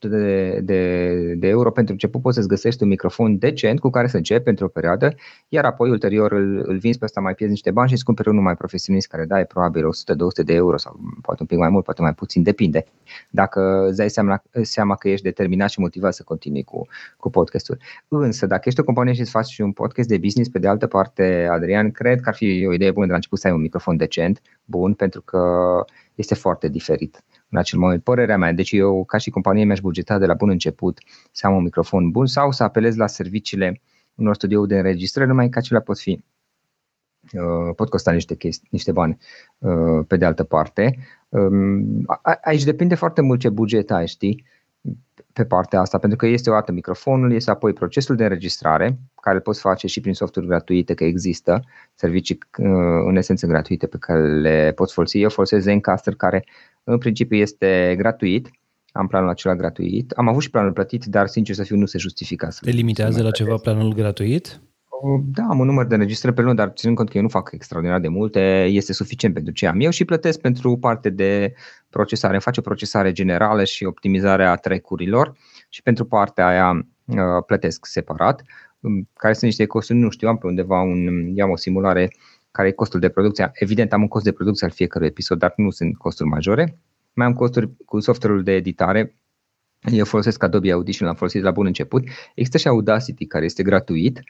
de, 0.00 0.60
de, 0.60 1.34
de 1.34 1.46
euro 1.48 1.70
pentru 1.70 1.92
început 1.92 2.22
poți 2.22 2.36
să-ți 2.36 2.48
găsești 2.48 2.82
un 2.82 2.88
microfon 2.88 3.38
decent 3.38 3.80
cu 3.80 3.90
care 3.90 4.06
să 4.06 4.16
începi 4.16 4.44
pentru 4.44 4.64
o 4.64 4.68
perioadă, 4.68 5.14
iar 5.48 5.64
apoi 5.64 5.90
ulterior 5.90 6.32
îl, 6.32 6.64
îl 6.66 6.78
vinzi 6.78 6.98
pe 6.98 7.04
ăsta, 7.04 7.20
mai 7.20 7.34
pierzi 7.34 7.54
niște 7.54 7.70
bani 7.70 7.88
și 7.88 7.94
îți 7.94 8.04
cumperi 8.04 8.28
unul 8.28 8.42
mai 8.42 8.56
profesionist 8.56 9.08
care 9.08 9.24
dai 9.24 9.46
probabil 9.46 9.84
100-200 9.84 10.44
de 10.44 10.54
euro 10.54 10.76
sau 10.76 11.00
poate 11.22 11.40
un 11.40 11.46
pic 11.46 11.58
mai 11.58 11.68
mult, 11.68 11.84
poate 11.84 12.02
mai 12.02 12.14
puțin, 12.14 12.42
depinde. 12.42 12.84
Dacă 13.30 13.86
îți 13.88 13.96
dai 13.96 14.10
seama, 14.10 14.42
seama 14.62 14.94
că 14.94 15.08
ești 15.08 15.24
determinat 15.24 15.70
și 15.70 15.80
motivat 15.80 16.14
să 16.14 16.22
continui 16.22 16.62
cu, 16.62 16.86
cu 17.16 17.30
podcastul. 17.30 17.78
Însă, 18.08 18.46
dacă 18.46 18.62
ești 18.64 18.80
o 18.80 18.84
companie 18.84 19.12
și 19.12 19.20
îți 19.20 19.30
faci 19.30 19.46
și 19.46 19.60
un 19.60 19.72
podcast 19.72 20.08
de 20.08 20.18
business, 20.18 20.50
pe 20.50 20.58
de 20.58 20.68
altă 20.68 20.86
parte, 20.86 21.48
Adrian, 21.50 21.90
cred 21.90 22.20
că 22.20 22.28
ar 22.28 22.34
fi 22.34 22.64
o 22.68 22.72
idee 22.72 22.90
bună 22.90 23.04
de 23.04 23.10
la 23.10 23.16
început 23.16 23.38
să 23.38 23.46
ai 23.46 23.52
un 23.52 23.60
microfon 23.60 23.96
decent, 23.96 24.40
bun, 24.64 24.94
pentru 24.94 25.22
că 25.22 25.40
este 26.14 26.34
foarte 26.34 26.68
diferit 26.68 27.22
în 27.54 27.60
acel 27.60 27.78
moment. 27.78 28.02
Părerea 28.02 28.36
mea, 28.36 28.52
deci 28.52 28.72
eu 28.72 29.04
ca 29.04 29.18
și 29.18 29.30
companie 29.30 29.64
mi-aș 29.64 29.80
bugeta 29.80 30.18
de 30.18 30.26
la 30.26 30.34
bun 30.34 30.48
început 30.48 30.98
să 31.32 31.46
am 31.46 31.56
un 31.56 31.62
microfon 31.62 32.10
bun 32.10 32.26
sau 32.26 32.50
să 32.50 32.62
apelez 32.62 32.96
la 32.96 33.06
serviciile 33.06 33.80
unor 34.14 34.34
studiouri 34.34 34.68
de 34.68 34.76
înregistrare, 34.76 35.28
numai 35.28 35.48
că 35.48 35.58
acelea 35.58 35.82
pot 35.82 35.98
fi 35.98 36.24
uh, 37.32 37.74
pot 37.76 37.88
costa 37.88 38.12
niște, 38.12 38.34
chesti, 38.34 38.68
niște 38.70 38.92
bani 38.92 39.18
uh, 39.58 40.04
pe 40.06 40.16
de 40.16 40.24
altă 40.24 40.44
parte. 40.44 40.96
Um, 41.28 42.04
aici 42.42 42.64
depinde 42.64 42.94
foarte 42.94 43.20
mult 43.20 43.40
ce 43.40 43.48
buget 43.48 43.90
ai, 43.90 44.06
știi, 44.06 44.44
pe 45.32 45.44
partea 45.44 45.80
asta, 45.80 45.98
pentru 45.98 46.18
că 46.18 46.26
este 46.26 46.50
o 46.50 46.52
dată 46.52 46.72
microfonul, 46.72 47.32
este 47.32 47.50
apoi 47.50 47.72
procesul 47.72 48.16
de 48.16 48.22
înregistrare, 48.22 48.98
care 49.20 49.36
îl 49.36 49.42
poți 49.42 49.60
face 49.60 49.86
și 49.86 50.00
prin 50.00 50.14
softuri 50.14 50.46
gratuite, 50.46 50.94
că 50.94 51.04
există 51.04 51.64
servicii 51.94 52.38
uh, 52.58 52.66
în 53.06 53.16
esență 53.16 53.46
gratuite 53.46 53.86
pe 53.86 53.96
care 53.98 54.40
le 54.40 54.72
poți 54.74 54.92
folosi. 54.92 55.20
Eu 55.20 55.28
folosesc 55.28 55.62
Zencaster, 55.62 56.14
care 56.14 56.44
în 56.84 56.98
principiu 56.98 57.36
este 57.36 57.94
gratuit, 57.98 58.50
am 58.92 59.06
planul 59.06 59.28
acela 59.28 59.54
gratuit. 59.54 60.10
Am 60.10 60.28
avut 60.28 60.42
și 60.42 60.50
planul 60.50 60.72
plătit, 60.72 61.04
dar 61.04 61.26
sincer 61.26 61.54
să 61.54 61.62
fiu 61.62 61.76
nu 61.76 61.86
se 61.86 61.98
justifică. 61.98 62.48
Te 62.60 62.70
limitează 62.70 63.22
la 63.22 63.30
ceva 63.30 63.56
planul 63.56 63.92
gratuit? 63.92 64.60
Da, 65.24 65.42
am 65.48 65.58
un 65.58 65.66
număr 65.66 65.86
de 65.86 65.94
înregistrări 65.94 66.34
pe 66.34 66.40
lună, 66.40 66.54
dar 66.54 66.72
ținând 66.74 66.96
cont 66.96 67.08
că 67.08 67.16
eu 67.16 67.22
nu 67.22 67.28
fac 67.28 67.50
extraordinar 67.52 68.00
de 68.00 68.08
multe, 68.08 68.64
este 68.64 68.92
suficient 68.92 69.34
pentru 69.34 69.52
ce 69.52 69.66
am 69.66 69.80
eu 69.80 69.90
și 69.90 70.04
plătesc 70.04 70.40
pentru 70.40 70.76
parte 70.76 71.10
de 71.10 71.54
procesare. 71.90 72.38
Face 72.38 72.60
o 72.60 72.62
procesare 72.62 73.12
generală 73.12 73.64
și 73.64 73.84
optimizarea 73.84 74.54
trecurilor 74.54 75.36
și 75.68 75.82
pentru 75.82 76.04
partea 76.04 76.46
aia 76.46 76.86
uh, 77.04 77.16
plătesc 77.46 77.86
separat. 77.86 78.42
Um, 78.80 79.08
care 79.14 79.32
sunt 79.32 79.44
niște 79.44 79.66
costuri, 79.66 79.98
nu 79.98 80.10
știu, 80.10 80.28
am 80.28 80.38
pe 80.38 80.46
undeva 80.46 80.80
un, 80.80 81.34
am 81.42 81.50
o 81.50 81.56
simulare 81.56 82.10
care 82.54 82.68
e 82.68 82.72
costul 82.72 83.00
de 83.00 83.08
producție. 83.08 83.50
Evident, 83.54 83.92
am 83.92 84.00
un 84.00 84.08
cost 84.08 84.24
de 84.24 84.32
producție 84.32 84.66
al 84.66 84.72
fiecărui 84.72 85.06
episod, 85.06 85.38
dar 85.38 85.52
nu 85.56 85.70
sunt 85.70 85.96
costuri 85.96 86.28
majore. 86.28 86.78
Mai 87.12 87.26
am 87.26 87.32
costuri 87.32 87.70
cu 87.84 88.00
software-ul 88.00 88.42
de 88.42 88.52
editare. 88.52 89.14
Eu 89.80 90.04
folosesc 90.04 90.42
Adobe 90.42 90.72
Audition, 90.72 91.06
l-am 91.06 91.16
folosit 91.16 91.42
la 91.42 91.50
bun 91.50 91.66
început. 91.66 92.04
Există 92.34 92.58
și 92.58 92.68
Audacity, 92.68 93.26
care 93.26 93.44
este 93.44 93.62
gratuit. 93.62 94.22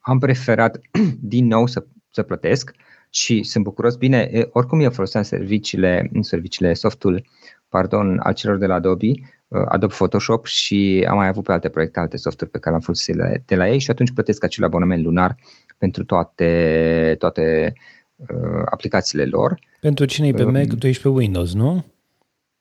Am 0.00 0.18
preferat 0.18 0.80
din 1.34 1.46
nou 1.46 1.66
să, 1.66 1.86
să 2.10 2.22
plătesc 2.22 2.74
și 3.10 3.42
sunt 3.42 3.64
bucuros. 3.64 3.96
Bine, 3.96 4.48
oricum 4.50 4.80
eu 4.80 4.90
foloseam 4.90 5.22
serviciile, 5.22 6.10
serviciile 6.20 6.74
softul 6.74 7.24
pardon, 7.68 8.18
al 8.22 8.34
celor 8.34 8.56
de 8.56 8.66
la 8.66 8.74
Adobe, 8.74 9.06
uh, 9.48 9.62
Adobe 9.68 9.94
Photoshop 9.94 10.46
și 10.46 11.06
am 11.08 11.16
mai 11.16 11.26
avut 11.26 11.44
pe 11.44 11.52
alte 11.52 11.68
proiecte, 11.68 12.00
alte 12.00 12.16
software 12.16 12.52
pe 12.52 12.58
care 12.58 12.74
am 12.74 12.80
folosit 12.80 13.16
de 13.46 13.56
la 13.56 13.68
ei 13.68 13.78
și 13.78 13.90
atunci 13.90 14.12
plătesc 14.12 14.44
acel 14.44 14.64
abonament 14.64 15.02
lunar 15.04 15.36
pentru 15.82 16.04
toate, 16.04 17.16
toate 17.18 17.72
uh, 18.16 18.62
aplicațiile 18.70 19.24
lor. 19.24 19.58
Pentru 19.80 20.04
cine 20.04 20.26
e 20.26 20.32
pe 20.32 20.44
Mac, 20.44 20.78
tu 20.78 20.86
ești 20.86 21.02
pe 21.02 21.08
Windows, 21.08 21.54
nu? 21.54 21.84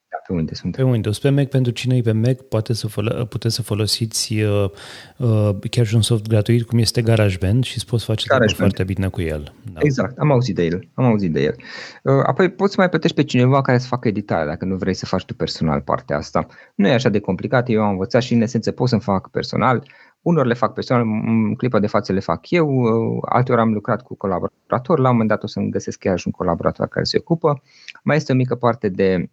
Da, 0.09 0.17
pe 0.27 0.33
Windows 0.33 0.57
sunt. 0.59 0.75
Pe 0.75 0.83
Windows. 0.83 1.19
Pe 1.19 1.29
Mac, 1.29 1.47
pentru 1.47 1.71
cine 1.71 1.95
e 1.95 2.01
pe 2.01 2.11
Mac, 2.11 2.41
poate 2.41 2.73
să 2.73 2.87
folo- 2.87 3.25
puteți 3.29 3.55
să 3.55 3.61
folosiți 3.61 4.33
uh, 4.33 4.69
uh, 5.17 5.49
chiar 5.69 5.85
și 5.85 5.95
un 5.95 6.01
soft 6.01 6.27
gratuit, 6.27 6.63
cum 6.63 6.79
este 6.79 7.01
GarageBand 7.01 7.63
și 7.63 7.73
îți 7.75 7.85
poți 7.85 8.05
face 8.05 8.25
GarageBand. 8.27 8.57
foarte 8.57 8.83
bine 8.93 9.07
cu 9.07 9.21
el. 9.21 9.53
Da. 9.73 9.79
Exact, 9.83 10.17
am 10.17 10.31
auzit 10.31 10.55
de 10.55 10.63
el. 10.63 10.87
Am 10.93 11.05
auzit 11.05 11.31
de 11.33 11.41
el. 11.41 11.55
Uh, 12.03 12.23
apoi 12.25 12.49
poți 12.49 12.77
mai 12.77 12.89
plătești 12.89 13.15
pe 13.15 13.23
cineva 13.23 13.61
care 13.61 13.77
să 13.77 13.87
facă 13.87 14.07
editarea, 14.07 14.45
dacă 14.45 14.65
nu 14.65 14.75
vrei 14.75 14.93
să 14.93 15.05
faci 15.05 15.25
tu 15.25 15.33
personal 15.33 15.81
partea 15.81 16.17
asta. 16.17 16.47
Nu 16.75 16.87
e 16.87 16.93
așa 16.93 17.09
de 17.09 17.19
complicat, 17.19 17.69
eu 17.69 17.81
am 17.81 17.89
învățat 17.89 18.21
și 18.21 18.33
în 18.33 18.41
esență 18.41 18.71
pot 18.71 18.87
să-mi 18.87 19.01
fac 19.01 19.29
personal. 19.29 19.83
Unor 20.21 20.45
le 20.45 20.53
fac 20.53 20.73
personal, 20.73 21.01
în 21.07 21.55
clipa 21.55 21.79
de 21.79 21.87
față 21.87 22.13
le 22.13 22.19
fac 22.19 22.49
eu, 22.49 22.69
uh, 22.69 23.21
alteori 23.21 23.61
am 23.61 23.73
lucrat 23.73 24.01
cu 24.01 24.15
colaborator, 24.15 24.99
la 24.99 25.07
un 25.07 25.11
moment 25.11 25.29
dat 25.29 25.43
o 25.43 25.47
să-mi 25.47 25.69
găsesc 25.69 25.99
chiar 25.99 26.19
și 26.19 26.27
un 26.27 26.33
colaborator 26.33 26.87
care 26.87 27.05
se 27.05 27.17
ocupă. 27.17 27.61
Mai 28.03 28.15
este 28.15 28.31
o 28.31 28.35
mică 28.35 28.55
parte 28.55 28.89
de 28.89 29.29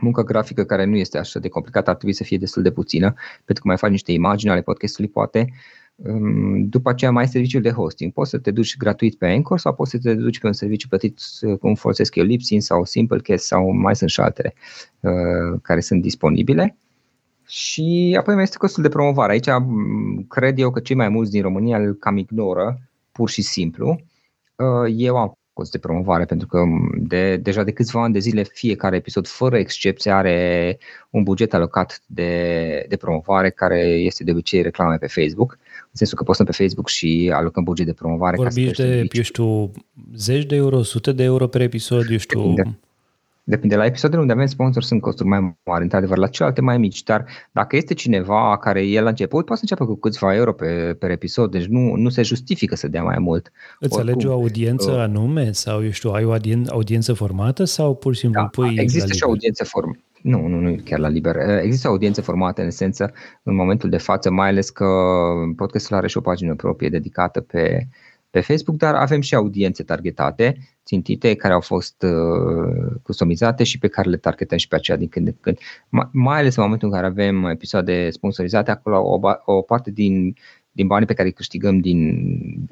muncă 0.00 0.22
grafică 0.22 0.64
care 0.64 0.84
nu 0.84 0.96
este 0.96 1.18
așa 1.18 1.38
de 1.38 1.48
complicată, 1.48 1.90
ar 1.90 1.96
trebui 1.96 2.14
să 2.14 2.24
fie 2.24 2.38
destul 2.38 2.62
de 2.62 2.70
puțină, 2.70 3.12
pentru 3.44 3.62
că 3.62 3.68
mai 3.68 3.76
faci 3.76 3.90
niște 3.90 4.12
imagini 4.12 4.50
ale 4.50 4.62
podcastului, 4.62 5.10
poate. 5.10 5.52
Um, 5.96 6.68
după 6.68 6.90
aceea 6.90 7.10
mai 7.10 7.22
ai 7.22 7.28
serviciul 7.28 7.62
de 7.62 7.70
hosting. 7.70 8.12
Poți 8.12 8.30
să 8.30 8.38
te 8.38 8.50
duci 8.50 8.76
gratuit 8.76 9.18
pe 9.18 9.26
Anchor 9.26 9.58
sau 9.58 9.74
poți 9.74 9.90
să 9.90 9.98
te 9.98 10.14
duci 10.14 10.40
pe 10.40 10.46
un 10.46 10.52
serviciu 10.52 10.88
plătit 10.88 11.20
uh, 11.40 11.58
cum 11.58 11.74
folosesc 11.74 12.14
eu 12.14 12.24
Lipsin 12.24 12.60
sau 12.60 12.84
Simplecast 12.84 13.46
sau 13.46 13.72
mai 13.72 13.96
sunt 13.96 14.10
și 14.10 14.20
altele 14.20 14.54
uh, 15.00 15.60
care 15.62 15.80
sunt 15.80 16.02
disponibile. 16.02 16.76
Și 17.50 18.16
apoi 18.18 18.34
mai 18.34 18.42
este 18.42 18.56
costul 18.56 18.82
de 18.82 18.88
promovare. 18.88 19.32
Aici 19.32 19.48
cred 20.28 20.58
eu 20.58 20.70
că 20.70 20.80
cei 20.80 20.96
mai 20.96 21.08
mulți 21.08 21.30
din 21.30 21.42
România 21.42 21.78
îl 21.78 21.94
cam 21.94 22.16
ignoră, 22.16 22.80
pur 23.12 23.28
și 23.30 23.42
simplu. 23.42 24.00
Uh, 24.56 24.94
eu 24.96 25.16
am 25.16 25.32
cost 25.52 25.70
de 25.70 25.78
promovare 25.78 26.24
pentru 26.24 26.46
că 26.46 26.62
de, 26.96 27.36
deja 27.36 27.62
de 27.64 27.72
câțiva 27.72 28.02
ani 28.02 28.12
de 28.12 28.18
zile 28.18 28.42
fiecare 28.42 28.96
episod 28.96 29.26
fără 29.26 29.58
excepție 29.58 30.10
are 30.10 30.78
un 31.10 31.22
buget 31.22 31.54
alocat 31.54 32.02
de, 32.06 32.84
de 32.88 32.96
promovare 32.96 33.50
care 33.50 33.80
este 33.80 34.24
de 34.24 34.30
obicei 34.30 34.62
reclame 34.62 34.96
pe 34.96 35.06
Facebook 35.06 35.58
în 35.82 35.92
sensul 35.92 36.18
că 36.18 36.24
postăm 36.24 36.46
pe 36.46 36.52
Facebook 36.52 36.88
și 36.88 37.30
alocăm 37.34 37.62
buget 37.62 37.86
de 37.86 37.92
promovare. 37.92 38.36
Vorbiți 38.36 38.82
de, 38.82 39.08
eu 39.10 39.22
știu, 39.22 39.70
zeci 40.14 40.44
de 40.44 40.54
euro, 40.56 40.82
sute 40.82 41.12
de 41.12 41.22
euro 41.22 41.46
per 41.46 41.60
episod, 41.60 42.10
eu 42.10 42.18
știu... 42.18 42.40
Depinde. 42.40 42.78
Depinde. 43.50 43.76
La 43.76 43.84
episoadele 43.84 44.20
unde 44.20 44.32
avem 44.32 44.46
sponsor 44.46 44.82
sunt 44.82 45.00
costuri 45.00 45.28
mai 45.28 45.56
mari, 45.64 45.82
într-adevăr, 45.82 46.16
la 46.16 46.26
celelalte 46.26 46.60
mai 46.60 46.78
mici, 46.78 47.02
dar 47.02 47.24
dacă 47.52 47.76
este 47.76 47.94
cineva 47.94 48.58
care 48.58 48.88
e 48.88 49.00
la 49.00 49.08
început, 49.08 49.44
poate 49.44 49.64
să 49.64 49.68
înceapă 49.70 49.92
cu 49.92 49.98
câțiva 49.98 50.34
euro 50.34 50.52
pe, 50.52 50.96
pe 50.98 51.06
episod, 51.06 51.50
deci 51.50 51.66
nu, 51.66 51.94
nu 51.94 52.08
se 52.08 52.22
justifică 52.22 52.76
să 52.76 52.88
dea 52.88 53.02
mai 53.02 53.18
mult. 53.18 53.52
Îți 53.78 53.94
Oricum, 53.94 54.00
alegi 54.00 54.26
o 54.26 54.32
audiență 54.32 54.90
uh, 54.90 54.98
anume 54.98 55.52
sau, 55.52 55.84
eu 55.84 55.90
știu, 55.90 56.10
ai 56.10 56.24
o 56.24 56.34
audiență 56.68 57.12
formată 57.12 57.64
sau 57.64 57.94
pur 57.94 58.14
și 58.14 58.20
simplu 58.20 58.40
da, 58.40 58.46
pui 58.46 58.74
Există 58.76 59.12
și 59.12 59.22
o 59.24 59.28
audiență 59.28 59.64
formată. 59.64 60.04
Nu, 60.22 60.46
nu, 60.46 60.60
nu 60.60 60.76
chiar 60.84 60.98
la 60.98 61.08
liber. 61.08 61.36
Există 61.62 61.88
audiențe 61.88 62.20
formate 62.20 62.60
în 62.60 62.66
esență 62.66 63.12
în 63.42 63.54
momentul 63.54 63.90
de 63.90 63.96
față, 63.96 64.30
mai 64.30 64.48
ales 64.48 64.70
că 64.70 64.86
podcastul 65.56 65.96
are 65.96 66.08
și 66.08 66.16
o 66.16 66.20
pagină 66.20 66.54
proprie 66.54 66.88
dedicată 66.88 67.40
pe, 67.40 67.88
pe 68.30 68.40
Facebook, 68.40 68.78
dar 68.78 68.94
avem 68.94 69.20
și 69.20 69.34
audiențe 69.34 69.82
targetate, 69.82 70.56
țintite, 70.84 71.34
care 71.34 71.54
au 71.54 71.60
fost 71.60 72.02
uh, 72.02 72.92
customizate 73.02 73.64
și 73.64 73.78
pe 73.78 73.88
care 73.88 74.08
le 74.08 74.16
targetăm 74.16 74.58
și 74.58 74.68
pe 74.68 74.74
aceea 74.74 74.96
din 74.96 75.08
când 75.08 75.26
în 75.26 75.34
când. 75.40 75.58
Mai 76.12 76.38
ales 76.38 76.56
în 76.56 76.62
momentul 76.62 76.88
în 76.88 76.94
care 76.94 77.06
avem 77.06 77.44
episoade 77.44 78.10
sponsorizate, 78.10 78.70
acolo 78.70 78.98
o, 78.98 79.20
o 79.44 79.62
parte 79.62 79.90
din 79.90 80.34
din 80.72 80.86
banii 80.86 81.06
pe 81.06 81.14
care 81.14 81.28
îi 81.28 81.34
câștigăm 81.34 81.78
din, 81.78 82.24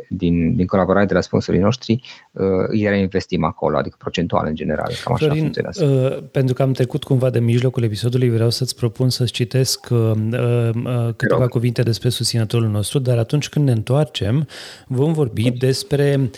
din, 0.08 0.56
din 0.56 0.66
colaborare 0.66 1.06
de 1.06 1.14
la 1.14 1.20
sponsorii 1.20 1.61
noștri, 1.61 2.02
uh, 2.32 2.44
îi 2.68 2.87
reinvestim 2.88 3.44
acolo, 3.44 3.76
adică 3.76 3.96
procentual 3.98 4.46
în 4.46 4.54
general. 4.54 4.92
Cam 5.04 5.14
așa 5.14 5.24
Florin, 5.24 5.42
funcționează. 5.42 5.84
Uh, 5.84 6.28
pentru 6.30 6.54
că 6.54 6.62
am 6.62 6.72
trecut 6.72 7.04
cumva 7.04 7.30
de 7.30 7.40
mijlocul 7.40 7.82
episodului, 7.82 8.30
vreau 8.30 8.50
să-ți 8.50 8.76
propun 8.76 9.11
să-ți 9.11 9.32
citesc 9.32 9.87
uh, 9.90 9.98
uh, 9.98 11.14
câteva 11.16 11.40
Rog. 11.40 11.48
cuvinte 11.48 11.82
despre 11.82 12.08
susținătorul 12.08 12.68
nostru, 12.68 12.98
dar 12.98 13.18
atunci 13.18 13.48
când 13.48 13.64
ne 13.64 13.72
întoarcem, 13.72 14.46
vom 14.87 15.12
vorbi 15.12 15.50
despre 15.50 16.30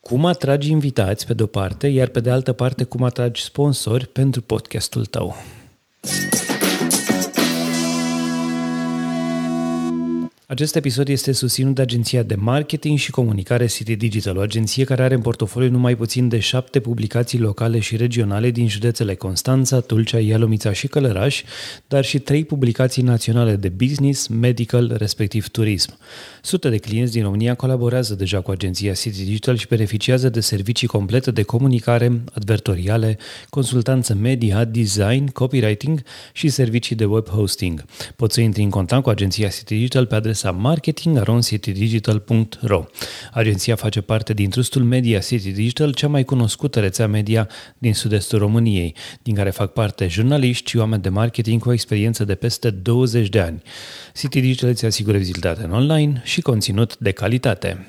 cum 0.00 0.24
atragi 0.24 0.70
invitați 0.70 1.26
pe 1.26 1.34
de-o 1.34 1.46
parte, 1.46 1.86
iar 1.86 2.08
pe 2.08 2.20
de 2.20 2.30
altă 2.30 2.52
parte 2.52 2.84
cum 2.84 3.02
atragi 3.02 3.42
sponsori 3.42 4.06
pentru 4.06 4.40
podcastul 4.40 5.04
tău. 5.04 5.36
Acest 10.48 10.76
episod 10.76 11.08
este 11.08 11.32
susținut 11.32 11.74
de 11.74 11.82
agenția 11.82 12.22
de 12.22 12.34
marketing 12.34 12.98
și 12.98 13.10
comunicare 13.10 13.66
City 13.66 13.96
Digital, 13.96 14.36
o 14.36 14.40
agenție 14.40 14.84
care 14.84 15.02
are 15.02 15.14
în 15.14 15.20
portofoliu 15.20 15.70
numai 15.70 15.96
puțin 15.96 16.28
de 16.28 16.38
șapte 16.38 16.80
publicații 16.80 17.38
locale 17.38 17.78
și 17.78 17.96
regionale 17.96 18.50
din 18.50 18.68
județele 18.68 19.14
Constanța, 19.14 19.80
Tulcea, 19.80 20.18
Ialomița 20.18 20.72
și 20.72 20.86
Călăraș, 20.86 21.42
dar 21.88 22.04
și 22.04 22.18
trei 22.18 22.44
publicații 22.44 23.02
naționale 23.02 23.56
de 23.56 23.68
business, 23.68 24.26
medical, 24.26 24.94
respectiv 24.98 25.48
turism. 25.48 25.98
Sute 26.42 26.68
de 26.68 26.76
clienți 26.76 27.12
din 27.12 27.22
România 27.22 27.54
colaborează 27.54 28.14
deja 28.14 28.40
cu 28.40 28.50
agenția 28.50 28.92
City 28.92 29.24
Digital 29.24 29.56
și 29.56 29.66
beneficiază 29.66 30.28
de 30.28 30.40
servicii 30.40 30.86
complete 30.86 31.30
de 31.30 31.42
comunicare, 31.42 32.22
advertoriale, 32.34 33.18
consultanță 33.48 34.14
media, 34.14 34.64
design, 34.64 35.26
copywriting 35.26 36.02
și 36.32 36.48
servicii 36.48 36.96
de 36.96 37.04
web 37.04 37.28
hosting. 37.28 37.84
Poți 38.16 38.34
să 38.34 38.40
intri 38.40 38.62
în 38.62 38.70
contact 38.70 39.02
cu 39.02 39.10
agenția 39.10 39.48
City 39.48 39.74
Digital 39.74 40.06
pe 40.06 40.14
adresa 40.14 40.34
adresa 40.36 40.50
marketing.citydigital.ro. 40.50 42.84
Agenția 43.32 43.76
face 43.76 44.00
parte 44.00 44.32
din 44.32 44.50
trustul 44.50 44.82
media 44.82 45.18
City 45.18 45.50
Digital, 45.50 45.92
cea 45.92 46.08
mai 46.08 46.24
cunoscută 46.24 46.80
rețea 46.80 47.06
media 47.06 47.48
din 47.78 47.94
sud-estul 47.94 48.38
României, 48.38 48.94
din 49.22 49.34
care 49.34 49.50
fac 49.50 49.72
parte 49.72 50.06
jurnaliști 50.06 50.70
și 50.70 50.76
oameni 50.76 51.02
de 51.02 51.08
marketing 51.08 51.62
cu 51.62 51.68
o 51.68 51.72
experiență 51.72 52.24
de 52.24 52.34
peste 52.34 52.70
20 52.70 53.28
de 53.28 53.40
ani. 53.40 53.62
City 54.14 54.40
Digital 54.40 54.68
îți 54.68 54.84
asigură 54.84 55.16
vizibilitate 55.16 55.64
în 55.64 55.72
online 55.72 56.20
și 56.24 56.40
conținut 56.40 56.98
de 56.98 57.10
calitate. 57.10 57.86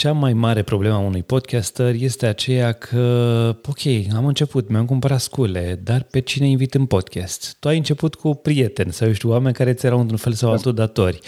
Cea 0.00 0.12
mai 0.12 0.32
mare 0.32 0.62
problemă 0.62 0.94
a 0.94 0.98
unui 0.98 1.22
podcaster 1.22 1.94
este 1.98 2.26
aceea 2.26 2.72
că, 2.72 3.56
ok, 3.68 4.14
am 4.16 4.26
început, 4.26 4.68
mi-am 4.68 4.84
cumpărat 4.84 5.20
scule, 5.20 5.80
dar 5.84 6.06
pe 6.10 6.20
cine 6.20 6.48
invit 6.48 6.74
în 6.74 6.86
podcast? 6.86 7.56
Tu 7.58 7.68
ai 7.68 7.76
început 7.76 8.14
cu 8.14 8.34
prieteni 8.34 8.92
sau, 8.92 9.12
știu, 9.12 9.30
oameni 9.30 9.54
care 9.54 9.72
ți 9.72 9.86
erau 9.86 10.00
într-un 10.00 10.18
fel 10.18 10.32
sau 10.32 10.50
altul 10.50 10.74
datori. 10.74 11.20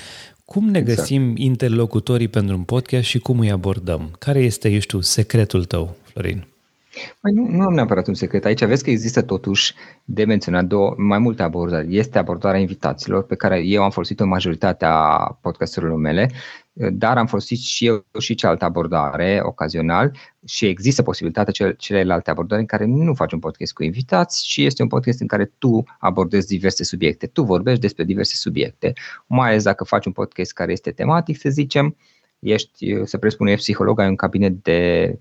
Cum 0.45 0.69
ne 0.69 0.79
exact. 0.79 0.99
găsim 0.99 1.33
interlocutorii 1.37 2.29
pentru 2.29 2.57
un 2.57 2.63
podcast 2.63 3.05
și 3.05 3.19
cum 3.19 3.39
îi 3.39 3.51
abordăm? 3.51 4.11
Care 4.19 4.39
este, 4.39 4.69
eu 4.69 4.79
știu, 4.79 5.01
secretul 5.01 5.65
tău, 5.65 5.97
Florin? 6.03 6.47
Păi 7.21 7.33
nu, 7.33 7.47
nu 7.47 7.63
am 7.63 7.75
neapărat 7.75 8.07
un 8.07 8.15
secret. 8.15 8.45
Aici 8.45 8.65
vezi 8.65 8.85
că 8.85 8.91
există 8.91 9.23
totuși 9.23 9.75
de 10.05 10.25
menționat 10.25 10.65
două, 10.65 10.95
mai 10.97 11.19
multe 11.19 11.43
abordări. 11.43 11.97
Este 11.97 12.19
abordarea 12.19 12.61
invitaților, 12.61 13.25
pe 13.25 13.35
care 13.35 13.63
eu 13.65 13.83
am 13.83 13.91
folosit-o 13.91 14.23
în 14.23 14.29
majoritatea 14.29 14.93
podcasturilor 15.41 15.97
mele, 15.97 16.31
dar 16.73 17.19
am 17.19 17.27
folosit 17.27 17.59
și 17.59 17.87
eu 17.87 18.05
și 18.19 18.35
cealaltă 18.35 18.65
abordare 18.65 19.41
ocazional 19.43 20.17
și 20.47 20.67
există 20.67 21.03
posibilitatea 21.03 21.53
cele, 21.53 21.75
celelalte 21.75 22.31
abordări 22.31 22.61
în 22.61 22.67
care 22.67 22.85
nu 22.85 23.15
faci 23.15 23.33
un 23.33 23.39
podcast 23.39 23.73
cu 23.73 23.83
invitați 23.83 24.47
și 24.49 24.65
este 24.65 24.83
un 24.83 24.89
podcast 24.89 25.21
în 25.21 25.27
care 25.27 25.53
tu 25.59 25.85
abordezi 25.99 26.47
diverse 26.47 26.85
subiecte. 26.85 27.27
Tu 27.27 27.43
vorbești 27.43 27.81
despre 27.81 28.05
diverse 28.05 28.35
subiecte, 28.35 28.93
mai 29.27 29.49
ales 29.49 29.63
dacă 29.63 29.85
faci 29.85 30.07
un 30.07 30.13
podcast 30.13 30.53
care 30.53 30.73
este 30.73 30.91
tematic, 30.91 31.39
să 31.39 31.49
zicem, 31.49 31.97
ești, 32.39 33.05
să 33.05 33.19
presupun, 33.19 33.47
ești 33.47 33.61
psiholog, 33.61 34.01
ai 34.01 34.09
un 34.09 34.17
cabinet 34.17 34.63
de 34.63 35.19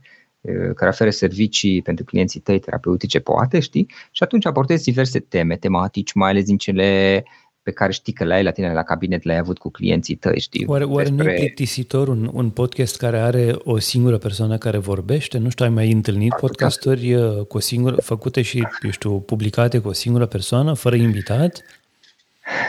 care 0.76 0.90
oferă 0.90 1.10
servicii 1.10 1.82
pentru 1.82 2.06
clienții 2.06 2.40
tăi 2.40 2.60
terapeutice, 2.60 3.20
poate, 3.20 3.60
știi? 3.60 3.92
Și 4.12 4.24
atunci 4.24 4.46
abordezi 4.46 4.84
diverse 4.84 5.20
teme 5.20 5.58
tematici, 5.58 6.14
mai 6.14 6.30
ales 6.30 6.44
din 6.44 6.58
cele 6.58 7.24
pe 7.64 7.72
care 7.72 7.92
știi 7.92 8.14
că 8.14 8.24
le 8.24 8.34
ai 8.34 8.44
la 8.44 8.52
tine 8.52 8.74
la 8.74 8.84
cabinet, 8.84 9.24
le-ai 9.24 9.38
avut 9.38 9.58
cu 9.58 9.70
clienții 9.70 10.16
tăi, 10.16 10.40
știi? 10.40 10.66
Oare, 10.68 10.84
oare 10.84 11.10
despre... 11.10 11.24
nu 11.24 11.32
e 11.32 11.36
plictisitor 11.36 12.08
un, 12.08 12.30
un 12.34 12.50
podcast 12.50 12.98
care 12.98 13.18
are 13.20 13.56
o 13.64 13.80
singură 13.80 14.18
persoană 14.18 14.58
care 14.58 14.78
vorbește? 14.78 15.38
Nu 15.38 15.50
știu, 15.50 15.66
ai 15.66 15.72
mai 15.72 15.92
întâlnit 15.92 16.34
podcasturi 16.34 17.14
uh, 17.14 17.46
cu 17.46 17.58
o 17.58 17.60
singură, 17.60 17.96
făcute 17.96 18.42
și, 18.42 18.68
eu 18.84 18.90
știu, 18.90 19.20
publicate 19.20 19.80
cu 19.80 19.88
o 19.88 19.94
singură 19.94 20.26
persoană, 20.26 20.74
fără 20.74 20.96
invitat? 20.96 21.62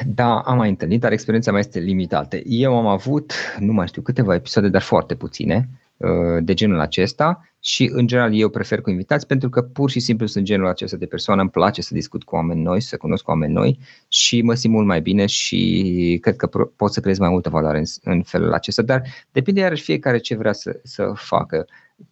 Da, 0.07 0.39
am 0.39 0.57
mai 0.57 0.69
întâlnit, 0.69 1.01
dar 1.01 1.13
experiența 1.13 1.51
mea 1.51 1.61
este 1.61 1.79
limitată. 1.79 2.37
Eu 2.37 2.77
am 2.77 2.87
avut, 2.87 3.33
nu 3.59 3.73
mai 3.73 3.87
știu, 3.87 4.03
câteva 4.03 4.35
episoade, 4.35 4.69
dar 4.69 4.83
foarte 4.83 5.15
puține, 5.15 5.69
Uh, 5.69 5.82
de 6.41 6.55
genul 6.55 6.81
acesta 6.81 7.47
și 7.61 7.91
în 7.93 8.07
general 8.07 8.35
eu 8.35 8.49
prefer 8.49 8.81
cu 8.81 8.91
invitați 8.91 9.27
pentru 9.27 9.49
că 9.49 9.63
pur 9.63 9.91
și 9.91 10.01
simplu 10.01 10.27
sunt 10.27 10.45
genul 10.45 10.67
acesta 10.67 10.97
de 10.97 11.07
persoană, 11.07 11.41
îmi 11.41 11.51
place 11.51 11.83
să 11.83 11.95
discut 11.95 12.23
cu 12.25 12.35
oameni 12.35 12.63
noi, 12.63 12.81
să 12.81 12.97
cunosc 12.97 13.29
oameni 13.29 13.53
noi 13.53 13.79
și 14.09 14.43
mă 14.43 14.55
simt 14.55 14.75
mult 14.75 14.87
mai 14.87 15.01
bine 15.01 15.27
și 15.27 16.19
cred 16.21 16.37
că 16.37 16.47
pot 16.77 16.93
să 16.93 17.01
creez 17.01 17.19
mai 17.19 17.29
multă 17.29 17.49
valoare 17.49 17.79
în, 17.79 17.85
în 18.03 18.23
felul 18.23 18.53
acesta, 18.53 18.83
dar 18.83 19.03
depinde 19.33 19.61
iarăși 19.61 19.83
fiecare 19.83 20.19
ce 20.19 20.37
vrea 20.37 20.53
să, 20.53 20.81
să 20.83 21.13
facă. 21.15 21.67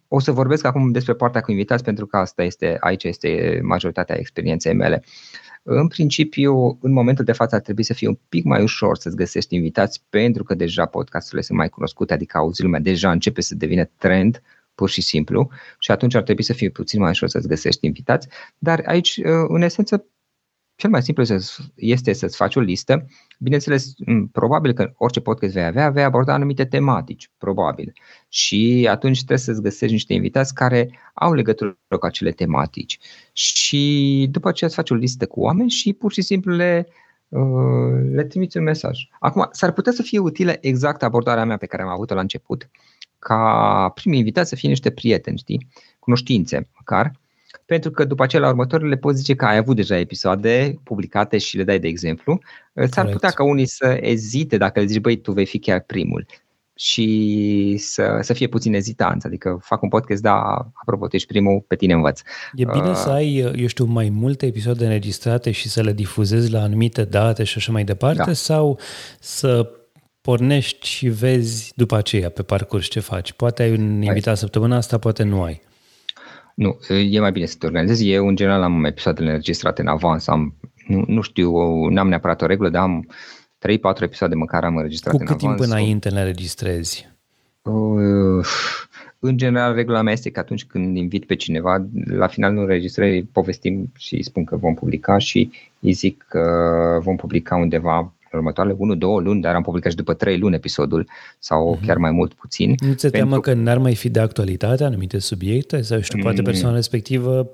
O 0.07 0.19
să 0.19 0.31
vorbesc 0.31 0.65
acum 0.65 0.91
despre 0.91 1.13
partea 1.13 1.41
cu 1.41 1.51
invitați 1.51 1.83
pentru 1.83 2.05
că 2.05 2.17
asta 2.17 2.43
este, 2.43 2.77
aici 2.79 3.03
este 3.03 3.59
majoritatea 3.63 4.17
experienței 4.19 4.73
mele. 4.73 5.03
Uh, 5.03 5.30
în 5.63 5.87
principiu, 5.87 6.77
în 6.81 6.91
momentul 6.91 7.25
de 7.25 7.31
față 7.31 7.55
ar 7.55 7.61
trebui 7.61 7.83
să 7.83 7.93
fie 7.93 8.07
un 8.07 8.17
pic 8.29 8.43
mai 8.43 8.61
ușor 8.61 8.97
să-ți 8.97 9.15
găsești 9.15 9.55
invitați 9.55 10.03
pentru 10.09 10.43
că 10.43 10.55
deja 10.55 10.85
podcasturile 10.85 11.41
sunt 11.41 11.57
mai 11.57 11.69
cunoscute, 11.69 12.13
adică 12.13 12.37
auzi 12.37 12.63
lumea, 12.63 12.79
deja 12.79 13.11
începe 13.11 13.41
să 13.41 13.55
devină 13.55 13.89
trend 13.97 14.41
pur 14.75 14.89
și 14.89 15.01
simplu 15.01 15.49
și 15.79 15.91
atunci 15.91 16.15
ar 16.15 16.23
trebui 16.23 16.43
să 16.43 16.53
fie 16.53 16.69
puțin 16.69 16.99
mai 16.99 17.09
ușor 17.09 17.29
să-ți 17.29 17.47
găsești 17.47 17.85
invitați, 17.85 18.27
dar 18.57 18.81
aici, 18.85 19.19
în 19.47 19.61
esență, 19.61 20.05
cel 20.81 20.89
mai 20.89 21.01
simplu 21.01 21.23
este 21.75 22.13
să-ți 22.13 22.35
faci 22.35 22.55
o 22.55 22.59
listă. 22.59 23.07
Bineînțeles, 23.39 23.93
probabil 24.31 24.73
că 24.73 24.93
orice 24.97 25.19
podcast 25.19 25.53
vei 25.53 25.63
avea, 25.63 25.89
vei 25.89 26.03
aborda 26.03 26.33
anumite 26.33 26.65
tematici, 26.65 27.29
probabil. 27.37 27.93
Și 28.29 28.87
atunci 28.89 29.17
trebuie 29.17 29.37
să-ți 29.37 29.61
găsești 29.61 29.93
niște 29.93 30.13
invitați 30.13 30.53
care 30.53 30.99
au 31.13 31.33
legătură 31.33 31.77
cu 31.99 32.05
acele 32.05 32.31
tematici. 32.31 32.99
Și 33.33 34.27
după 34.31 34.47
aceea 34.47 34.69
îți 34.69 34.79
faci 34.79 34.89
o 34.89 34.95
listă 34.95 35.25
cu 35.25 35.39
oameni 35.39 35.69
și 35.69 35.93
pur 35.93 36.11
și 36.11 36.21
simplu 36.21 36.55
le, 36.55 36.87
uh, 37.29 37.41
le 38.13 38.23
trimiți 38.23 38.57
un 38.57 38.63
mesaj. 38.63 38.99
Acum, 39.19 39.49
s-ar 39.51 39.71
putea 39.71 39.91
să 39.91 40.01
fie 40.01 40.19
utilă 40.19 40.53
exact 40.61 41.03
abordarea 41.03 41.45
mea 41.45 41.57
pe 41.57 41.65
care 41.65 41.83
am 41.83 41.89
avut-o 41.89 42.13
la 42.13 42.21
început, 42.21 42.69
ca 43.19 43.91
primii 43.95 44.19
invitați 44.19 44.49
să 44.49 44.55
fie 44.55 44.69
niște 44.69 44.91
prieteni, 44.91 45.37
știi? 45.37 45.67
Cunoștințe, 45.99 46.69
măcar 46.77 47.11
pentru 47.65 47.91
că 47.91 48.05
după 48.05 48.23
aceea 48.23 48.41
la 48.41 48.47
următoarele 48.47 48.89
le 48.89 48.97
poți 48.97 49.17
zice 49.17 49.35
că 49.35 49.45
ai 49.45 49.57
avut 49.57 49.75
deja 49.75 49.97
episoade 49.97 50.79
publicate 50.83 51.37
și 51.37 51.57
le 51.57 51.63
dai 51.63 51.79
de 51.79 51.87
exemplu. 51.87 52.39
Corect. 52.73 52.93
S-ar 52.93 53.09
putea 53.09 53.29
ca 53.29 53.43
unii 53.43 53.65
să 53.65 53.97
ezite 54.01 54.57
dacă 54.57 54.79
le 54.79 54.85
zici, 54.85 55.01
băi, 55.01 55.21
tu 55.21 55.31
vei 55.31 55.45
fi 55.45 55.59
chiar 55.59 55.79
primul 55.79 56.25
și 56.75 57.75
să, 57.77 58.17
să 58.21 58.33
fie 58.33 58.47
puțin 58.47 58.73
ezitanți. 58.73 59.25
Adică 59.25 59.59
fac 59.63 59.81
un 59.81 59.89
podcast, 59.89 60.21
da, 60.21 60.41
apropo, 60.73 61.07
tu 61.07 61.15
ești 61.15 61.27
primul, 61.27 61.63
pe 61.67 61.75
tine 61.75 61.93
învăț. 61.93 62.21
E 62.53 62.65
bine 62.65 62.89
uh, 62.89 62.95
să 62.95 63.09
ai, 63.09 63.37
eu 63.55 63.67
știu, 63.67 63.85
mai 63.85 64.09
multe 64.09 64.45
episoade 64.45 64.83
înregistrate 64.83 65.51
și 65.51 65.69
să 65.69 65.81
le 65.81 65.93
difuzezi 65.93 66.51
la 66.51 66.61
anumite 66.61 67.03
date 67.03 67.43
și 67.43 67.57
așa 67.57 67.71
mai 67.71 67.83
departe 67.83 68.23
da. 68.25 68.33
sau 68.33 68.79
să 69.19 69.69
pornești 70.21 70.87
și 70.87 71.07
vezi 71.07 71.71
după 71.75 71.95
aceea 71.95 72.29
pe 72.29 72.41
parcurs 72.41 72.87
ce 72.87 72.99
faci. 72.99 73.31
Poate 73.31 73.63
ai 73.63 73.71
un 73.71 74.01
invitat 74.01 74.37
săptămâna 74.37 74.75
asta, 74.75 74.97
poate 74.97 75.23
nu 75.23 75.43
ai. 75.43 75.61
Nu, 76.55 76.79
e 76.89 77.19
mai 77.19 77.31
bine 77.31 77.45
să 77.45 77.55
te 77.59 77.65
organizezi. 77.65 78.09
Eu, 78.09 78.27
în 78.27 78.35
general, 78.35 78.61
am 78.61 78.85
episoadele 78.85 79.29
înregistrate 79.29 79.81
în 79.81 79.87
avans. 79.87 80.27
Am, 80.27 80.53
nu, 80.87 81.03
nu 81.07 81.21
știu, 81.21 81.51
n-am 81.87 82.07
neapărat 82.07 82.41
o 82.41 82.45
regulă, 82.45 82.69
dar 82.69 82.81
am 82.81 83.07
3-4 83.97 84.01
episoade 84.01 84.35
măcar 84.35 84.63
am 84.63 84.75
înregistrat 84.75 85.17
Cu 85.17 85.23
cât 85.23 85.37
timp 85.37 85.59
înainte 85.59 86.09
le 86.09 86.19
înregistrezi? 86.19 87.09
Uh, 87.61 88.45
în 89.19 89.37
general, 89.37 89.73
regula 89.73 90.01
mea 90.01 90.13
este 90.13 90.29
că 90.29 90.39
atunci 90.39 90.65
când 90.65 90.97
invit 90.97 91.25
pe 91.25 91.35
cineva, 91.35 91.87
la 92.05 92.27
finalul 92.27 92.61
înregistrării 92.61 93.23
povestim 93.23 93.91
și 93.97 94.23
spun 94.23 94.43
că 94.43 94.55
vom 94.55 94.73
publica 94.73 95.17
și 95.17 95.51
îi 95.79 95.91
zic 95.91 96.25
că 96.29 96.99
vom 97.01 97.15
publica 97.15 97.55
undeva 97.55 98.13
următoarele 98.37 98.75
1-2 98.75 98.77
luni, 98.99 99.41
dar 99.41 99.55
am 99.55 99.61
publicat 99.61 99.91
și 99.91 99.97
după 99.97 100.13
3 100.13 100.37
luni 100.37 100.55
episodul 100.55 101.07
sau 101.39 101.75
uh-huh. 101.75 101.85
chiar 101.85 101.97
mai 101.97 102.11
mult 102.11 102.33
puțin. 102.33 102.75
Nu 102.79 102.93
ți-e 102.93 103.09
teamă 103.09 103.39
că 103.39 103.53
n-ar 103.53 103.77
mai 103.77 103.95
fi 103.95 104.09
de 104.09 104.19
actualitate 104.19 104.83
anumite 104.83 105.19
subiecte 105.19 105.81
sau 105.81 106.01
știu, 106.01 106.21
poate 106.21 106.39
mm. 106.39 106.45
persoana 106.45 106.75
respectivă 106.75 107.49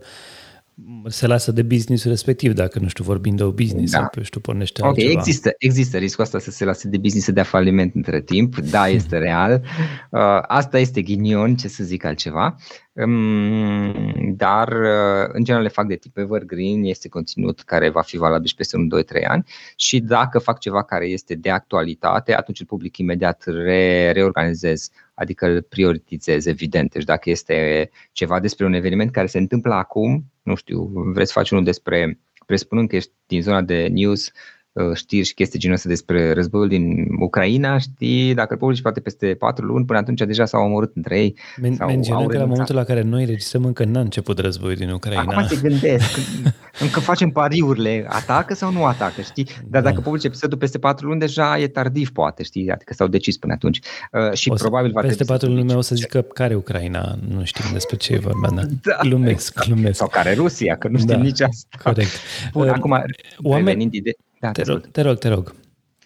se 1.05 1.28
lasă 1.28 1.51
de 1.51 1.61
businessul 1.61 2.09
respectiv, 2.09 2.53
dacă, 2.53 2.80
nu 2.80 2.88
știu, 2.88 3.03
vorbim 3.03 3.36
de 3.36 3.43
o 3.43 3.51
business 3.51 3.91
da. 3.91 3.97
sau, 3.97 4.23
știu, 4.23 4.39
pornește 4.39 4.82
Ok, 4.82 4.88
altceva. 4.88 5.11
există, 5.11 5.53
există 5.57 5.97
riscul 5.97 6.23
ăsta 6.23 6.39
să 6.39 6.51
se 6.51 6.65
lase 6.65 6.88
de 6.88 6.97
business 6.97 7.25
să 7.25 7.32
dea 7.32 7.43
faliment 7.43 7.95
între 7.95 8.21
timp, 8.21 8.57
da, 8.57 8.88
este 8.99 9.17
real. 9.17 9.61
Uh, 10.09 10.19
asta 10.41 10.80
este 10.80 11.01
ghinion, 11.01 11.55
ce 11.55 11.67
să 11.67 11.84
zic 11.84 12.03
altceva. 12.03 12.55
Um, 12.93 14.36
dar, 14.36 14.67
uh, 14.67 15.30
în 15.32 15.43
general, 15.43 15.63
le 15.63 15.71
fac 15.71 15.88
de 15.88 15.95
tip 15.95 16.17
evergreen, 16.17 16.84
este 16.84 17.09
conținut 17.09 17.61
care 17.61 17.89
va 17.89 18.01
fi 18.01 18.17
valabil 18.17 18.47
și 18.47 18.55
peste 18.55 18.78
un 18.78 18.88
2-3 18.88 19.23
ani 19.28 19.43
și 19.75 19.99
dacă 19.99 20.39
fac 20.39 20.59
ceva 20.59 20.84
care 20.84 21.05
este 21.05 21.36
de 21.36 21.49
actualitate, 21.49 22.36
atunci 22.36 22.59
îl 22.59 22.65
public 22.65 22.97
imediat, 22.97 23.43
re, 23.45 24.11
reorganizez 24.11 24.89
adică 25.13 25.45
îl 25.45 25.61
prioritizez, 25.61 26.45
evident. 26.45 26.93
Deci 26.93 27.03
dacă 27.03 27.30
este 27.30 27.89
ceva 28.11 28.39
despre 28.39 28.65
un 28.65 28.73
eveniment 28.73 29.11
care 29.11 29.28
se 29.28 29.38
întâmplă 29.38 29.73
acum, 29.73 30.25
nu 30.48 30.56
știu, 30.56 30.91
vreți 31.14 31.32
să 31.32 31.39
faci 31.39 31.50
unul 31.50 31.64
despre, 31.64 32.20
presupunând 32.45 32.89
că 32.89 32.95
ești 32.95 33.12
din 33.26 33.41
zona 33.41 33.62
de 33.62 33.88
news, 33.91 34.32
Uh, 34.78 34.95
știri 34.95 35.26
și 35.26 35.34
chestii 35.34 35.60
genul 35.60 35.76
ăsta 35.76 35.89
despre 35.89 36.34
războiul 36.34 36.68
din 36.68 37.08
Ucraina, 37.20 37.78
știi, 37.78 38.34
dacă 38.34 38.54
îl 38.54 38.60
publici 38.60 38.82
poate 38.82 39.00
peste 39.00 39.36
patru 39.39 39.66
luni, 39.66 39.86
până 39.86 40.00
atunci 40.00 40.20
deja 40.20 40.45
s-au 40.45 40.64
omorât 40.64 40.95
între 40.95 41.20
ei. 41.20 41.38
Men- 41.62 41.78
menționăm 41.86 42.28
că 42.28 42.38
la 42.38 42.45
momentul 42.45 42.76
la 42.76 42.84
care 42.84 43.02
noi 43.02 43.26
registrăm 43.26 43.66
încă 43.66 43.84
n-a 43.86 44.00
început 44.00 44.39
războiul 44.39 44.76
din 44.76 44.89
Ucraina. 44.89 45.22
Acum 45.22 45.45
te 45.48 45.68
gândesc, 45.68 46.18
încă 46.80 46.99
facem 46.99 47.30
pariurile, 47.30 48.05
atacă 48.09 48.53
sau 48.53 48.71
nu 48.71 48.86
atacă, 48.86 49.21
știi? 49.21 49.47
Dar 49.67 49.82
dacă 49.82 49.95
da. 49.95 50.01
publici 50.01 50.23
episodul 50.23 50.57
peste 50.57 50.80
patru 50.80 51.07
luni, 51.07 51.19
deja 51.19 51.59
e 51.59 51.67
tardiv, 51.67 52.11
poate, 52.11 52.43
știi? 52.43 52.71
Adică 52.71 52.93
s-au 52.93 53.07
decis 53.07 53.38
până 53.38 53.53
atunci. 53.53 53.80
Uh, 54.11 54.34
și 54.34 54.49
o 54.49 54.55
să, 54.55 54.63
probabil 54.63 54.91
va 54.91 55.01
Peste 55.01 55.23
patru 55.23 55.49
luni 55.49 55.73
o 55.73 55.82
să 55.82 55.95
zică 55.95 56.21
care 56.21 56.55
Ucraina, 56.55 57.15
nu 57.28 57.43
știm 57.43 57.65
despre 57.73 57.95
ce 57.95 58.13
e 58.13 58.17
vorba, 58.17 58.49
da. 58.55 58.61
da. 58.82 58.99
Glumesc, 59.01 59.65
glumesc. 59.65 59.97
Sau 59.97 60.07
care 60.07 60.34
Rusia, 60.34 60.78
că 60.78 60.88
nu 60.88 60.97
știm 60.97 61.15
da, 61.15 61.21
nici 61.21 61.41
asta. 61.41 61.78
Corect. 61.84 62.11
Bun, 62.51 62.67
uh, 62.67 62.73
acum, 62.73 63.03
oameni... 63.43 63.89
de 63.89 64.11
da, 64.39 64.51
te, 64.51 64.63
rog, 64.63 64.88
te 64.91 65.01
rog, 65.01 65.17
te 65.17 65.28
rog. 65.28 65.55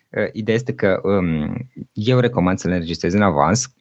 Uh, 0.09 0.29
ideea 0.31 0.57
este 0.57 0.73
că 0.73 0.99
um, 1.03 1.69
eu 1.93 2.19
recomand 2.19 2.59
să 2.59 2.67
le 2.67 2.73
înregistrez 2.73 3.13
în 3.13 3.21
avans 3.21 3.73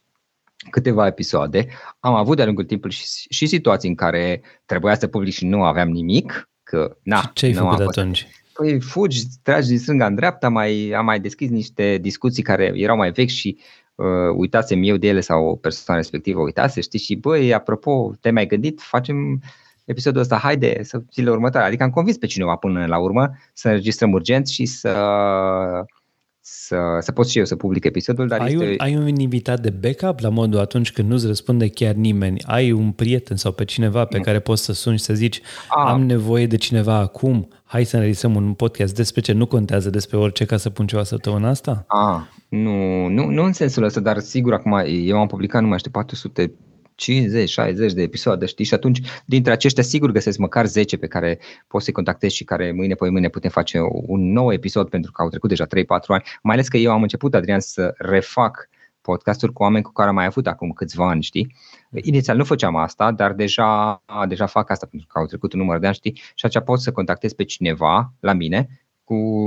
câteva 0.71 1.07
episoade. 1.07 1.67
Am 2.01 2.15
avut 2.15 2.37
de-a 2.37 2.45
lungul 2.45 2.65
timpului 2.65 2.95
și, 2.95 3.07
și 3.29 3.47
situații 3.47 3.89
în 3.89 3.95
care 3.95 4.41
trebuia 4.65 4.95
să 4.95 5.07
public 5.07 5.33
și 5.33 5.47
nu 5.47 5.63
aveam 5.63 5.89
nimic. 5.89 6.49
Că, 6.71 6.97
na, 7.03 7.31
ce 7.35 7.47
ai 7.47 7.53
făcut 7.53 7.81
atunci? 7.81 8.27
Păi 8.53 8.81
fugi, 8.81 9.23
tragi 9.43 9.69
din 9.69 9.79
stânga 9.79 10.07
în 10.07 10.15
dreapta, 10.15 10.49
mai, 10.49 10.93
am 10.97 11.05
mai 11.05 11.21
deschis 11.21 11.49
niște 11.49 11.99
discuții 12.01 12.43
care 12.43 12.73
erau 12.75 12.97
mai 12.97 13.11
vechi 13.11 13.29
și 13.29 13.59
uh, 13.95 14.07
uitasem 14.37 14.83
eu 14.83 14.97
de 14.97 15.09
ele 15.09 15.21
sau 15.21 15.57
persoana 15.57 16.01
respectivă 16.01 16.41
uitase, 16.41 16.81
știi, 16.81 16.99
și 16.99 17.15
băi, 17.15 17.55
apropo, 17.55 18.13
te-ai 18.21 18.35
mai 18.35 18.47
gândit, 18.47 18.81
facem 18.81 19.41
episodul 19.85 20.21
ăsta, 20.21 20.37
haide 20.37 20.83
să 20.83 21.03
zilele 21.13 21.33
următoare. 21.33 21.67
Adică 21.67 21.83
am 21.83 21.91
convins 21.91 22.17
pe 22.17 22.27
cineva 22.27 22.57
până 22.57 22.87
la 22.87 22.99
urmă 22.99 23.31
să 23.53 23.69
înregistrăm 23.69 24.13
urgent 24.13 24.49
și 24.49 24.65
să 24.65 24.93
să, 26.43 26.77
să 27.01 27.13
pot 27.13 27.29
și 27.29 27.39
eu 27.39 27.45
să 27.45 27.57
public 27.57 27.85
episodul. 27.85 28.29
Dar 28.29 28.41
ai, 28.41 28.53
este... 28.53 28.65
un, 28.65 28.75
ai 28.79 28.97
un 28.97 29.17
invitat 29.17 29.61
de 29.61 29.71
backup 29.71 30.21
la 30.21 30.29
modul 30.29 30.61
atunci 30.61 30.93
când 30.93 31.09
nu-ți 31.09 31.27
răspunde 31.27 31.69
chiar 31.69 31.95
nimeni? 31.95 32.43
Ai 32.47 32.73
un 32.73 32.93
prieten 32.93 33.37
sau 33.37 33.53
pe 33.53 33.65
cineva 33.65 34.05
pe 34.05 34.17
mm. 34.17 34.23
care 34.23 34.41
poți 34.41 34.65
să 34.65 34.73
suni 34.73 34.99
și 34.99 35.05
să 35.05 35.15
zici 35.15 35.41
A. 35.69 35.91
am 35.91 36.03
nevoie 36.03 36.47
de 36.47 36.57
cineva 36.57 36.97
acum, 36.97 37.49
hai 37.65 37.85
să 37.85 37.97
înregistrăm 37.97 38.35
un 38.35 38.55
podcast 38.55 38.95
despre 38.95 39.21
ce 39.21 39.33
nu 39.33 39.47
contează 39.47 39.91
despre 39.91 40.17
orice 40.17 40.45
ca 40.45 40.57
să 40.57 40.71
pun 40.71 40.87
ceva 40.87 41.05
săptămâna 41.05 41.49
asta? 41.49 41.85
A, 41.87 42.29
nu, 42.49 43.07
nu, 43.07 43.25
nu 43.27 43.43
în 43.43 43.53
sensul 43.53 43.83
ăsta, 43.83 44.01
dar 44.01 44.19
sigur 44.19 44.53
acum 44.53 44.83
eu 44.87 45.19
am 45.19 45.27
publicat 45.27 45.63
numai 45.63 45.79
știu 45.79 45.91
400 45.91 46.53
50-60 47.03 47.93
de 47.95 48.03
episoade, 48.03 48.47
știi? 48.47 48.65
Și 48.65 48.75
atunci, 48.75 49.01
dintre 49.25 49.53
aceștia, 49.53 49.83
sigur 49.83 50.11
găsesc 50.11 50.39
măcar 50.39 50.67
10 50.67 50.97
pe 50.97 51.07
care 51.07 51.39
poți 51.67 51.85
să-i 51.85 51.93
contactezi 51.93 52.35
și 52.35 52.45
care 52.45 52.73
mâine, 52.73 52.95
pe 52.95 53.09
mâine 53.09 53.29
putem 53.29 53.51
face 53.51 53.79
un 53.91 54.33
nou 54.33 54.53
episod 54.53 54.89
pentru 54.89 55.13
că 55.13 55.23
au 55.23 55.29
trecut 55.29 55.49
deja 55.49 55.67
3-4 55.67 55.69
ani. 56.07 56.23
Mai 56.43 56.55
ales 56.55 56.69
că 56.69 56.77
eu 56.77 56.93
am 56.93 57.03
început, 57.03 57.35
Adrian, 57.35 57.61
să 57.61 57.95
refac 57.99 58.69
podcasturi 59.01 59.53
cu 59.53 59.63
oameni 59.63 59.85
cu 59.85 59.93
care 59.93 60.09
am 60.09 60.15
mai 60.15 60.25
avut 60.25 60.47
acum 60.47 60.71
câțiva 60.71 61.09
ani, 61.09 61.23
știi? 61.23 61.55
Inițial 61.91 62.37
nu 62.37 62.45
făceam 62.45 62.77
asta, 62.77 63.13
dar 63.13 63.33
deja, 63.33 64.03
deja 64.29 64.47
fac 64.47 64.71
asta 64.71 64.87
pentru 64.87 65.09
că 65.13 65.19
au 65.19 65.27
trecut 65.27 65.53
un 65.53 65.59
număr 65.59 65.79
de 65.79 65.87
ani, 65.87 65.95
știi? 65.95 66.13
Și 66.35 66.47
atunci 66.47 66.65
pot 66.65 66.81
să 66.81 66.93
contactez 66.93 67.33
pe 67.33 67.45
cineva 67.45 68.13
la 68.21 68.33
mine 68.33 68.69
cu, 69.11 69.45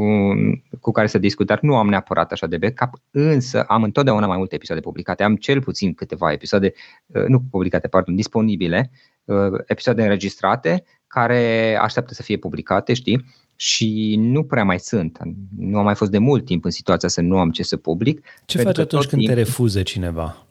cu 0.79 0.91
care 0.91 1.07
să 1.07 1.17
discut, 1.17 1.45
dar 1.45 1.59
nu 1.61 1.75
am 1.75 1.87
neapărat 1.87 2.31
așa 2.31 2.47
de 2.47 2.57
backup, 2.57 3.01
însă 3.11 3.63
am 3.63 3.83
întotdeauna 3.83 4.27
mai 4.27 4.37
multe 4.37 4.55
episoade 4.55 4.81
publicate. 4.81 5.23
Am 5.23 5.35
cel 5.35 5.61
puțin 5.61 5.93
câteva 5.93 6.31
episoade, 6.31 6.73
uh, 7.05 7.25
nu 7.27 7.41
publicate, 7.51 7.87
pardon, 7.87 8.15
disponibile, 8.15 8.91
uh, 9.23 9.59
episoade 9.65 10.01
înregistrate 10.01 10.83
care 11.07 11.75
așteaptă 11.81 12.13
să 12.13 12.21
fie 12.21 12.37
publicate, 12.37 12.93
știi? 12.93 13.25
Și 13.55 14.15
nu 14.17 14.43
prea 14.43 14.63
mai 14.63 14.79
sunt. 14.79 15.19
Nu 15.57 15.77
am 15.77 15.83
mai 15.83 15.95
fost 15.95 16.11
de 16.11 16.17
mult 16.17 16.45
timp 16.45 16.65
în 16.65 16.71
situația 16.71 17.09
să 17.09 17.21
nu 17.21 17.37
am 17.39 17.51
ce 17.51 17.63
să 17.63 17.77
public. 17.77 18.25
Ce 18.45 18.61
faci 18.61 18.77
atunci 18.77 19.05
când 19.05 19.21
timp... 19.21 19.33
te 19.33 19.39
refuză 19.43 19.81
cineva? 19.81 20.47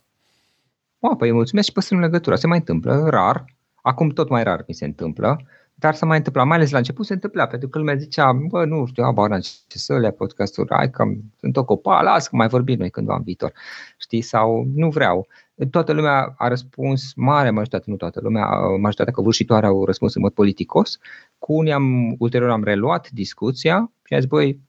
O, 0.99 1.15
păi 1.15 1.33
mulțumesc 1.33 1.67
și 1.67 1.73
păstrăm 1.73 2.01
legătura. 2.01 2.37
Se 2.37 2.47
mai 2.47 2.59
întâmplă, 2.59 3.07
rar. 3.09 3.45
Acum 3.83 4.09
tot 4.09 4.29
mai 4.29 4.43
rar 4.43 4.65
mi 4.67 4.75
se 4.75 4.85
întâmplă. 4.85 5.41
Dar 5.83 5.95
să 5.95 6.07
mai 6.07 6.17
întâmpla, 6.17 6.45
mai 6.45 6.57
ales 6.57 6.71
la 6.71 6.79
început 6.79 7.07
se 7.07 7.13
întâmpla, 7.13 7.47
pentru 7.47 7.69
că 7.69 7.79
lumea 7.79 7.95
zicea, 7.95 8.33
bă, 8.33 8.65
nu 8.65 8.87
știu, 8.87 9.03
abar 9.05 9.41
ce 9.41 9.79
să 9.79 9.99
le 9.99 10.11
podcasturi, 10.11 10.75
hai 10.75 10.91
că 10.91 11.05
sunt 11.41 11.57
o 11.57 11.65
copa, 11.65 12.03
las 12.03 12.29
că 12.29 12.37
mai 12.37 12.49
vorbim 12.49 12.79
noi 12.79 12.91
cândva 12.91 13.15
în 13.17 13.23
viitor, 13.23 13.53
știi, 13.99 14.21
sau 14.21 14.67
nu 14.75 14.89
vreau. 14.89 15.27
Toată 15.71 15.93
lumea 15.93 16.35
a 16.37 16.49
răspuns, 16.49 17.13
mare 17.15 17.51
majoritate, 17.51 17.85
nu 17.87 17.97
toată 17.97 18.21
lumea, 18.23 18.47
majoritatea 18.57 19.13
covârșitoare 19.13 19.67
au 19.67 19.85
răspuns 19.85 20.15
în 20.15 20.23
mod 20.23 20.33
politicos, 20.33 20.99
cu 21.39 21.53
unii 21.53 21.73
am, 21.73 22.15
ulterior 22.19 22.51
am 22.51 22.65
reluat 22.65 23.11
discuția 23.11 23.93
și 24.05 24.15
am 24.15 24.21
zis, 24.21 24.29
băi, 24.29 24.61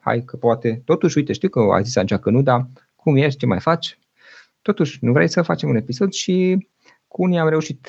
hai 0.00 0.22
că 0.24 0.36
poate, 0.36 0.82
totuși, 0.84 1.18
uite, 1.18 1.32
știu 1.32 1.48
că 1.48 1.60
a 1.60 1.80
zis 1.80 1.96
Angea 1.96 2.18
că 2.18 2.30
nu, 2.30 2.42
dar 2.42 2.66
cum 2.96 3.16
ești, 3.16 3.38
ce 3.38 3.46
mai 3.46 3.60
faci? 3.60 3.98
Totuși, 4.62 4.98
nu 5.04 5.12
vrei 5.12 5.28
să 5.28 5.42
facem 5.42 5.68
un 5.68 5.76
episod 5.76 6.12
și 6.12 6.66
cu 7.08 7.22
unii 7.22 7.38
am 7.38 7.48
reușit 7.48 7.86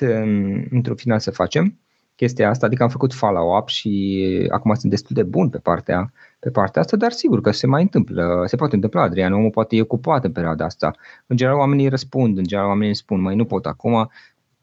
într-un 0.69 0.95
final 0.95 1.19
să 1.19 1.31
facem 1.31 1.79
chestia 2.17 2.49
asta, 2.49 2.65
adică 2.65 2.83
am 2.83 2.89
făcut 2.89 3.13
follow-up 3.13 3.67
și 3.67 4.47
acum 4.51 4.73
sunt 4.73 4.91
destul 4.91 5.15
de 5.15 5.23
bun 5.23 5.49
pe 5.49 5.57
partea, 5.57 6.11
pe 6.39 6.49
partea 6.49 6.81
asta, 6.81 6.97
dar 6.97 7.11
sigur 7.11 7.41
că 7.41 7.51
se 7.51 7.67
mai 7.67 7.81
întâmplă, 7.81 8.43
se 8.45 8.55
poate 8.55 8.75
întâmpla, 8.75 9.01
Adrian, 9.01 9.33
omul 9.33 9.49
poate 9.49 9.75
e 9.75 9.81
ocupat 9.81 10.23
în 10.23 10.31
perioada 10.31 10.65
asta. 10.65 10.95
În 11.27 11.37
general 11.37 11.59
oamenii 11.59 11.87
răspund, 11.87 12.37
în 12.37 12.43
general 12.43 12.69
oamenii 12.69 12.95
spun, 12.95 13.21
mai 13.21 13.35
nu 13.35 13.45
pot 13.45 13.65
acum, 13.65 14.09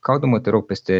caută-mă, 0.00 0.40
te 0.40 0.50
rog, 0.50 0.66
peste 0.66 0.94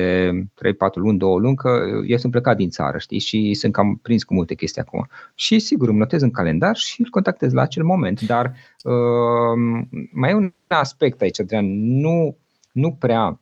3-4 0.54 0.94
luni, 0.94 1.18
2 1.18 1.38
luni, 1.38 1.56
că 1.56 1.82
eu 2.06 2.16
sunt 2.16 2.32
plecat 2.32 2.56
din 2.56 2.70
țară, 2.70 2.98
știi, 2.98 3.18
și 3.18 3.54
sunt 3.54 3.72
cam 3.72 3.98
prins 4.02 4.24
cu 4.24 4.34
multe 4.34 4.54
chestii 4.54 4.80
acum. 4.80 5.06
Și 5.34 5.58
sigur, 5.58 5.88
îmi 5.88 5.98
notez 5.98 6.22
în 6.22 6.30
calendar 6.30 6.76
și 6.76 7.00
îl 7.00 7.08
contactez 7.10 7.52
la 7.52 7.62
acel 7.62 7.84
moment, 7.84 8.20
dar 8.20 8.54
uh, 8.84 9.84
mai 10.12 10.30
e 10.30 10.34
un 10.34 10.52
aspect 10.66 11.20
aici, 11.20 11.40
Adrian, 11.40 11.66
nu, 12.00 12.36
nu 12.72 12.92
prea 12.92 13.38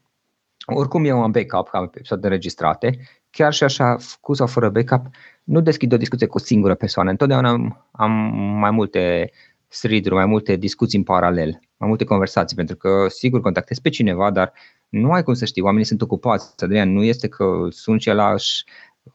oricum 0.67 1.05
eu 1.05 1.23
am 1.23 1.31
backup, 1.31 1.69
am 1.73 1.85
episoade 1.85 2.27
înregistrate, 2.27 2.99
chiar 3.31 3.53
și 3.53 3.65
așa, 3.65 3.97
cu 4.21 4.35
sau 4.35 4.47
fără 4.47 4.69
backup, 4.69 5.07
nu 5.45 5.61
deschid 5.61 5.93
o 5.93 5.97
discuție 5.97 6.27
cu 6.27 6.37
o 6.37 6.41
singură 6.41 6.75
persoană. 6.75 7.11
Întotdeauna 7.11 7.49
am, 7.49 7.87
am 7.93 8.11
mai 8.59 8.71
multe 8.71 9.31
striduri, 9.69 10.15
mai 10.15 10.27
multe 10.27 10.57
discuții 10.57 10.99
în 10.99 11.05
paralel, 11.05 11.61
mai 11.77 11.89
multe 11.89 12.05
conversații, 12.05 12.57
pentru 12.57 12.77
că 12.77 13.07
sigur 13.09 13.41
contactezi 13.41 13.81
pe 13.81 13.89
cineva, 13.89 14.31
dar 14.31 14.53
nu 14.89 15.11
ai 15.13 15.23
cum 15.23 15.35
să 15.35 15.45
știi, 15.45 15.63
oamenii 15.63 15.87
sunt 15.87 16.03
ocupați, 16.03 16.65
Adrian, 16.65 16.93
nu 16.93 17.03
este 17.03 17.29
că 17.29 17.67
sunt 17.71 17.97
același 17.97 18.65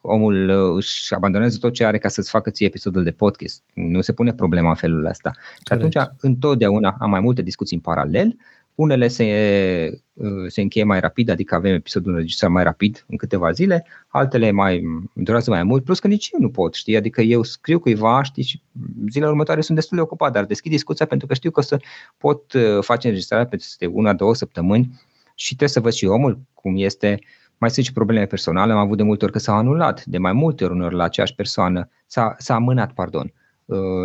omul 0.00 0.48
uh, 0.48 0.76
își 0.76 1.14
abandonează 1.14 1.58
tot 1.58 1.72
ce 1.72 1.84
are 1.84 1.98
ca 1.98 2.08
să-ți 2.08 2.30
facă 2.30 2.50
ție 2.50 2.66
episodul 2.66 3.02
de 3.02 3.10
podcast. 3.10 3.62
Nu 3.74 4.00
se 4.00 4.12
pune 4.12 4.32
problema 4.32 4.68
în 4.68 4.74
felul 4.74 5.04
ăsta. 5.04 5.30
Și 5.66 5.72
atunci, 5.72 5.96
întotdeauna 6.20 6.96
am 6.98 7.10
mai 7.10 7.20
multe 7.20 7.42
discuții 7.42 7.76
în 7.76 7.82
paralel. 7.82 8.36
Unele 8.78 9.08
se, 9.08 10.00
uh, 10.12 10.46
se 10.46 10.60
încheie 10.60 10.84
mai 10.84 11.00
rapid, 11.00 11.28
adică 11.28 11.54
avem 11.54 11.74
episodul 11.74 12.12
înregistrat 12.12 12.50
mai 12.50 12.62
rapid, 12.62 13.04
în 13.08 13.16
câteva 13.16 13.50
zile, 13.50 13.86
altele 14.08 14.50
mai 14.50 14.82
durează 15.12 15.50
mai 15.50 15.62
mult, 15.62 15.84
plus 15.84 15.98
că 15.98 16.08
nici 16.08 16.30
eu 16.32 16.40
nu 16.40 16.50
pot, 16.50 16.74
știi? 16.74 16.96
Adică 16.96 17.20
eu 17.20 17.42
scriu 17.42 17.78
cuiva, 17.78 18.22
știi, 18.22 18.42
și 18.42 18.62
zilele 19.10 19.30
următoare 19.30 19.60
sunt 19.60 19.76
destul 19.76 19.96
de 19.96 20.02
ocupat, 20.02 20.32
dar 20.32 20.44
deschid 20.44 20.70
discuția 20.70 21.06
pentru 21.06 21.26
că 21.26 21.34
știu 21.34 21.50
că 21.50 21.60
o 21.60 21.62
să 21.62 21.80
pot 22.16 22.52
uh, 22.52 22.78
face 22.80 23.06
înregistrarea 23.06 23.46
peste 23.46 23.86
una, 23.86 24.12
două 24.12 24.34
săptămâni 24.34 25.00
și 25.34 25.48
trebuie 25.48 25.68
să 25.68 25.80
văd 25.80 25.92
și 25.92 26.06
omul 26.06 26.38
cum 26.54 26.76
este, 26.76 27.18
mai 27.56 27.70
sunt 27.70 27.84
și 27.84 27.92
probleme 27.92 28.26
personale, 28.26 28.72
am 28.72 28.78
avut 28.78 28.96
de 28.96 29.02
multe 29.02 29.24
ori 29.24 29.32
că 29.32 29.38
s-au 29.38 29.56
anulat, 29.56 30.04
de 30.04 30.18
mai 30.18 30.32
multe 30.32 30.64
ori 30.64 30.72
unor 30.72 30.92
la 30.92 31.04
aceeași 31.04 31.34
persoană, 31.34 31.88
s-a, 32.06 32.34
s-a 32.38 32.54
amânat, 32.54 32.92
pardon. 32.92 33.32
Uh, 33.34 33.47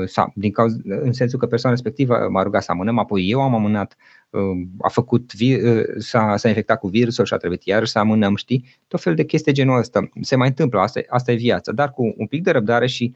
s-a, 0.06 0.32
din 0.36 0.52
cauza, 0.52 0.78
în 0.84 1.14
sensul 1.14 1.40
că 1.40 1.46
persoana 1.46 1.76
respectivă 1.76 2.28
m-a 2.30 2.44
rugat 2.44 2.64
să 2.64 2.72
amânăm, 2.72 3.00
apoi 3.00 3.30
eu 3.30 3.42
am 3.42 3.54
amânat, 3.54 3.96
uh, 4.30 4.42
a 4.82 4.90
făcut, 4.90 5.32
uh, 5.42 5.84
s-a, 5.98 6.38
s-a 6.38 6.48
infectat 6.48 6.80
cu 6.80 6.88
virusul 6.88 7.26
și 7.26 7.34
a 7.34 7.38
trebuit 7.38 7.64
iar 7.64 7.86
să 7.86 8.00
amânăm, 8.00 8.36
știi? 8.36 8.66
Tot 8.88 9.02
fel 9.02 9.16
de 9.16 9.24
chestii 9.24 9.54
genul 9.54 9.78
ăsta. 9.78 10.10
Se 10.22 10.36
mai 10.36 10.48
întâmplă, 10.48 10.80
asta, 10.80 11.02
asta 11.10 11.32
e 11.32 11.36
viața, 11.36 11.72
dar 11.72 11.92
cu 11.92 12.14
un 12.18 12.28
pic 12.28 12.44
de 12.44 12.52
răbdare 12.52 12.88
și 12.88 13.16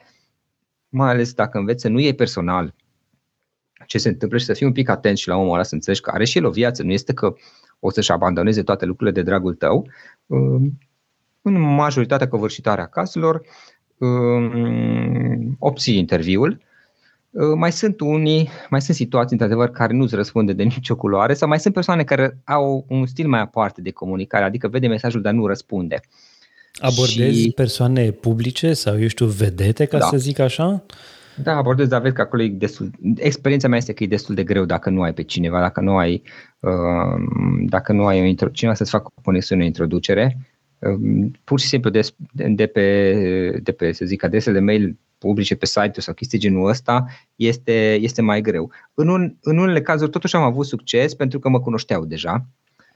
mai 0.90 1.10
ales 1.10 1.34
dacă 1.34 1.58
înveți 1.58 1.82
să 1.82 1.88
nu 1.88 2.00
iei 2.00 2.14
personal 2.14 2.74
ce 3.86 3.98
se 3.98 4.10
întâmplă 4.10 4.38
și 4.38 4.46
să 4.46 4.54
fii 4.54 4.66
un 4.66 4.72
pic 4.72 4.90
atent 4.90 5.18
și 5.18 5.28
la 5.28 5.36
omul 5.36 5.54
ăla 5.54 5.64
să 5.64 5.74
înțelegi 5.74 6.02
că 6.02 6.12
are 6.14 6.26
și 6.26 6.38
el 6.38 6.46
o 6.46 6.50
viață, 6.50 6.84
nu 6.84 6.92
este 6.92 7.14
că 7.14 7.34
o 7.80 7.92
să-și 7.92 8.12
abandoneze 8.12 8.64
toate 8.64 8.86
lucrurile 8.86 9.22
de 9.22 9.30
dragul 9.30 9.54
tău. 9.54 9.88
În 11.42 11.60
majoritatea 11.60 12.28
covârșitoare 12.28 12.82
a 12.82 12.88
caselor 12.88 13.42
obții 15.60 15.98
interviul. 15.98 16.60
Mai 17.56 17.72
sunt 17.72 18.00
unii, 18.00 18.50
mai 18.70 18.82
sunt 18.82 18.96
situații 18.96 19.32
într-adevăr 19.32 19.70
care 19.70 19.94
nu-ți 19.94 20.16
răspunde 20.16 20.54
de 20.54 20.64
nicio 20.64 20.96
culoare 20.96 21.34
sau 21.34 21.48
mai 21.48 21.60
sunt 21.60 21.74
persoane 21.74 22.04
care 22.04 22.38
au 22.44 22.86
un 22.88 23.06
stil 23.06 23.28
mai 23.28 23.40
aparte 23.40 23.82
de 23.82 23.92
comunicare, 23.92 24.44
adică 24.44 24.68
vede 24.68 24.88
mesajul, 24.88 25.22
dar 25.22 25.34
nu 25.34 25.48
răspunde. 25.48 26.00
Abordezi 26.80 27.42
și... 27.42 27.52
persoane 27.52 28.12
publice 28.12 28.74
sau, 28.74 29.02
eu 29.02 29.08
știu, 29.08 29.26
vedete, 29.26 29.86
ca 29.86 29.98
da. 29.98 30.06
să 30.06 30.18
zic 30.18 30.40
așa? 30.40 30.84
Da, 31.44 31.56
abordez, 31.56 31.88
dar 31.88 32.02
vezi 32.02 32.16
că 32.16 32.22
acolo 32.22 32.44
e 32.44 32.48
destul, 32.48 32.92
experiența 33.16 33.68
mea 33.68 33.78
este 33.78 33.94
că 33.94 34.04
e 34.04 34.08
destul 34.08 34.36
de 34.36 34.44
greu 34.44 34.66
dacă 34.66 34.90
nu 34.90 35.02
ai 35.02 35.14
pe 35.14 35.24
cineva, 35.24 35.60
dacă 35.60 35.82
nu 35.82 35.98
ai, 35.98 36.24
uh, 36.60 36.72
dacă 37.66 37.94
nu 37.94 38.06
ai 38.06 38.38
o 38.42 38.48
cineva 38.48 38.76
să-ți 38.76 38.90
facă 38.90 39.12
o 39.16 39.22
conexiune, 39.22 39.64
o 39.64 39.66
introducere, 39.66 40.38
uh, 40.38 40.57
pur 41.44 41.60
și 41.60 41.68
simplu 41.68 41.90
de, 41.90 42.10
de, 42.32 42.68
pe, 42.68 43.60
de 43.64 43.72
pe, 43.72 43.92
să 43.92 44.06
zic, 44.06 44.24
adresele 44.24 44.60
de 44.60 44.66
mail 44.66 44.98
publice 45.18 45.56
pe 45.56 45.66
site-ul 45.66 45.94
sau 46.02 46.14
chestii 46.14 46.40
genul 46.40 46.70
ăsta, 46.70 47.06
este, 47.36 47.94
este 47.94 48.22
mai 48.22 48.42
greu. 48.42 48.72
În, 48.94 49.08
un, 49.08 49.36
în 49.42 49.58
unele 49.58 49.82
cazuri 49.82 50.12
totuși 50.12 50.36
am 50.36 50.44
avut 50.44 50.66
succes 50.66 51.14
pentru 51.14 51.40
că 51.40 51.50
mă 51.50 51.60
cunoșteau 51.60 52.06
deja 52.06 52.46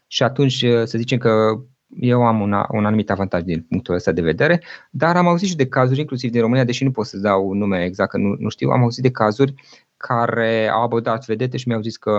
și 0.07 0.23
atunci 0.23 0.61
uh, 0.61 0.83
să 0.83 0.97
zicem 0.97 1.17
că 1.17 1.61
eu 1.99 2.25
am 2.25 2.41
una, 2.41 2.67
un 2.71 2.85
anumit 2.85 3.09
avantaj 3.09 3.41
din 3.41 3.61
punctul 3.69 3.95
ăsta 3.95 4.11
de 4.11 4.21
vedere, 4.21 4.63
dar 4.91 5.15
am 5.15 5.27
auzit 5.27 5.47
și 5.47 5.55
de 5.55 5.67
cazuri, 5.67 5.99
inclusiv 5.99 6.31
din 6.31 6.41
România, 6.41 6.63
deși 6.63 6.83
nu 6.83 6.91
pot 6.91 7.05
să 7.05 7.17
dau 7.17 7.53
nume 7.53 7.83
exact, 7.83 8.09
că 8.09 8.17
nu, 8.17 8.35
nu 8.39 8.49
știu, 8.49 8.69
am 8.69 8.81
auzit 8.81 9.03
de 9.03 9.11
cazuri 9.11 9.53
care 9.97 10.67
au 10.67 10.83
abordat 10.83 11.25
vedete 11.25 11.57
și 11.57 11.67
mi-au 11.67 11.81
zis 11.81 11.97
că 11.97 12.11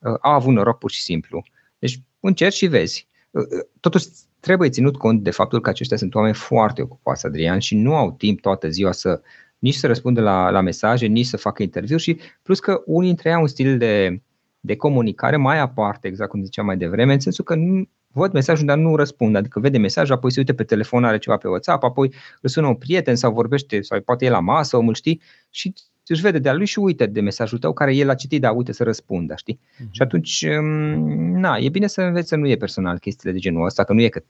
uh, 0.00 0.16
au 0.20 0.32
avut 0.32 0.52
noroc 0.52 0.78
pur 0.78 0.90
și 0.90 1.02
simplu. 1.02 1.42
Deci 1.78 2.00
încerci 2.20 2.54
și 2.54 2.66
vezi. 2.66 3.05
Uh, 3.36 3.42
uh, 3.42 3.64
totuși 3.80 4.06
trebuie 4.40 4.68
ținut 4.68 4.96
cont 4.96 5.22
de 5.22 5.30
faptul 5.30 5.60
că 5.60 5.70
aceștia 5.70 5.96
sunt 5.96 6.14
oameni 6.14 6.34
foarte 6.34 6.82
ocupați, 6.82 7.26
Adrian, 7.26 7.58
și 7.58 7.76
nu 7.76 7.94
au 7.94 8.12
timp 8.12 8.40
toată 8.40 8.68
ziua 8.68 8.92
să 8.92 9.20
nici 9.58 9.74
să 9.74 9.86
răspundă 9.86 10.20
la, 10.20 10.50
la 10.50 10.60
mesaje, 10.60 11.06
nici 11.06 11.26
să 11.26 11.36
facă 11.36 11.62
interviuri 11.62 12.02
și 12.02 12.18
plus 12.42 12.60
că 12.60 12.82
unii 12.86 13.08
dintre 13.08 13.28
ei 13.28 13.34
au 13.34 13.40
un 13.40 13.46
stil 13.46 13.78
de, 13.78 14.22
de 14.60 14.76
comunicare 14.76 15.36
mai 15.36 15.58
aparte, 15.58 16.08
exact 16.08 16.30
cum 16.30 16.42
ziceam 16.42 16.66
mai 16.66 16.76
devreme, 16.76 17.12
în 17.12 17.20
sensul 17.20 17.44
că 17.44 17.54
nu, 17.54 17.88
văd 18.12 18.32
mesajul, 18.32 18.66
dar 18.66 18.78
nu 18.78 18.96
răspund. 18.96 19.36
Adică 19.36 19.60
vede 19.60 19.78
mesaj, 19.78 20.10
apoi 20.10 20.32
se 20.32 20.38
uite 20.38 20.54
pe 20.54 20.64
telefon, 20.64 21.04
are 21.04 21.18
ceva 21.18 21.36
pe 21.36 21.48
WhatsApp, 21.48 21.82
apoi 21.84 22.12
îl 22.40 22.48
sună 22.48 22.66
un 22.66 22.74
prieten 22.74 23.16
sau 23.16 23.32
vorbește, 23.32 23.80
sau 23.80 24.00
poate 24.00 24.24
e 24.24 24.30
la 24.30 24.40
masă, 24.40 24.76
omul 24.76 24.94
știi, 24.94 25.20
și 25.50 25.72
își 26.12 26.22
vede 26.22 26.38
de-a 26.38 26.54
lui 26.54 26.66
și 26.66 26.78
uite 26.78 27.06
de 27.06 27.20
mesajul 27.20 27.58
tău 27.58 27.72
care 27.72 27.94
el 27.94 28.08
a 28.08 28.14
citit, 28.14 28.40
dar 28.40 28.56
uite 28.56 28.72
să 28.72 28.84
răspundă, 28.84 29.34
știi? 29.36 29.60
Uh-huh. 29.60 29.90
Și 29.90 30.02
atunci, 30.02 30.46
mm, 30.60 31.38
na, 31.38 31.56
e 31.56 31.68
bine 31.68 31.86
să 31.86 32.00
înveți 32.00 32.28
să 32.28 32.36
nu 32.36 32.48
e 32.48 32.56
personal 32.56 32.98
chestiile 32.98 33.34
de 33.34 33.40
genul 33.40 33.64
ăsta, 33.64 33.84
că 33.84 33.92
nu 33.92 34.00
e 34.00 34.08
că 34.08 34.22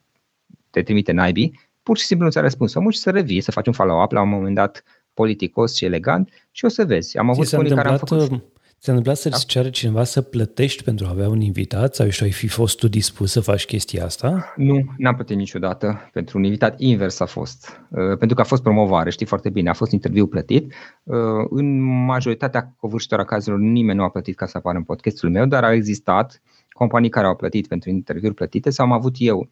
te 0.70 0.82
trimite 0.82 1.12
naibii, 1.12 1.60
pur 1.82 1.98
și 1.98 2.04
simplu 2.04 2.26
nu 2.26 2.32
ți-a 2.32 2.40
răspuns 2.40 2.74
omul 2.74 2.92
și 2.92 2.98
să 2.98 3.10
revii, 3.10 3.40
să 3.40 3.50
faci 3.50 3.66
un 3.66 3.72
follow-up 3.72 4.12
la 4.12 4.22
un 4.22 4.28
moment 4.28 4.54
dat 4.54 4.82
politicos 5.14 5.74
și 5.74 5.84
elegant 5.84 6.30
și 6.50 6.64
o 6.64 6.68
să 6.68 6.84
vezi. 6.84 7.18
Am 7.18 7.30
avut 7.30 7.52
unii 7.52 7.74
care 7.74 7.88
am 7.88 7.96
făcut... 7.96 8.42
Uh, 8.86 8.92
Ți-a 8.92 8.94
întâmplat 8.94 9.16
să-ți 9.16 9.46
da. 9.46 9.52
ceară 9.52 9.70
cineva 9.70 10.04
să 10.04 10.22
plătești 10.22 10.82
pentru 10.82 11.06
a 11.06 11.10
avea 11.10 11.28
un 11.28 11.40
invitat 11.40 11.94
sau 11.94 12.06
ești 12.06 12.22
ai 12.22 12.30
fi 12.30 12.48
fost 12.48 12.78
tu 12.78 12.88
dispus 12.88 13.30
să 13.30 13.40
faci 13.40 13.64
chestia 13.64 14.04
asta? 14.04 14.52
Nu, 14.56 14.94
n-am 14.96 15.14
plătit 15.14 15.36
niciodată 15.36 16.10
pentru 16.12 16.38
un 16.38 16.44
invitat. 16.44 16.80
Invers 16.80 17.20
a 17.20 17.26
fost. 17.26 17.80
Uh, 17.90 18.18
pentru 18.18 18.34
că 18.36 18.40
a 18.40 18.44
fost 18.44 18.62
promovare, 18.62 19.10
știi 19.10 19.26
foarte 19.26 19.50
bine, 19.50 19.70
a 19.70 19.72
fost 19.72 19.92
interviu 19.92 20.26
plătit. 20.26 20.74
Uh, 21.02 21.16
în 21.50 21.80
majoritatea 22.04 22.74
covârșitor 22.76 23.24
cazurilor 23.24 23.64
nimeni 23.64 23.98
nu 23.98 24.04
a 24.04 24.10
plătit 24.10 24.36
ca 24.36 24.46
să 24.46 24.56
apară 24.56 24.76
în 24.76 24.84
podcastul 24.84 25.30
meu, 25.30 25.46
dar 25.46 25.64
au 25.64 25.72
existat 25.72 26.42
companii 26.70 27.08
care 27.10 27.26
au 27.26 27.36
plătit 27.36 27.68
pentru 27.68 27.90
interviuri 27.90 28.34
plătite 28.34 28.70
sau 28.70 28.86
am 28.86 28.92
avut 28.92 29.14
eu 29.18 29.50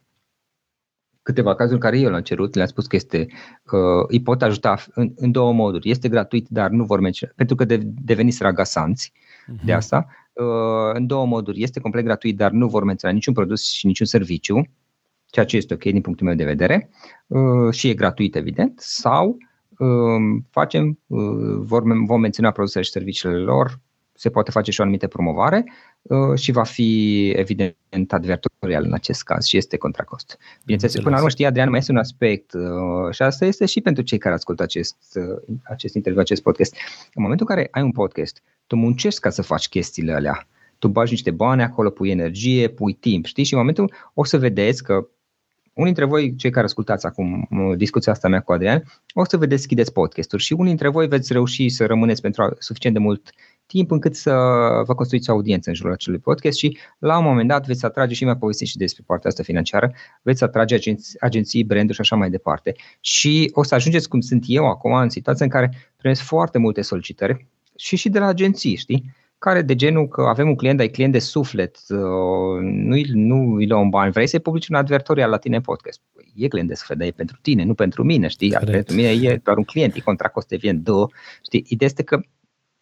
câteva 1.23 1.55
cazuri 1.55 1.81
care 1.81 1.99
eu 1.99 2.11
l-am 2.11 2.23
cerut, 2.23 2.55
le-am 2.55 2.67
spus 2.67 2.87
că 2.87 2.97
este, 2.97 3.27
uh, 3.73 4.05
îi 4.09 4.23
pot 4.23 4.43
ajuta 4.43 4.77
în, 4.95 5.13
în 5.17 5.31
două 5.33 5.53
moduri. 5.53 5.91
Este 5.91 6.09
gratuit, 6.09 6.49
dar 6.49 6.71
nu 6.71 6.85
vor 6.85 7.01
menționa, 7.01 7.33
pentru 7.37 7.57
că 7.57 7.65
de, 7.65 7.81
deveniți 7.85 8.43
ragasanți 8.43 9.13
uh-huh. 9.45 9.65
de 9.65 9.73
mhm. 9.73 9.77
asta. 9.77 10.07
Uh, 10.33 10.95
în 10.95 11.07
două 11.07 11.27
moduri. 11.27 11.63
Este 11.63 11.81
complet 11.81 12.05
gratuit, 12.05 12.37
dar 12.37 12.51
nu 12.51 12.69
vor 12.69 12.85
menționa 12.85 13.15
niciun 13.15 13.35
produs 13.35 13.73
și 13.73 13.87
niciun 13.87 14.07
serviciu, 14.07 14.63
ceea 15.27 15.47
ce 15.47 15.57
este 15.57 15.75
ok 15.75 15.83
din 15.83 16.01
punctul 16.01 16.27
meu 16.27 16.35
de 16.35 16.45
vedere 16.45 16.91
uh, 17.27 17.73
și 17.73 17.89
e 17.89 17.95
gratuit, 17.95 18.37
evident, 18.37 18.81
sau 18.81 19.37
uh, 19.79 20.43
facem, 20.51 20.99
uh, 21.07 21.57
vor, 21.59 21.83
vom 22.07 22.21
menționa 22.21 22.51
produsele 22.51 22.85
și 22.85 22.91
serviciile 22.91 23.37
lor 23.37 23.81
se 24.15 24.31
poate 24.31 24.51
face 24.51 24.71
și 24.71 24.81
o 24.81 24.83
anumită 24.83 25.07
promovare 25.07 25.73
uh, 26.03 26.39
și 26.39 26.53
va 26.53 26.63
fi 26.63 27.29
evident 27.37 28.13
advertorial 28.13 28.85
în 28.85 28.93
acest 28.93 29.23
caz 29.23 29.45
și 29.45 29.57
este 29.57 29.77
contra 29.77 30.05
cost. 30.05 30.39
Bineînțeles, 30.65 30.95
până 30.95 31.11
la 31.11 31.17
urmă 31.17 31.29
știi, 31.29 31.47
Adrian, 31.47 31.71
mai 31.71 31.79
este 31.79 31.93
un 31.93 31.99
aspect 31.99 32.53
uh, 32.53 33.15
și 33.15 33.23
asta 33.23 33.45
este 33.45 33.67
și 33.67 33.81
pentru 33.81 34.03
cei 34.03 34.19
care 34.19 34.35
ascultă 34.35 34.63
acest, 34.63 34.97
uh, 35.15 35.57
acest 35.63 35.95
interviu, 35.95 36.21
acest 36.21 36.43
podcast. 36.43 36.75
În 37.15 37.23
momentul 37.23 37.47
în 37.49 37.57
care 37.57 37.69
ai 37.71 37.83
un 37.83 37.93
podcast, 37.93 38.43
tu 38.67 38.77
muncești 38.77 39.21
ca 39.21 39.31
să 39.31 39.43
faci 39.43 39.69
chestiile 39.69 40.13
alea. 40.13 40.47
Tu 40.79 40.89
bagi 40.89 41.11
niște 41.11 41.31
bani 41.31 41.63
acolo, 41.63 41.91
pui 41.91 42.11
energie, 42.11 42.69
pui 42.69 42.93
timp, 42.93 43.25
știi? 43.25 43.45
Și 43.45 43.53
în 43.53 43.59
momentul 43.59 43.93
o 44.15 44.25
să 44.25 44.39
vedeți 44.39 44.83
că 44.83 45.09
unii 45.75 45.93
dintre 45.93 46.05
voi, 46.05 46.35
cei 46.37 46.51
care 46.51 46.65
ascultați 46.65 47.07
acum 47.07 47.49
discuția 47.77 48.13
asta 48.13 48.29
mea 48.29 48.41
cu 48.41 48.53
Adrian, 48.53 48.85
o 49.15 49.25
să 49.25 49.37
vă 49.37 49.47
deschideți 49.47 49.93
podcasturi 49.93 50.43
și 50.43 50.53
unii 50.53 50.67
dintre 50.67 50.89
voi 50.89 51.07
veți 51.07 51.33
reuși 51.33 51.69
să 51.69 51.87
rămâneți 51.87 52.21
pentru 52.21 52.57
suficient 52.59 52.97
de 52.97 53.03
mult 53.03 53.31
timp 53.77 53.91
încât 53.91 54.15
să 54.15 54.31
vă 54.87 54.95
construiți 54.95 55.31
o 55.31 55.33
audiență 55.33 55.69
în 55.69 55.75
jurul 55.75 55.93
acelui 55.93 56.19
podcast 56.19 56.59
și 56.59 56.79
la 56.99 57.19
un 57.19 57.25
moment 57.25 57.49
dat 57.49 57.67
veți 57.67 57.85
atrage 57.85 58.15
și 58.15 58.25
mai 58.25 58.37
povestit 58.37 58.67
și 58.67 58.77
despre 58.77 59.03
partea 59.07 59.31
asta 59.31 59.43
financiară, 59.43 59.93
veți 60.23 60.45
atrage 60.45 60.75
agenții, 60.75 61.21
agenții 61.21 61.65
branduri 61.65 61.95
și 61.95 62.01
așa 62.01 62.17
mai 62.17 62.31
departe. 62.31 62.75
Și 63.01 63.51
o 63.55 63.63
să 63.63 63.75
ajungeți 63.75 64.09
cum 64.09 64.21
sunt 64.21 64.45
eu 64.47 64.69
acum 64.69 64.93
în 64.93 65.09
situația 65.09 65.45
în 65.45 65.51
care 65.51 65.93
primesc 65.97 66.23
foarte 66.23 66.59
multe 66.59 66.83
solicitări 66.83 67.47
și 67.77 67.97
și 67.97 68.09
de 68.09 68.19
la 68.19 68.27
agenții, 68.27 68.77
știi? 68.77 69.15
care 69.39 69.63
de 69.63 69.75
genul 69.75 70.09
că 70.09 70.21
avem 70.23 70.49
un 70.49 70.55
client, 70.55 70.81
ai 70.81 70.89
client 70.89 71.13
de 71.13 71.19
suflet, 71.19 71.77
uh, 71.89 72.61
nu, 72.61 72.97
nu 73.13 73.55
îi 73.55 73.67
luăm 73.67 73.89
bani, 73.89 74.13
vrei 74.13 74.27
să-i 74.27 74.41
publici 74.41 74.69
un 74.69 74.77
advertorial 74.77 75.31
la 75.31 75.37
tine 75.37 75.57
în 75.57 75.63
podcast. 75.63 76.01
Păi, 76.15 76.33
e 76.37 76.49
client 76.49 76.69
de 76.69 76.75
suflet, 76.75 76.99
dar 76.99 77.07
e 77.07 77.11
pentru 77.11 77.39
tine, 77.43 77.65
nu 77.65 77.75
pentru 77.75 78.05
mine, 78.05 78.29
știi? 78.29 78.51
Correct. 78.51 78.73
Pentru 78.73 78.95
mine 78.95 79.09
e 79.09 79.41
doar 79.45 79.57
un 79.57 79.65
client, 79.65 79.95
e 79.95 80.01
contra 80.01 80.29
cost 80.29 80.53
evident, 80.53 80.85
două. 80.85 81.09
Știi? 81.43 81.65
Ideea 81.69 81.91
este 81.91 82.03
că 82.03 82.21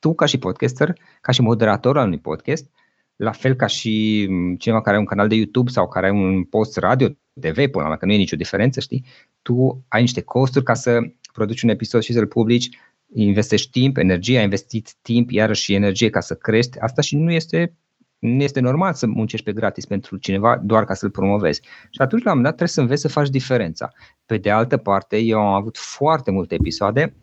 tu 0.02 0.14
ca 0.14 0.26
și 0.26 0.38
podcaster, 0.38 0.92
ca 1.20 1.32
și 1.32 1.42
moderator 1.42 1.98
al 1.98 2.06
unui 2.06 2.18
podcast, 2.18 2.70
la 3.16 3.32
fel 3.32 3.54
ca 3.54 3.66
și 3.66 4.26
cineva 4.58 4.80
care 4.80 4.90
are 4.90 4.98
un 4.98 5.04
canal 5.04 5.28
de 5.28 5.34
YouTube 5.34 5.70
sau 5.70 5.88
care 5.88 6.06
are 6.06 6.14
un 6.14 6.44
post 6.44 6.76
radio, 6.76 7.08
TV, 7.40 7.66
până 7.70 7.88
la 7.88 7.96
că 7.96 8.06
nu 8.06 8.12
e 8.12 8.16
nicio 8.16 8.36
diferență, 8.36 8.80
știi? 8.80 9.04
Tu 9.42 9.84
ai 9.88 10.00
niște 10.00 10.20
costuri 10.20 10.64
ca 10.64 10.74
să 10.74 10.98
produci 11.32 11.62
un 11.62 11.68
episod 11.68 12.02
și 12.02 12.12
să-l 12.12 12.26
publici, 12.26 12.68
investești 13.14 13.70
timp, 13.70 13.96
energie, 13.96 14.38
ai 14.38 14.44
investit 14.44 14.94
timp, 15.02 15.30
iarăși 15.30 15.62
și 15.62 15.74
energie 15.74 16.10
ca 16.10 16.20
să 16.20 16.34
crești 16.34 16.78
asta 16.78 17.02
și 17.02 17.16
nu 17.16 17.32
este 17.32 17.76
nu 18.18 18.42
este 18.42 18.60
normal 18.60 18.92
să 18.92 19.06
muncești 19.06 19.44
pe 19.44 19.52
gratis 19.52 19.84
pentru 19.84 20.16
cineva 20.16 20.60
doar 20.64 20.84
ca 20.84 20.94
să-l 20.94 21.10
promovezi. 21.10 21.60
Și 21.90 22.00
atunci, 22.00 22.22
la 22.22 22.30
un 22.30 22.36
moment 22.36 22.42
dat, 22.42 22.54
trebuie 22.54 22.68
să 22.68 22.80
înveți 22.80 23.00
să 23.00 23.08
faci 23.08 23.28
diferența. 23.28 23.92
Pe 24.26 24.36
de 24.36 24.50
altă 24.50 24.76
parte, 24.76 25.18
eu 25.18 25.38
am 25.38 25.54
avut 25.54 25.76
foarte 25.76 26.30
multe 26.30 26.54
episoade 26.54 27.14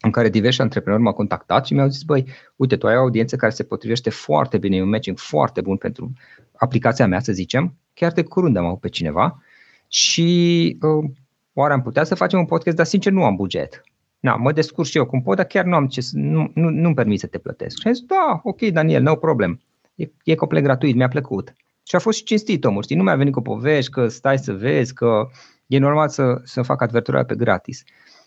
în 0.00 0.10
care 0.10 0.28
diversi 0.28 0.60
antreprenori 0.60 1.02
m-au 1.02 1.12
contactat 1.12 1.66
și 1.66 1.74
mi-au 1.74 1.88
zis, 1.88 2.02
băi, 2.02 2.26
uite, 2.56 2.76
tu 2.76 2.86
ai 2.86 2.96
o 2.96 3.00
audiență 3.00 3.36
care 3.36 3.52
se 3.52 3.62
potrivește 3.62 4.10
foarte 4.10 4.58
bine, 4.58 4.76
e 4.76 4.82
un 4.82 4.88
matching 4.88 5.18
foarte 5.18 5.60
bun 5.60 5.76
pentru 5.76 6.12
aplicația 6.56 7.06
mea, 7.06 7.20
să 7.20 7.32
zicem. 7.32 7.74
Chiar 7.94 8.12
de 8.12 8.22
curând 8.22 8.56
am 8.56 8.64
avut 8.64 8.80
pe 8.80 8.88
cineva 8.88 9.42
și 9.88 10.78
uh, 10.80 11.10
oare 11.52 11.72
am 11.72 11.82
putea 11.82 12.04
să 12.04 12.14
facem 12.14 12.38
un 12.38 12.44
podcast, 12.44 12.76
dar 12.76 12.86
sincer 12.86 13.12
nu 13.12 13.24
am 13.24 13.36
buget. 13.36 13.82
Na, 14.20 14.36
mă 14.36 14.52
descurc 14.52 14.88
și 14.88 14.96
eu 14.96 15.06
cum 15.06 15.22
pot, 15.22 15.36
dar 15.36 15.46
chiar 15.46 15.64
nu 15.64 15.74
am 15.74 15.86
ce 15.86 16.00
să, 16.00 16.12
nu, 16.14 16.50
nu, 16.54 16.68
nu-mi 16.68 16.94
permit 16.94 17.20
să 17.20 17.26
te 17.26 17.38
plătesc. 17.38 17.80
Și 17.80 17.86
am 17.86 17.92
zis, 17.92 18.04
da, 18.04 18.40
ok, 18.42 18.60
Daniel, 18.60 19.02
no 19.02 19.14
problem. 19.14 19.60
E, 19.94 20.10
e 20.24 20.34
complet 20.34 20.62
gratuit, 20.62 20.94
mi-a 20.94 21.08
plăcut. 21.08 21.54
Și 21.82 21.96
a 21.96 21.98
fost 21.98 22.18
și 22.18 22.24
cinstit 22.24 22.64
omul, 22.64 22.82
știi, 22.82 22.96
nu 22.96 23.02
mi-a 23.02 23.16
venit 23.16 23.32
cu 23.32 23.40
povești 23.40 23.90
că 23.90 24.08
stai 24.08 24.38
să 24.38 24.52
vezi, 24.52 24.94
că 24.94 25.28
e 25.66 25.78
normal 25.78 26.08
să, 26.08 26.40
să 26.44 26.62
fac 26.62 26.82
advertorial 26.82 27.24
pe 27.24 27.34
gratis. 27.34 27.82
Mhm. 27.84 28.19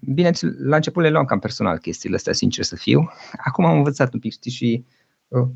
Bine, 0.00 0.30
la 0.58 0.76
început 0.76 1.02
le 1.02 1.10
luam 1.10 1.24
cam 1.24 1.38
personal 1.38 1.78
chestiile 1.78 2.16
astea, 2.16 2.32
sincer 2.32 2.64
să 2.64 2.76
fiu. 2.76 3.10
Acum 3.44 3.64
am 3.64 3.76
învățat 3.76 4.12
un 4.12 4.20
pic, 4.20 4.32
știi, 4.32 4.50
și 4.50 4.84
uh, 5.28 5.48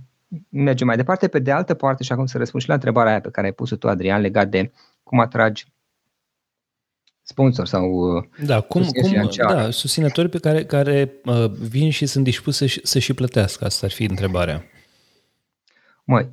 mergem 0.48 0.86
mai 0.86 0.96
departe. 0.96 1.28
Pe 1.28 1.38
de 1.38 1.50
altă 1.50 1.74
parte, 1.74 2.02
și 2.02 2.12
acum 2.12 2.26
să 2.26 2.38
răspund 2.38 2.62
și 2.62 2.68
la 2.68 2.74
întrebarea 2.74 3.10
aia 3.10 3.20
pe 3.20 3.30
care 3.30 3.46
ai 3.46 3.52
pus-o 3.52 3.76
tu, 3.76 3.88
Adrian, 3.88 4.20
legat 4.20 4.48
de 4.48 4.72
cum 5.02 5.20
atragi 5.20 5.66
sponsor 7.22 7.66
sau 7.66 7.90
uh, 7.90 8.24
da, 8.44 8.60
cum, 8.60 8.84
cum, 8.84 9.30
da, 9.36 9.70
susținători 9.70 10.28
pe 10.28 10.38
care, 10.38 10.64
care 10.64 11.12
uh, 11.24 11.50
vin 11.50 11.90
și 11.90 12.06
sunt 12.06 12.24
dispuși 12.24 12.56
să, 12.56 12.80
să 12.82 12.98
și 12.98 13.14
plătească. 13.14 13.64
Asta 13.64 13.86
ar 13.86 13.92
fi 13.92 14.04
întrebarea. 14.04 14.64
Mă, 16.04 16.28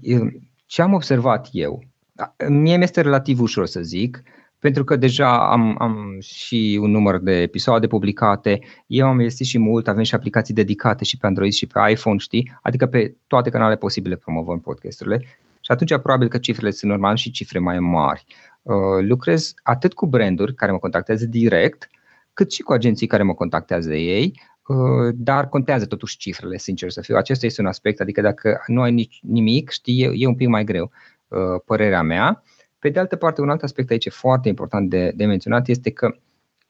ce 0.65 0.81
am 0.81 0.93
observat 0.93 1.49
eu, 1.51 1.83
da, 2.11 2.35
mie 2.47 2.77
mi-este 2.77 3.01
relativ 3.01 3.39
ușor 3.39 3.65
să 3.65 3.81
zic, 3.81 4.23
pentru 4.65 4.83
că 4.83 4.95
deja 4.95 5.51
am, 5.51 5.75
am 5.79 6.17
și 6.21 6.79
un 6.81 6.91
număr 6.91 7.19
de 7.19 7.41
episoade 7.41 7.87
publicate, 7.87 8.59
eu 8.87 9.07
am 9.07 9.19
investit 9.19 9.45
și 9.45 9.57
mult, 9.57 9.87
avem 9.87 10.03
și 10.03 10.15
aplicații 10.15 10.53
dedicate 10.53 11.03
și 11.03 11.17
pe 11.17 11.27
Android 11.27 11.51
și 11.51 11.67
pe 11.67 11.79
iPhone, 11.91 12.17
știi? 12.17 12.51
Adică 12.61 12.85
pe 12.85 13.15
toate 13.27 13.49
canalele 13.49 13.77
posibile 13.77 14.15
promovăm 14.15 14.59
podcasturile 14.59 15.19
și 15.59 15.71
atunci 15.71 15.89
probabil 15.89 16.27
că 16.27 16.37
cifrele 16.37 16.71
sunt 16.71 16.91
normale 16.91 17.15
și 17.15 17.31
cifre 17.31 17.59
mai 17.59 17.79
mari. 17.79 18.25
Uh, 18.61 18.75
lucrez 18.99 19.53
atât 19.63 19.93
cu 19.93 20.05
branduri 20.05 20.53
care 20.53 20.71
mă 20.71 20.77
contactează 20.77 21.25
direct, 21.25 21.89
cât 22.33 22.51
și 22.51 22.61
cu 22.61 22.73
agenții 22.73 23.07
care 23.07 23.23
mă 23.23 23.33
contactează 23.33 23.93
ei, 23.93 24.41
uh, 24.67 25.13
dar 25.15 25.49
contează 25.49 25.85
totuși 25.85 26.17
cifrele, 26.17 26.57
sincer 26.57 26.89
să 26.89 27.01
fiu. 27.01 27.15
Acesta 27.15 27.45
este 27.45 27.61
un 27.61 27.67
aspect, 27.67 27.99
adică 27.99 28.21
dacă 28.21 28.63
nu 28.67 28.81
ai 28.81 28.91
nici 28.91 29.19
nimic, 29.21 29.69
știi, 29.69 30.01
e, 30.01 30.11
e 30.13 30.27
un 30.27 30.35
pic 30.35 30.47
mai 30.47 30.63
greu, 30.63 30.91
uh, 31.27 31.61
părerea 31.65 32.01
mea. 32.01 32.43
Pe 32.85 32.91
de 32.91 32.99
altă 32.99 33.15
parte, 33.15 33.41
un 33.41 33.49
alt 33.49 33.63
aspect 33.63 33.89
aici 33.89 34.09
foarte 34.09 34.47
important 34.47 34.89
de, 34.89 35.11
de 35.15 35.25
menționat 35.25 35.67
este 35.67 35.91
că 35.91 36.15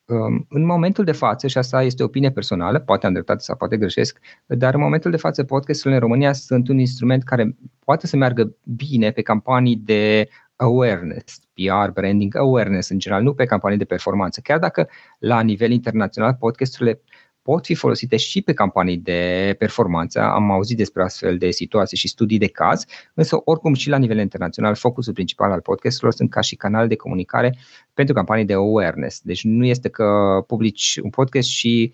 um, 0.06 0.46
în 0.50 0.66
momentul 0.66 1.04
de 1.04 1.12
față, 1.12 1.48
și 1.48 1.58
asta 1.58 1.84
este 1.84 2.04
opinie 2.04 2.32
personală, 2.32 2.80
poate 2.80 3.06
am 3.06 3.14
dreptate 3.14 3.40
sau 3.44 3.56
poate 3.56 3.78
greșesc, 3.78 4.20
dar 4.46 4.74
în 4.74 4.80
momentul 4.80 5.12
de 5.12 5.18
față 5.18 5.44
podcasturile 5.44 5.96
în 5.96 6.02
România 6.02 6.34
sunt 6.34 6.68
un 6.68 6.80
instrument 6.80 7.24
care 7.24 7.56
poate 7.80 8.08
să 8.08 8.18
meargă 8.18 8.56
bine 8.64 9.12
pe 9.12 9.22
campanii 9.22 9.76
de 9.76 10.30
awareness, 10.56 11.40
PR, 11.54 11.92
branding, 11.92 12.36
awareness 12.36 12.90
în 12.90 13.00
general, 13.00 13.24
nu 13.24 13.34
pe 13.34 13.46
campanii 13.46 13.78
de 13.78 13.86
performanță. 13.86 14.40
Chiar 14.44 14.60
dacă 14.60 14.90
la 15.20 15.42
nivel 15.42 15.72
internațional 15.72 16.34
podcasturile 16.40 17.02
pot 17.46 17.66
fi 17.66 17.76
folosite 17.76 18.18
și 18.18 18.42
pe 18.42 18.54
campanii 18.54 18.98
de 18.98 19.56
performanță. 19.58 20.20
Am 20.22 20.52
auzit 20.52 20.78
despre 20.78 21.04
astfel 21.04 21.38
de 21.38 21.52
situații 21.52 21.98
și 21.98 22.08
studii 22.08 22.38
de 22.38 22.48
caz, 22.48 22.86
însă 23.14 23.42
oricum 23.44 23.74
și 23.74 23.90
la 23.90 23.98
nivel 23.98 24.18
internațional 24.18 24.76
focusul 24.76 25.14
principal 25.14 25.52
al 25.52 25.62
podcasturilor 25.62 26.14
sunt 26.14 26.30
ca 26.30 26.42
și 26.42 26.56
canal 26.56 26.88
de 26.88 26.96
comunicare 26.96 27.58
pentru 27.94 28.14
campanii 28.14 28.46
de 28.46 28.54
awareness. 28.54 29.20
Deci 29.22 29.44
nu 29.44 29.66
este 29.66 29.90
că 29.90 30.06
publici 30.48 31.00
un 31.04 31.10
podcast 31.10 31.48
și 31.48 31.92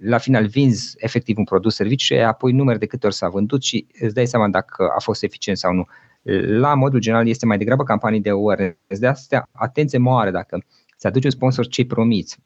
la 0.00 0.18
final 0.18 0.46
vinzi 0.46 0.94
efectiv 0.98 1.38
un 1.38 1.44
produs, 1.44 1.74
serviciu 1.74 2.14
și 2.14 2.20
apoi 2.20 2.52
numeri 2.52 2.78
de 2.78 2.86
câte 2.86 3.06
ori 3.06 3.14
s-a 3.14 3.28
vândut 3.28 3.62
și 3.62 3.86
îți 4.00 4.14
dai 4.14 4.26
seama 4.26 4.48
dacă 4.48 4.92
a 4.96 5.00
fost 5.00 5.22
eficient 5.22 5.58
sau 5.58 5.72
nu. 5.72 5.86
La 6.58 6.74
modul 6.74 7.00
general 7.00 7.28
este 7.28 7.46
mai 7.46 7.58
degrabă 7.58 7.82
campanii 7.82 8.20
de 8.20 8.30
awareness. 8.30 8.98
De 8.98 9.06
asta 9.06 9.48
atenție 9.52 9.98
mare 9.98 10.30
dacă 10.30 10.64
ți 10.98 11.06
aduci 11.06 11.24
un 11.24 11.30
sponsor 11.30 11.66
ce 11.66 11.84
promiți 11.84 12.38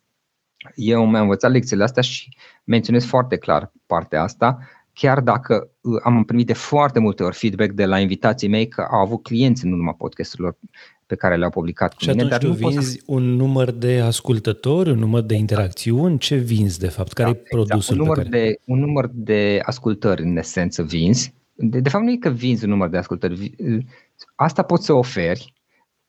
eu 0.75 1.07
mi-am 1.07 1.23
învățat 1.23 1.51
lecțiile 1.51 1.83
astea 1.83 2.03
și 2.03 2.29
menționez 2.65 3.05
foarte 3.05 3.37
clar 3.37 3.73
partea 3.87 4.23
asta, 4.23 4.59
chiar 4.93 5.21
dacă 5.21 5.71
uh, 5.81 6.01
am 6.03 6.25
primit 6.25 6.47
de 6.47 6.53
foarte 6.53 6.99
multe 6.99 7.23
ori 7.23 7.37
feedback 7.37 7.71
de 7.71 7.85
la 7.85 7.99
invitații 7.99 8.49
mei 8.49 8.69
că 8.69 8.87
au 8.91 9.01
avut 9.01 9.23
clienți 9.23 9.65
în 9.65 9.73
urma 9.73 9.93
podcasturilor 9.93 10.57
pe 11.07 11.17
care 11.17 11.37
le-au 11.37 11.51
publicat 11.51 11.95
cu 11.95 12.03
și 12.03 12.09
mine. 12.09 12.25
Dar 12.25 12.39
tu 12.39 12.53
vinzi 12.53 12.93
să... 12.93 13.03
un 13.07 13.23
număr 13.23 13.71
de 13.71 14.01
ascultători, 14.01 14.91
un 14.91 14.99
număr 14.99 15.23
de 15.23 15.35
interacțiuni? 15.35 16.19
Ce 16.19 16.37
vinzi 16.37 16.79
de 16.79 16.89
fapt? 16.89 17.13
Care 17.13 17.33
da, 17.33 17.39
e 17.39 17.43
produsul 17.49 17.77
exact. 17.79 17.91
un 17.91 17.97
număr 17.97 18.17
pe 18.17 18.29
care... 18.29 18.45
De, 18.45 18.59
un 18.65 18.79
număr 18.79 19.11
de 19.13 19.61
ascultări 19.63 20.23
în 20.23 20.37
esență 20.37 20.83
vinzi. 20.83 21.35
De, 21.55 21.81
de 21.81 21.89
fapt 21.89 22.05
nu 22.05 22.11
e 22.11 22.17
că 22.17 22.29
vinzi 22.29 22.65
un 22.65 22.71
număr 22.71 22.89
de 22.89 22.97
ascultări. 22.97 23.55
Asta 24.35 24.63
poți 24.63 24.85
să 24.85 24.93
oferi, 24.93 25.53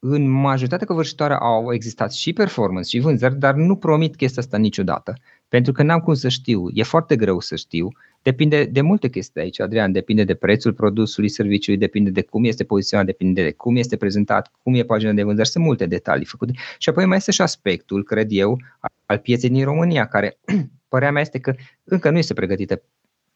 în 0.03 0.29
majoritatea 0.29 0.87
covârșitoare 0.87 1.33
au 1.33 1.73
existat 1.73 2.13
și 2.13 2.33
performance 2.33 2.89
și 2.89 2.99
vânzări, 2.99 3.39
dar 3.39 3.53
nu 3.53 3.75
promit 3.75 4.15
chestia 4.15 4.41
asta 4.41 4.57
niciodată. 4.57 5.13
Pentru 5.47 5.71
că 5.71 5.83
n-am 5.83 5.99
cum 5.99 6.13
să 6.13 6.29
știu, 6.29 6.67
e 6.73 6.83
foarte 6.83 7.15
greu 7.15 7.39
să 7.39 7.55
știu. 7.55 7.87
Depinde 8.21 8.65
de 8.65 8.81
multe 8.81 9.09
chestii 9.09 9.41
aici, 9.41 9.59
Adrian, 9.59 9.91
depinde 9.91 10.23
de 10.23 10.33
prețul 10.33 10.73
produsului, 10.73 11.29
serviciului, 11.29 11.79
depinde 11.79 12.09
de 12.09 12.21
cum 12.21 12.43
este 12.43 12.63
poziționat, 12.63 13.05
depinde 13.05 13.43
de 13.43 13.51
cum 13.51 13.75
este 13.75 13.97
prezentat, 13.97 14.51
cum 14.63 14.73
e 14.73 14.83
pagina 14.83 15.11
de 15.11 15.23
vânzări, 15.23 15.47
sunt 15.47 15.63
multe 15.63 15.85
detalii 15.85 16.25
făcute. 16.25 16.53
Și 16.77 16.89
apoi 16.89 17.05
mai 17.05 17.17
este 17.17 17.31
și 17.31 17.41
aspectul, 17.41 18.03
cred 18.03 18.27
eu, 18.29 18.61
al 19.05 19.17
pieței 19.17 19.49
din 19.49 19.63
România, 19.63 20.05
care 20.07 20.37
părerea 20.89 21.11
mea 21.11 21.21
este 21.21 21.39
că 21.39 21.53
încă 21.83 22.09
nu 22.09 22.17
este 22.17 22.33
pregătită 22.33 22.81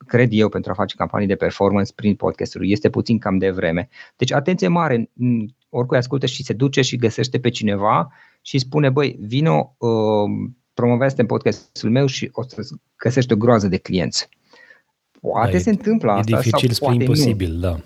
cred 0.07 0.29
eu, 0.31 0.49
pentru 0.49 0.71
a 0.71 0.73
face 0.73 0.95
campanii 0.95 1.27
de 1.27 1.35
performance 1.35 1.91
prin 1.95 2.15
podcasturi. 2.15 2.71
Este 2.71 2.89
puțin 2.89 3.17
cam 3.17 3.37
de 3.37 3.49
vreme. 3.49 3.89
Deci 4.15 4.31
atenție 4.31 4.67
mare, 4.67 5.09
oricui 5.69 5.97
ascultă 5.97 6.25
și 6.25 6.43
se 6.43 6.53
duce 6.53 6.81
și 6.81 6.95
găsește 6.95 7.39
pe 7.39 7.49
cineva 7.49 8.11
și 8.41 8.59
spune, 8.59 8.89
băi, 8.89 9.17
vino, 9.19 9.75
uh, 9.77 10.49
promovează 10.73 11.15
în 11.17 11.25
podcastul 11.25 11.89
meu 11.89 12.05
și 12.05 12.29
o 12.31 12.43
să 12.43 12.61
găsești 12.97 13.33
o 13.33 13.35
groază 13.35 13.67
de 13.67 13.77
clienți. 13.77 14.29
Poate 15.21 15.51
da, 15.51 15.57
se 15.57 15.69
e, 15.69 15.71
întâmplă 15.71 16.11
asta 16.11 16.31
E 16.31 16.35
dificil 16.35 16.69
sau 16.69 16.91
spre 16.91 17.03
imposibil, 17.03 17.51
nu. 17.51 17.59
da. 17.59 17.79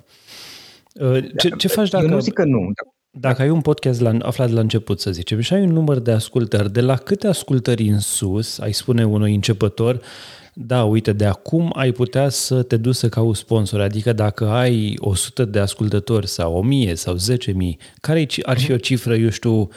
Uh, 0.94 1.26
ce, 1.38 1.50
ce 1.50 1.68
faci 1.68 1.90
dacă... 1.90 2.06
Eu 2.06 2.12
nu 2.12 2.20
zic 2.20 2.34
că 2.34 2.44
nu. 2.44 2.72
Dacă 3.12 3.42
ai 3.42 3.50
un 3.50 3.62
podcast 3.62 4.02
la, 4.02 4.18
aflat 4.22 4.48
de 4.48 4.54
la 4.54 4.60
început, 4.60 5.00
să 5.00 5.12
zicem, 5.12 5.40
și 5.40 5.54
ai 5.54 5.62
un 5.62 5.72
număr 5.72 6.00
de 6.00 6.12
ascultări, 6.12 6.72
de 6.72 6.82
la 6.82 6.96
câte 6.96 7.28
ascultări 7.28 7.88
în 7.88 8.00
sus, 8.00 8.60
ai 8.60 8.74
spune 8.74 9.06
unui 9.06 9.34
începător, 9.34 10.02
da, 10.62 10.84
uite, 10.84 11.14
de 11.14 11.26
acum 11.26 11.72
ai 11.76 11.92
putea 11.92 12.30
să 12.30 12.64
te 12.64 12.78
duci 12.78 12.96
să 12.96 13.10
cauți 13.10 13.40
sponsor, 13.40 13.82
adică 13.82 14.14
dacă 14.14 14.48
ai 14.48 14.96
100 14.98 15.46
de 15.46 15.60
ascultători 15.60 16.28
sau 16.28 16.56
1000 16.56 16.96
sau 16.96 17.16
10.000, 17.16 17.52
care 18.02 18.26
ar 18.42 18.60
fi 18.60 18.72
o 18.72 18.78
cifră, 18.78 19.16
eu 19.16 19.30
știu, 19.30 19.68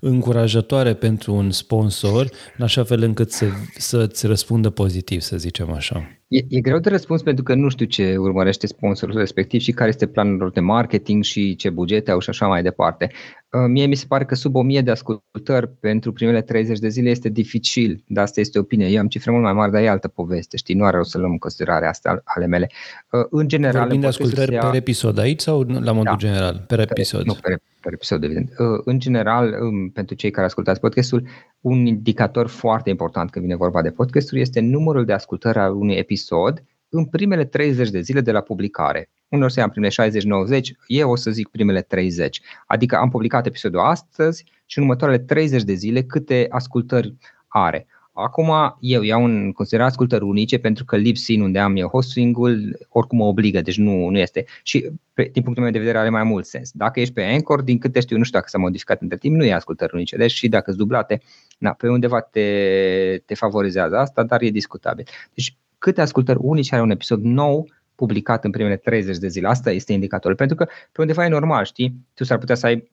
încurajatoare 0.00 0.94
pentru 0.94 1.34
un 1.34 1.50
sponsor, 1.50 2.28
în 2.56 2.64
așa 2.64 2.84
fel 2.84 3.02
încât 3.02 3.30
să, 3.30 3.46
să-ți 3.76 4.26
răspundă 4.26 4.70
pozitiv, 4.70 5.20
să 5.20 5.36
zicem 5.36 5.72
așa? 5.72 6.08
E, 6.28 6.40
e 6.48 6.60
greu 6.60 6.78
de 6.78 6.88
răspuns 6.88 7.22
pentru 7.22 7.44
că 7.44 7.54
nu 7.54 7.68
știu 7.68 7.86
ce 7.86 8.16
urmărește 8.16 8.66
sponsorul 8.66 9.18
respectiv 9.18 9.60
și 9.60 9.72
care 9.72 9.88
este 9.88 10.06
planul 10.06 10.36
lor 10.36 10.50
de 10.50 10.60
marketing 10.60 11.22
și 11.22 11.56
ce 11.56 11.70
bugete 11.70 12.10
au 12.10 12.18
și 12.18 12.28
așa 12.28 12.46
mai 12.46 12.62
departe. 12.62 13.10
Uh, 13.52 13.64
mie 13.68 13.86
mi 13.86 13.94
se 13.94 14.04
pare 14.08 14.24
că 14.24 14.34
sub 14.34 14.54
1000 14.54 14.80
de 14.80 14.90
ascultări 14.90 15.68
pentru 15.68 16.12
primele 16.12 16.42
30 16.42 16.78
de 16.78 16.88
zile 16.88 17.10
este 17.10 17.28
dificil, 17.28 18.04
dar 18.06 18.24
asta 18.24 18.40
este 18.40 18.58
opinie. 18.58 18.86
Eu 18.86 19.00
am 19.00 19.08
cifre 19.08 19.30
mult 19.30 19.42
mai 19.42 19.52
mari, 19.52 19.72
dar 19.72 19.82
e 19.82 19.88
altă 19.88 20.08
poveste, 20.08 20.56
știi, 20.56 20.74
nu 20.74 20.84
are 20.84 20.98
o 20.98 21.02
să 21.02 21.18
luăm 21.18 21.30
în 21.30 21.38
considerare 21.38 21.86
asta 21.86 22.22
ale 22.24 22.46
mele. 22.46 22.70
Uh, 23.10 23.24
în 23.30 23.48
general... 23.48 23.80
Vorbim 23.80 24.00
de 24.00 24.06
ascultări 24.06 24.52
ia... 24.52 24.60
per 24.60 24.74
episod 24.74 25.18
aici 25.18 25.40
sau 25.40 25.60
la 25.60 25.92
modul 25.92 26.02
da, 26.02 26.16
general? 26.16 26.64
Per 26.66 26.78
episod? 26.78 27.24
Nu, 27.24 27.34
per, 27.34 27.58
per 27.80 27.92
episod, 27.92 28.24
evident. 28.24 28.50
Uh, 28.58 28.80
în 28.84 28.98
general, 28.98 29.56
um, 29.60 29.90
pentru 29.90 30.14
cei 30.14 30.30
care 30.30 30.46
ascultați 30.46 30.80
podcastul, 30.80 31.26
un 31.60 31.86
indicator 31.86 32.46
foarte 32.46 32.90
important 32.90 33.30
când 33.30 33.44
vine 33.44 33.56
vorba 33.56 33.82
de 33.82 33.90
podcasturi 33.90 34.40
este 34.40 34.60
numărul 34.60 35.04
de 35.04 35.12
ascultări 35.12 35.58
al 35.58 35.74
unui 35.74 35.94
episod 35.94 36.62
în 36.94 37.04
primele 37.04 37.44
30 37.44 37.90
de 37.90 38.00
zile 38.00 38.20
de 38.20 38.32
la 38.32 38.40
publicare. 38.40 39.10
Unor 39.28 39.50
se 39.50 39.58
ia 39.58 39.64
în 39.64 39.70
primele 39.70 40.60
60-90, 40.60 40.60
eu 40.86 41.10
o 41.10 41.16
să 41.16 41.30
zic 41.30 41.48
primele 41.48 41.82
30. 41.82 42.40
Adică 42.66 42.96
am 42.96 43.10
publicat 43.10 43.46
episodul 43.46 43.80
astăzi 43.80 44.44
și 44.66 44.78
în 44.78 44.84
următoarele 44.84 45.18
30 45.18 45.62
de 45.62 45.72
zile 45.72 46.02
câte 46.02 46.46
ascultări 46.50 47.14
are. 47.48 47.86
Acum 48.12 48.76
eu 48.80 49.02
iau 49.02 49.24
în 49.24 49.52
considerare 49.52 49.90
ascultări 49.90 50.24
unice 50.24 50.58
pentru 50.58 50.84
că 50.84 50.96
Libsyn 50.96 51.40
unde 51.40 51.58
am 51.58 51.76
eu 51.76 51.88
hosting-ul 51.88 52.86
oricum 52.88 53.18
mă 53.18 53.24
obligă, 53.24 53.60
deci 53.60 53.78
nu, 53.78 54.08
nu 54.08 54.18
este. 54.18 54.44
Și 54.62 54.90
pe, 55.14 55.28
din 55.32 55.42
punctul 55.42 55.62
meu 55.62 55.72
de 55.72 55.78
vedere 55.78 55.98
are 55.98 56.08
mai 56.08 56.22
mult 56.22 56.46
sens. 56.46 56.70
Dacă 56.72 57.00
ești 57.00 57.14
pe 57.14 57.22
Anchor, 57.22 57.62
din 57.62 57.78
câte 57.78 58.00
știu, 58.00 58.16
nu 58.16 58.22
știu 58.22 58.38
dacă 58.38 58.50
s-a 58.50 58.58
modificat 58.58 59.00
între 59.00 59.16
timp, 59.16 59.36
nu 59.36 59.44
e 59.44 59.52
ascultări 59.52 59.94
unice. 59.94 60.16
Deci 60.16 60.32
și 60.32 60.48
dacă 60.48 60.64
sunt 60.66 60.78
dublate, 60.78 61.20
na, 61.58 61.70
pe 61.70 61.88
undeva 61.88 62.20
te, 62.20 63.22
te 63.26 63.34
favorizează 63.34 63.96
asta, 63.96 64.22
dar 64.22 64.42
e 64.42 64.50
discutabil. 64.50 65.06
Deci 65.34 65.56
câte 65.82 66.00
ascultări 66.00 66.38
unice 66.40 66.74
are 66.74 66.82
un 66.82 66.90
episod 66.90 67.22
nou 67.22 67.68
publicat 67.94 68.44
în 68.44 68.50
primele 68.50 68.76
30 68.76 69.16
de 69.16 69.28
zile. 69.28 69.48
Asta 69.48 69.70
este 69.70 69.92
indicatorul. 69.92 70.36
Pentru 70.36 70.56
că 70.56 70.64
pe 70.64 71.00
undeva 71.00 71.24
e 71.24 71.28
normal, 71.28 71.64
știi? 71.64 72.06
Tu 72.14 72.24
s-ar 72.24 72.38
putea 72.38 72.54
să 72.54 72.66
ai 72.66 72.90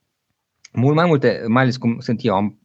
mult 0.74 0.96
mai 0.96 1.06
multe, 1.06 1.44
mai 1.48 1.62
ales 1.62 1.78
cum 1.78 2.00
sunt 2.00 2.20
eu, 2.24 2.36
am 2.36 2.60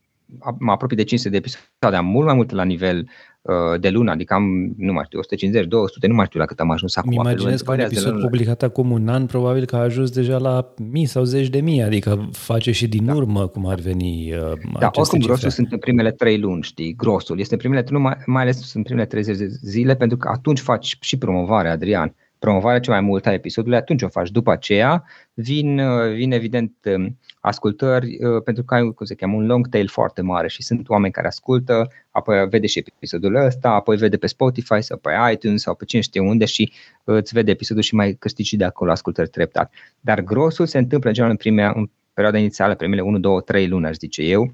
mă 0.58 0.72
apropii 0.72 0.96
de 0.96 1.02
500 1.02 1.30
de 1.30 1.36
episoade, 1.36 1.96
am 1.96 2.06
mult 2.06 2.26
mai 2.26 2.34
multe 2.34 2.54
la 2.54 2.64
nivel 2.64 2.98
uh, 2.98 3.33
de 3.80 3.90
lună, 3.90 4.10
adică 4.10 4.34
am, 4.34 4.74
nu 4.76 4.92
mai 4.92 5.04
știu, 5.04 5.18
150, 5.18 5.66
200, 5.66 6.06
nu 6.06 6.14
mai 6.14 6.24
știu 6.26 6.40
la 6.40 6.46
cât 6.46 6.60
am 6.60 6.70
ajuns 6.70 6.96
acum. 6.96 7.10
Îmi 7.10 7.20
imaginez 7.20 7.60
că 7.60 7.72
un 7.72 7.78
episod 7.78 8.20
publicat 8.20 8.62
acum 8.62 8.90
un 8.90 9.08
an, 9.08 9.26
probabil 9.26 9.64
că 9.64 9.76
a 9.76 9.78
ajuns 9.78 10.10
deja 10.10 10.38
la 10.38 10.74
mii 10.90 11.06
sau 11.06 11.24
zeci 11.24 11.48
de 11.48 11.60
mii, 11.60 11.82
adică 11.82 12.28
face 12.32 12.72
și 12.72 12.88
din 12.88 13.04
da. 13.04 13.14
urmă 13.14 13.46
cum 13.46 13.66
ar 13.66 13.78
veni 13.78 14.32
uh, 14.32 14.52
Da, 14.78 14.90
oricum 14.92 15.18
cifre. 15.18 15.26
grosul 15.26 15.50
sunt 15.50 15.72
în 15.72 15.78
primele 15.78 16.10
trei 16.10 16.38
luni, 16.38 16.62
știi, 16.62 16.94
grosul. 16.96 17.38
Este 17.38 17.52
în 17.54 17.58
primele 17.60 17.82
trei 17.82 17.96
luni, 17.96 18.04
mai, 18.04 18.22
mai 18.26 18.42
ales 18.42 18.74
în 18.74 18.82
primele 18.82 19.06
30 19.06 19.36
de 19.36 19.46
zile, 19.46 19.94
pentru 19.96 20.16
că 20.16 20.28
atunci 20.32 20.60
faci 20.60 20.96
și 21.00 21.18
promovare, 21.18 21.68
Adrian 21.68 22.14
promovarea 22.44 22.80
cea 22.80 22.90
mai 22.90 23.00
multă 23.00 23.28
a 23.28 23.32
episodului, 23.32 23.76
atunci 23.76 24.02
o 24.02 24.08
faci. 24.08 24.30
După 24.30 24.50
aceea 24.50 25.04
vin, 25.34 25.80
vin 26.14 26.32
evident 26.32 26.72
um, 26.84 27.18
ascultări 27.40 28.06
uh, 28.24 28.42
pentru 28.42 28.64
că 28.64 28.74
ai, 28.74 28.92
cum 28.94 29.06
se 29.06 29.14
cheamă, 29.14 29.36
un 29.36 29.46
long 29.46 29.68
tail 29.68 29.88
foarte 29.88 30.22
mare 30.22 30.48
și 30.48 30.62
sunt 30.62 30.88
oameni 30.88 31.12
care 31.12 31.26
ascultă, 31.26 31.88
apoi 32.10 32.48
vede 32.48 32.66
și 32.66 32.78
episodul 32.78 33.34
ăsta, 33.34 33.70
apoi 33.70 33.96
vede 33.96 34.16
pe 34.16 34.26
Spotify 34.26 34.80
sau 34.80 34.98
pe 34.98 35.10
iTunes 35.32 35.62
sau 35.62 35.74
pe 35.74 35.84
cine 35.84 36.00
știe 36.00 36.20
unde 36.20 36.44
și 36.44 36.72
uh, 37.04 37.16
îți 37.16 37.32
vede 37.34 37.50
episodul 37.50 37.82
și 37.82 37.94
mai 37.94 38.12
câștigi 38.12 38.48
și 38.48 38.56
de 38.56 38.64
acolo 38.64 38.90
ascultări 38.90 39.28
treptat. 39.28 39.72
Dar 40.00 40.20
grosul 40.20 40.66
se 40.66 40.78
întâmplă 40.78 41.08
în 41.08 41.14
general 41.14 41.32
în, 41.32 41.42
primea, 41.42 41.72
în 41.76 41.90
perioada 42.12 42.38
inițială, 42.38 42.74
primele 42.74 43.00
1, 43.00 43.18
2, 43.18 43.42
3 43.42 43.68
luni, 43.68 43.86
aș 43.86 43.96
zice 43.96 44.22
eu, 44.22 44.52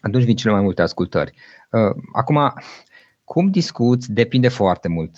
atunci 0.00 0.24
vin 0.24 0.36
cele 0.36 0.52
mai 0.52 0.62
multe 0.62 0.82
ascultări. 0.82 1.32
Uh, 1.70 2.02
acum, 2.12 2.52
cum 3.24 3.50
discuți 3.50 4.12
depinde 4.12 4.48
foarte 4.48 4.88
mult 4.88 5.10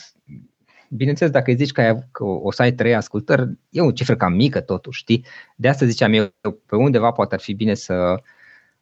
bineînțeles, 0.95 1.33
dacă 1.33 1.51
îi 1.51 1.57
zici 1.57 1.73
că, 1.73 1.81
ai, 1.81 2.09
că 2.13 2.25
o 2.25 2.51
să 2.51 2.63
ai 2.63 2.73
trei 2.73 2.95
ascultări, 2.95 3.59
e 3.71 3.81
o 3.81 3.91
cifră 3.91 4.17
cam 4.17 4.33
mică 4.33 4.61
totuși, 4.61 5.01
știi? 5.01 5.25
De 5.57 5.69
asta 5.69 5.87
ziceam 5.87 6.13
eu, 6.13 6.27
pe 6.67 6.77
undeva 6.77 7.11
poate 7.11 7.35
ar 7.35 7.41
fi 7.41 7.55
bine 7.55 7.75
să, 7.75 8.23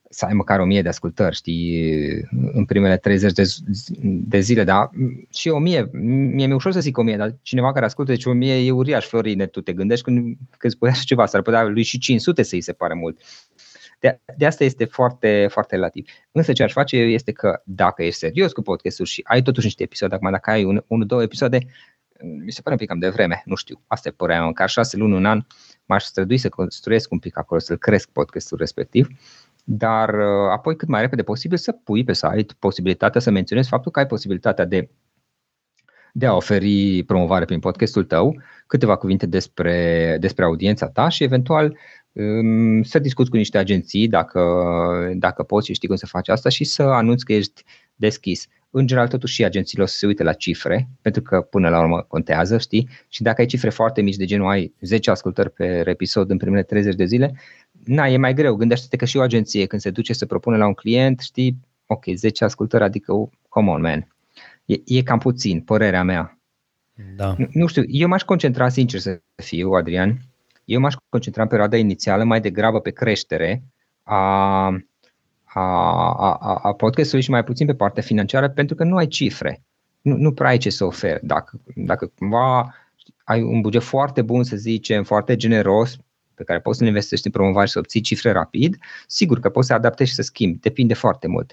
să 0.09 0.25
ai 0.25 0.33
măcar 0.33 0.61
o 0.61 0.65
mie 0.65 0.83
de 0.83 0.89
ascultări, 0.89 1.35
știi, 1.35 2.11
în 2.53 2.65
primele 2.65 2.97
30 2.97 3.33
de, 3.33 3.43
de 4.03 4.41
zile, 4.41 4.65
da? 4.65 4.91
Și 5.31 5.49
o 5.49 5.59
mie, 5.59 5.89
mie 5.93 6.47
mi-e 6.47 6.55
ușor 6.55 6.73
să 6.73 6.81
zic 6.81 6.99
o 6.99 7.03
mie, 7.03 7.17
dar 7.17 7.35
cineva 7.43 7.73
care 7.73 7.85
ascultă, 7.85 8.11
deci 8.11 8.25
o 8.25 8.33
mie 8.33 8.67
e 8.67 8.71
uriaș, 8.71 9.07
Florine, 9.07 9.47
tu 9.47 9.61
te 9.61 9.73
gândești 9.73 10.05
când, 10.05 10.37
când 10.59 10.73
spui 10.73 10.89
așa 10.89 11.03
ceva, 11.05 11.27
s-ar 11.27 11.43
putea 11.43 11.63
lui 11.63 11.83
și 11.83 11.99
500 11.99 12.43
să-i 12.43 12.61
se 12.61 12.73
pare 12.73 12.95
mult. 12.95 13.21
De, 14.01 14.21
de 14.37 14.47
asta 14.47 14.65
este 14.65 14.85
foarte, 14.85 15.47
foarte 15.51 15.75
relativ. 15.75 16.07
Însă 16.33 16.53
ce 16.53 16.63
aș 16.63 16.73
face 16.73 16.97
este 16.97 17.33
că 17.33 17.63
dacă 17.65 18.03
ești 18.03 18.19
serios 18.19 18.53
cu 18.53 18.63
podcastul 18.63 19.05
și 19.05 19.21
ai 19.25 19.43
totuși 19.43 19.67
niște 19.67 19.83
episoade, 19.83 20.15
acum 20.15 20.31
dacă 20.31 20.51
ai 20.51 20.65
un, 20.65 20.85
un 20.87 21.07
două 21.07 21.23
episoade, 21.23 21.67
mi 22.23 22.53
se 22.53 22.61
pare 22.63 22.75
un 22.75 22.81
pic 22.81 22.89
cam 22.89 22.99
de 22.99 23.09
vreme, 23.09 23.43
nu 23.45 23.55
știu, 23.55 23.81
asta 23.87 24.09
e 24.09 24.13
părerea 24.13 24.41
mea, 24.41 24.49
măcar 24.49 24.69
șase 24.69 24.97
luni, 24.97 25.15
un 25.15 25.27
an, 25.27 25.43
m-aș 25.87 26.05
strădui 26.05 26.39
să 26.39 26.49
construiesc 26.49 27.13
un 27.13 27.19
pic 27.19 27.39
acolo, 27.39 27.61
să-l 27.61 27.77
cresc 27.77 28.09
podcastul 28.09 28.59
respectiv, 28.59 29.09
dar 29.65 30.15
uh, 30.15 30.51
apoi 30.51 30.77
cât 30.77 30.89
mai 30.89 31.01
repede 31.01 31.23
posibil 31.23 31.57
să 31.57 31.73
pui 31.73 32.05
pe 32.05 32.13
site 32.13 32.55
posibilitatea 32.59 33.21
să 33.21 33.31
menționezi 33.31 33.69
faptul 33.69 33.93
că 33.93 33.99
ai 33.99 34.07
posibilitatea 34.07 34.65
de 34.65 34.91
de 36.13 36.27
a 36.27 36.35
oferi 36.35 37.03
promovare 37.03 37.45
prin 37.45 37.59
podcastul 37.59 38.05
tău, 38.05 38.43
câteva 38.67 38.97
cuvinte 38.97 39.27
despre, 39.27 40.17
despre 40.21 40.45
audiența 40.45 40.89
ta 40.89 41.09
și 41.09 41.23
eventual 41.23 41.77
um, 42.13 42.83
să 42.83 42.99
discuți 42.99 43.31
cu 43.31 43.37
niște 43.37 43.59
agenții 43.59 44.09
dacă, 44.09 44.43
dacă 45.15 45.43
poți 45.43 45.67
și 45.67 45.73
știi 45.73 45.89
cum 45.89 45.97
să 45.97 46.07
faci 46.07 46.29
asta 46.29 46.49
și 46.49 46.65
să 46.65 46.83
anunți 46.83 47.25
că 47.25 47.33
ești 47.33 47.65
deschis 47.95 48.47
în 48.71 48.87
general 48.87 49.09
totuși 49.09 49.35
și 49.35 49.45
agențiilor 49.45 49.87
să 49.87 49.97
se 49.97 50.07
uite 50.07 50.23
la 50.23 50.33
cifre, 50.33 50.89
pentru 51.03 51.23
că 51.23 51.41
până 51.41 51.69
la 51.69 51.81
urmă 51.81 52.05
contează, 52.09 52.59
știi? 52.59 52.89
Și 53.09 53.23
dacă 53.23 53.41
ai 53.41 53.47
cifre 53.47 53.71
foarte 53.71 54.01
mici, 54.01 54.17
de 54.17 54.25
genul 54.25 54.49
ai 54.49 54.75
10 54.81 55.11
ascultări 55.11 55.51
pe 55.51 55.83
episod 55.87 56.31
în 56.31 56.37
primele 56.37 56.63
30 56.63 56.95
de 56.95 57.05
zile, 57.05 57.35
na, 57.85 58.07
e 58.07 58.17
mai 58.17 58.35
greu. 58.35 58.55
Gândește-te 58.55 58.97
că 58.97 59.05
și 59.05 59.17
o 59.17 59.21
agenție 59.21 59.67
când 59.67 59.83
se 59.83 59.91
duce 59.91 60.13
să 60.13 60.27
propune 60.27 60.57
la 60.57 60.67
un 60.67 60.75
client, 60.75 61.21
știi, 61.21 61.61
ok, 61.87 62.05
10 62.15 62.45
ascultări, 62.45 62.85
adică, 62.85 63.13
oh, 63.13 63.29
come 63.49 63.71
on, 63.71 63.81
man. 63.81 64.09
E, 64.65 64.75
e 64.85 65.03
cam 65.03 65.19
puțin, 65.19 65.61
părerea 65.61 66.03
mea. 66.03 66.39
Da. 67.17 67.35
Nu, 67.39 67.49
nu 67.53 67.67
știu, 67.67 67.83
eu 67.87 68.09
m-aș 68.09 68.23
concentra, 68.23 68.69
sincer 68.69 69.01
să 69.01 69.21
fiu, 69.35 69.71
Adrian, 69.71 70.19
eu 70.65 70.81
m-aș 70.81 70.95
concentra 71.09 71.43
în 71.43 71.49
perioada 71.49 71.77
inițială 71.77 72.25
mai 72.25 72.41
degrabă 72.41 72.81
pe 72.81 72.91
creștere 72.91 73.63
a 74.03 74.83
a, 75.55 76.13
a, 76.13 76.61
a 76.63 76.73
podcastului 76.73 77.25
și 77.25 77.31
mai 77.31 77.45
puțin 77.45 77.67
pe 77.67 77.75
partea 77.75 78.03
financiară 78.03 78.49
pentru 78.49 78.75
că 78.75 78.85
nu 78.85 78.97
ai 78.97 79.07
cifre. 79.07 79.63
Nu, 80.01 80.17
nu 80.17 80.33
prea 80.33 80.49
ai 80.49 80.59
ce 80.59 80.71
să 80.71 80.85
oferi. 80.85 81.27
Dacă, 81.27 81.61
dacă 81.75 82.07
cumva 82.07 82.75
ai 83.25 83.43
un 83.43 83.61
buget 83.61 83.83
foarte 83.83 84.23
bun, 84.23 84.45
să 84.45 84.57
zicem, 84.57 85.05
foarte 85.05 85.37
generos, 85.37 85.97
pe 86.35 86.45
care 86.45 86.61
poți 86.61 86.79
să-l 86.79 86.87
investești 86.87 87.27
în 87.27 87.33
promovare 87.33 87.67
și 87.67 87.73
să 87.73 87.79
obții 87.79 88.01
cifre 88.01 88.33
rapid, 88.33 88.77
sigur 89.07 89.41
că 89.41 89.49
poți 89.49 89.67
să 89.67 89.75
adaptezi 89.75 90.11
și 90.11 90.17
să 90.17 90.23
schimbi. 90.23 90.59
Depinde 90.59 90.95
foarte 90.95 91.27
mult. 91.27 91.53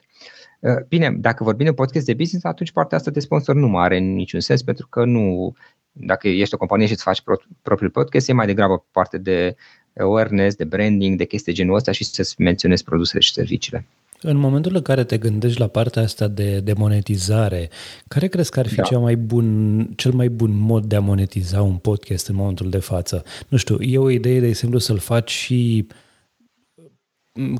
Uh, 0.59 0.83
bine, 0.87 1.11
dacă 1.11 1.43
vorbim 1.43 1.65
de 1.65 1.73
podcast 1.73 2.05
de 2.05 2.13
business, 2.13 2.45
atunci 2.45 2.71
partea 2.71 2.97
asta 2.97 3.11
de 3.11 3.19
sponsor 3.19 3.55
nu 3.55 3.67
mai 3.67 3.83
are 3.83 3.97
niciun 3.97 4.39
sens, 4.39 4.63
pentru 4.63 4.87
că 4.87 5.05
nu, 5.05 5.53
dacă 5.91 6.27
ești 6.27 6.53
o 6.53 6.57
companie 6.57 6.85
și 6.85 6.91
îți 6.91 7.03
faci 7.03 7.23
propriul 7.61 7.91
podcast, 7.91 8.29
e 8.29 8.33
mai 8.33 8.45
degrabă 8.45 8.85
parte 8.91 9.17
de 9.17 9.55
awareness, 9.99 10.55
de 10.55 10.63
branding, 10.63 11.17
de 11.17 11.25
chestii 11.25 11.53
genul 11.53 11.75
ăsta 11.75 11.91
și 11.91 12.03
să-ți 12.03 12.41
menționezi 12.41 12.83
produsele 12.83 13.21
și 13.21 13.33
serviciile. 13.33 13.85
În 14.21 14.37
momentul 14.37 14.75
în 14.75 14.81
care 14.81 15.03
te 15.03 15.17
gândești 15.17 15.59
la 15.59 15.67
partea 15.67 16.01
asta 16.01 16.27
de, 16.27 16.59
de 16.59 16.73
monetizare, 16.73 17.69
care 18.07 18.27
crezi 18.27 18.51
că 18.51 18.59
ar 18.59 18.67
fi 18.67 18.75
da. 18.75 18.83
cea 18.83 18.97
mai 18.97 19.15
bun, 19.15 19.79
cel 19.95 20.11
mai 20.11 20.29
bun 20.29 20.57
mod 20.57 20.85
de 20.85 20.95
a 20.95 20.99
monetiza 20.99 21.61
un 21.61 21.75
podcast 21.75 22.27
în 22.27 22.35
momentul 22.35 22.69
de 22.69 22.77
față? 22.77 23.23
Nu 23.47 23.57
știu, 23.57 23.81
e 23.81 23.97
o 23.97 24.09
idee, 24.09 24.39
de 24.39 24.47
exemplu, 24.47 24.79
să-l 24.79 24.97
faci 24.97 25.31
și 25.31 25.87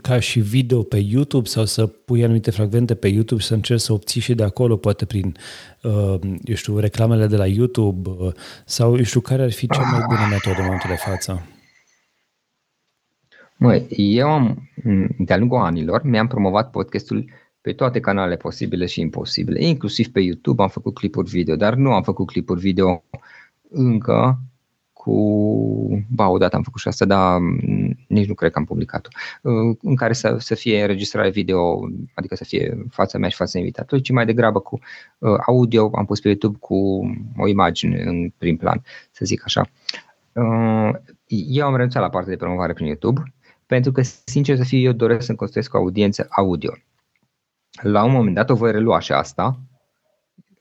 ca 0.02 0.20
și 0.20 0.40
video 0.40 0.84
pe 0.84 0.98
YouTube 0.98 1.48
sau 1.48 1.66
să 1.66 1.86
pui 1.86 2.24
anumite 2.24 2.52
fragmente 2.52 2.96
pe 2.96 3.08
YouTube 3.08 3.42
și 3.42 3.48
să 3.48 3.54
încerci 3.54 3.82
să 3.82 3.94
obții 3.94 4.22
și 4.22 4.34
de 4.34 4.44
acolo, 4.44 4.76
poate 4.76 5.06
prin, 5.06 5.36
uh, 5.82 6.20
eu 6.44 6.56
știu, 6.56 6.80
reclamele 6.80 7.28
de 7.28 7.36
la 7.36 7.46
YouTube 7.46 8.10
uh, 8.10 8.34
sau, 8.66 8.98
eu 8.98 9.04
știu, 9.04 9.20
care 9.20 9.44
ar 9.44 9.52
fi 9.52 9.68
cea 9.68 9.82
mai 9.82 10.02
bună 10.08 10.28
metodă 10.30 10.58
în 10.58 10.64
momentul 10.64 10.90
de 10.90 10.96
față? 10.96 11.46
Măi, 13.60 13.86
eu 13.90 14.30
am, 14.30 14.70
de-a 15.18 15.38
lungul 15.38 15.58
anilor, 15.58 16.04
mi-am 16.04 16.28
promovat 16.28 16.72
podcastul 16.72 17.26
pe 17.62 17.74
toate 17.74 18.00
canalele 18.00 18.36
posibile 18.36 18.86
și 18.86 19.02
imposibile, 19.02 19.64
inclusiv 19.64 20.08
pe 20.08 20.20
YouTube 20.20 20.62
am 20.62 20.70
făcut 20.70 20.94
clipuri 20.94 21.30
video, 21.30 21.56
dar 21.56 21.76
nu 21.76 21.94
am 21.94 22.04
făcut 22.04 22.28
clipuri 22.28 22.60
video 22.60 23.04
încă 23.70 24.40
cu, 24.94 26.06
ba, 26.10 26.30
odată 26.30 26.56
am 26.56 26.62
făcut 26.62 26.80
și 26.80 26.88
asta, 26.88 27.06
dar 27.06 27.40
nici 28.08 28.28
nu 28.28 28.34
cred 28.34 28.52
că 28.52 28.60
am 28.60 28.66
publicat-o, 28.66 29.10
în 29.82 29.96
care 29.96 30.14
să, 30.14 30.36
să 30.40 30.56
fie 30.56 30.82
înregistrare 30.82 31.30
video, 31.30 31.90
adică 32.14 32.36
să 32.36 32.44
fie 32.44 32.86
fața 32.90 33.18
mea 33.18 33.30
și 33.30 33.36
fața 33.36 33.58
invitatului, 33.58 34.04
ci 34.04 34.12
mai 34.12 34.26
degrabă 34.26 34.60
cu 34.60 34.80
uh, 35.18 35.38
audio, 35.46 35.92
am 35.96 36.06
pus 36.06 36.20
pe 36.20 36.28
YouTube 36.28 36.58
cu 36.60 36.76
o 37.38 37.48
imagine 37.48 38.02
în 38.02 38.34
prim 38.38 38.58
plan, 38.58 38.84
să 39.12 39.26
zic 39.26 39.42
așa. 39.46 39.70
Uh, 40.34 40.90
eu 41.28 41.66
am 41.66 41.76
renunțat 41.76 42.02
la 42.02 42.10
partea 42.10 42.32
de 42.32 42.38
promovare 42.38 42.74
prin 42.74 42.86
YouTube, 42.86 43.24
pentru 43.68 43.92
că, 43.92 44.02
sincer 44.26 44.58
să 44.58 44.64
fiu, 44.64 44.80
eu 44.80 44.92
doresc 44.92 45.26
să-mi 45.26 45.38
construiesc 45.38 45.74
o 45.74 45.78
audiență 45.78 46.28
audio. 46.30 46.74
La 47.82 48.04
un 48.04 48.12
moment 48.12 48.36
dat 48.36 48.50
o 48.50 48.56
voi 48.56 48.72
relua 48.72 49.00
și 49.00 49.12
asta, 49.12 49.60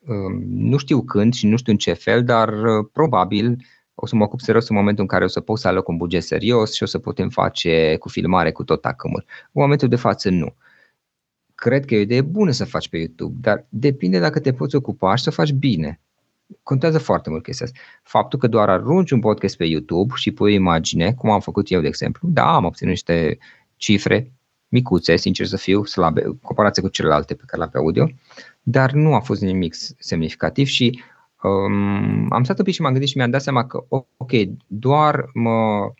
um, 0.06 0.42
nu 0.48 0.76
știu 0.76 1.02
când 1.02 1.34
și 1.34 1.46
nu 1.46 1.56
știu 1.56 1.72
în 1.72 1.78
ce 1.78 1.92
fel, 1.92 2.24
dar 2.24 2.48
uh, 2.48 2.88
probabil 2.92 3.64
o 3.94 4.06
să 4.06 4.16
mă 4.16 4.24
ocup 4.24 4.40
serios 4.40 4.68
în 4.68 4.76
momentul 4.76 5.02
în 5.02 5.08
care 5.08 5.24
o 5.24 5.28
să 5.28 5.40
pot 5.40 5.58
să 5.58 5.68
aloc 5.68 5.88
un 5.88 5.96
buget 5.96 6.22
serios 6.22 6.74
și 6.74 6.82
o 6.82 6.86
să 6.86 6.98
putem 6.98 7.28
face 7.28 7.96
cu 7.96 8.08
filmare 8.08 8.52
cu 8.52 8.64
tot 8.64 8.84
acâmul. 8.84 9.24
În 9.52 9.62
momentul 9.62 9.88
de 9.88 9.96
față 9.96 10.30
nu. 10.30 10.54
Cred 11.54 11.84
că 11.84 11.94
e 11.94 11.98
o 11.98 12.00
idee 12.00 12.22
bună 12.22 12.50
să 12.50 12.64
faci 12.64 12.88
pe 12.88 12.96
YouTube, 12.96 13.36
dar 13.40 13.66
depinde 13.68 14.18
dacă 14.18 14.40
te 14.40 14.52
poți 14.52 14.76
ocupa 14.76 15.14
și 15.14 15.22
să 15.22 15.30
faci 15.30 15.52
bine 15.52 16.00
contează 16.62 16.98
foarte 16.98 17.30
mult 17.30 17.42
chestia 17.42 17.66
asta. 17.66 17.78
Faptul 18.02 18.38
că 18.38 18.46
doar 18.46 18.68
arunci 18.68 19.10
un 19.10 19.20
podcast 19.20 19.56
pe 19.56 19.64
YouTube 19.64 20.12
și 20.16 20.32
pui 20.32 20.54
imagine, 20.54 21.12
cum 21.12 21.30
am 21.30 21.40
făcut 21.40 21.70
eu, 21.70 21.80
de 21.80 21.86
exemplu, 21.86 22.28
da, 22.32 22.54
am 22.54 22.64
obținut 22.64 22.92
niște 22.92 23.38
cifre 23.76 24.32
micuțe, 24.68 25.16
sincer 25.16 25.46
să 25.46 25.56
fiu, 25.56 25.84
slabe, 25.84 26.22
în 26.24 26.36
comparație 26.36 26.82
cu 26.82 26.88
celelalte 26.88 27.34
pe 27.34 27.42
care 27.46 27.58
le-am 27.58 27.70
pe 27.70 27.78
audio, 27.78 28.08
dar 28.62 28.92
nu 28.92 29.14
a 29.14 29.20
fost 29.20 29.40
nimic 29.40 29.74
semnificativ 29.98 30.66
și 30.66 31.02
um, 31.42 32.32
am 32.32 32.44
stat 32.44 32.58
un 32.58 32.64
pic 32.64 32.74
și 32.74 32.80
m-am 32.80 32.90
gândit 32.90 33.08
și 33.08 33.16
mi-am 33.16 33.30
dat 33.30 33.42
seama 33.42 33.66
că, 33.66 33.84
ok, 34.16 34.30
doar 34.66 35.30
mă, 35.34 35.92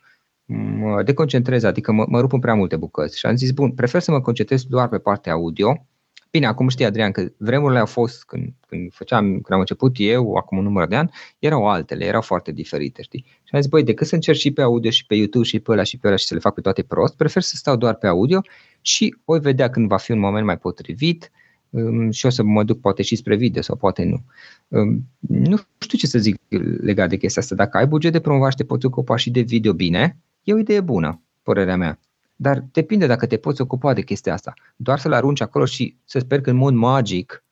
mă 0.45 1.03
deconcentrez, 1.03 1.63
adică 1.63 1.91
mă, 1.91 2.05
mă 2.07 2.19
rup 2.19 2.33
în 2.33 2.39
prea 2.39 2.53
multe 2.53 2.75
bucăți 2.75 3.17
și 3.17 3.25
am 3.25 3.35
zis, 3.35 3.51
bun, 3.51 3.71
prefer 3.71 4.01
să 4.01 4.11
mă 4.11 4.21
concentrez 4.21 4.63
doar 4.63 4.87
pe 4.87 4.97
partea 4.97 5.33
audio, 5.33 5.85
Bine, 6.31 6.45
acum 6.45 6.67
știi, 6.67 6.85
Adrian, 6.85 7.11
că 7.11 7.31
vremurile 7.37 7.79
au 7.79 7.85
fost 7.85 8.23
când, 8.25 8.53
când 8.67 8.93
făceam, 8.93 9.25
când 9.25 9.51
am 9.51 9.59
început 9.59 9.95
eu, 9.97 10.33
acum 10.33 10.57
un 10.57 10.63
număr 10.63 10.87
de 10.87 10.95
ani, 10.95 11.09
erau 11.39 11.67
altele, 11.67 12.05
erau 12.05 12.21
foarte 12.21 12.51
diferite, 12.51 13.01
știi? 13.01 13.25
Și 13.27 13.49
am 13.51 13.61
zis, 13.61 13.69
băi, 13.69 13.83
decât 13.83 14.07
să 14.07 14.15
încerc 14.15 14.37
și 14.37 14.51
pe 14.51 14.61
audio 14.61 14.89
și 14.89 15.05
pe 15.05 15.15
YouTube 15.15 15.45
și 15.45 15.59
pe 15.59 15.71
ăla 15.71 15.83
și 15.83 15.97
pe 15.97 16.07
ăla 16.07 16.15
și 16.15 16.25
să 16.25 16.33
le 16.33 16.39
fac 16.39 16.53
pe 16.53 16.61
toate 16.61 16.83
prost, 16.83 17.15
prefer 17.15 17.41
să 17.41 17.55
stau 17.55 17.75
doar 17.75 17.95
pe 17.95 18.07
audio 18.07 18.41
și 18.81 19.15
voi 19.25 19.39
vedea 19.39 19.69
când 19.69 19.87
va 19.87 19.97
fi 19.97 20.11
un 20.11 20.19
moment 20.19 20.45
mai 20.45 20.57
potrivit 20.57 21.31
um, 21.69 22.11
și 22.11 22.25
o 22.25 22.29
să 22.29 22.43
mă 22.43 22.63
duc 22.63 22.79
poate 22.79 23.01
și 23.01 23.15
spre 23.15 23.35
video 23.35 23.61
sau 23.61 23.75
poate 23.75 24.03
nu. 24.03 24.23
Um, 24.67 25.07
nu 25.19 25.57
știu 25.77 25.97
ce 25.97 26.07
să 26.07 26.19
zic 26.19 26.35
legat 26.81 27.09
de 27.09 27.17
chestia 27.17 27.41
asta. 27.41 27.55
Dacă 27.55 27.77
ai 27.77 27.87
buget 27.87 28.11
de 28.11 28.19
promovare 28.19 28.51
și 28.51 28.57
te 28.57 28.63
poți 28.63 28.85
ocupa 28.85 29.15
și 29.15 29.31
de 29.31 29.41
video 29.41 29.73
bine, 29.73 30.17
e 30.43 30.53
o 30.53 30.57
idee 30.57 30.81
bună, 30.81 31.21
părerea 31.43 31.77
mea. 31.77 31.99
Dar 32.37 32.65
depinde 32.71 33.05
dacă 33.05 33.25
te 33.25 33.37
poți 33.37 33.61
ocupa 33.61 33.93
de 33.93 34.01
chestia 34.01 34.33
asta. 34.33 34.53
Doar 34.75 34.99
să-l 34.99 35.13
arunci 35.13 35.41
acolo 35.41 35.65
și 35.65 35.97
să 36.05 36.19
sper 36.19 36.41
că 36.41 36.49
în 36.49 36.55
mod 36.55 36.73
magic 36.73 37.43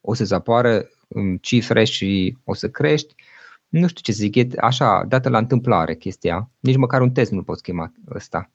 o 0.00 0.14
să-ți 0.14 0.34
apară 0.34 0.88
um, 1.08 1.36
cifre 1.36 1.84
și 1.84 2.36
o 2.44 2.54
să 2.54 2.68
crești, 2.68 3.14
nu 3.68 3.86
știu 3.86 4.02
ce 4.02 4.12
să 4.12 4.18
zic, 4.18 4.34
e 4.34 4.46
așa, 4.56 5.04
dată 5.08 5.28
la 5.28 5.38
întâmplare 5.38 5.94
chestia, 5.94 6.50
nici 6.60 6.76
măcar 6.76 7.00
un 7.00 7.10
test 7.10 7.30
nu 7.30 7.42
poți 7.42 7.62
chema 7.62 7.92
ăsta. 8.14 8.50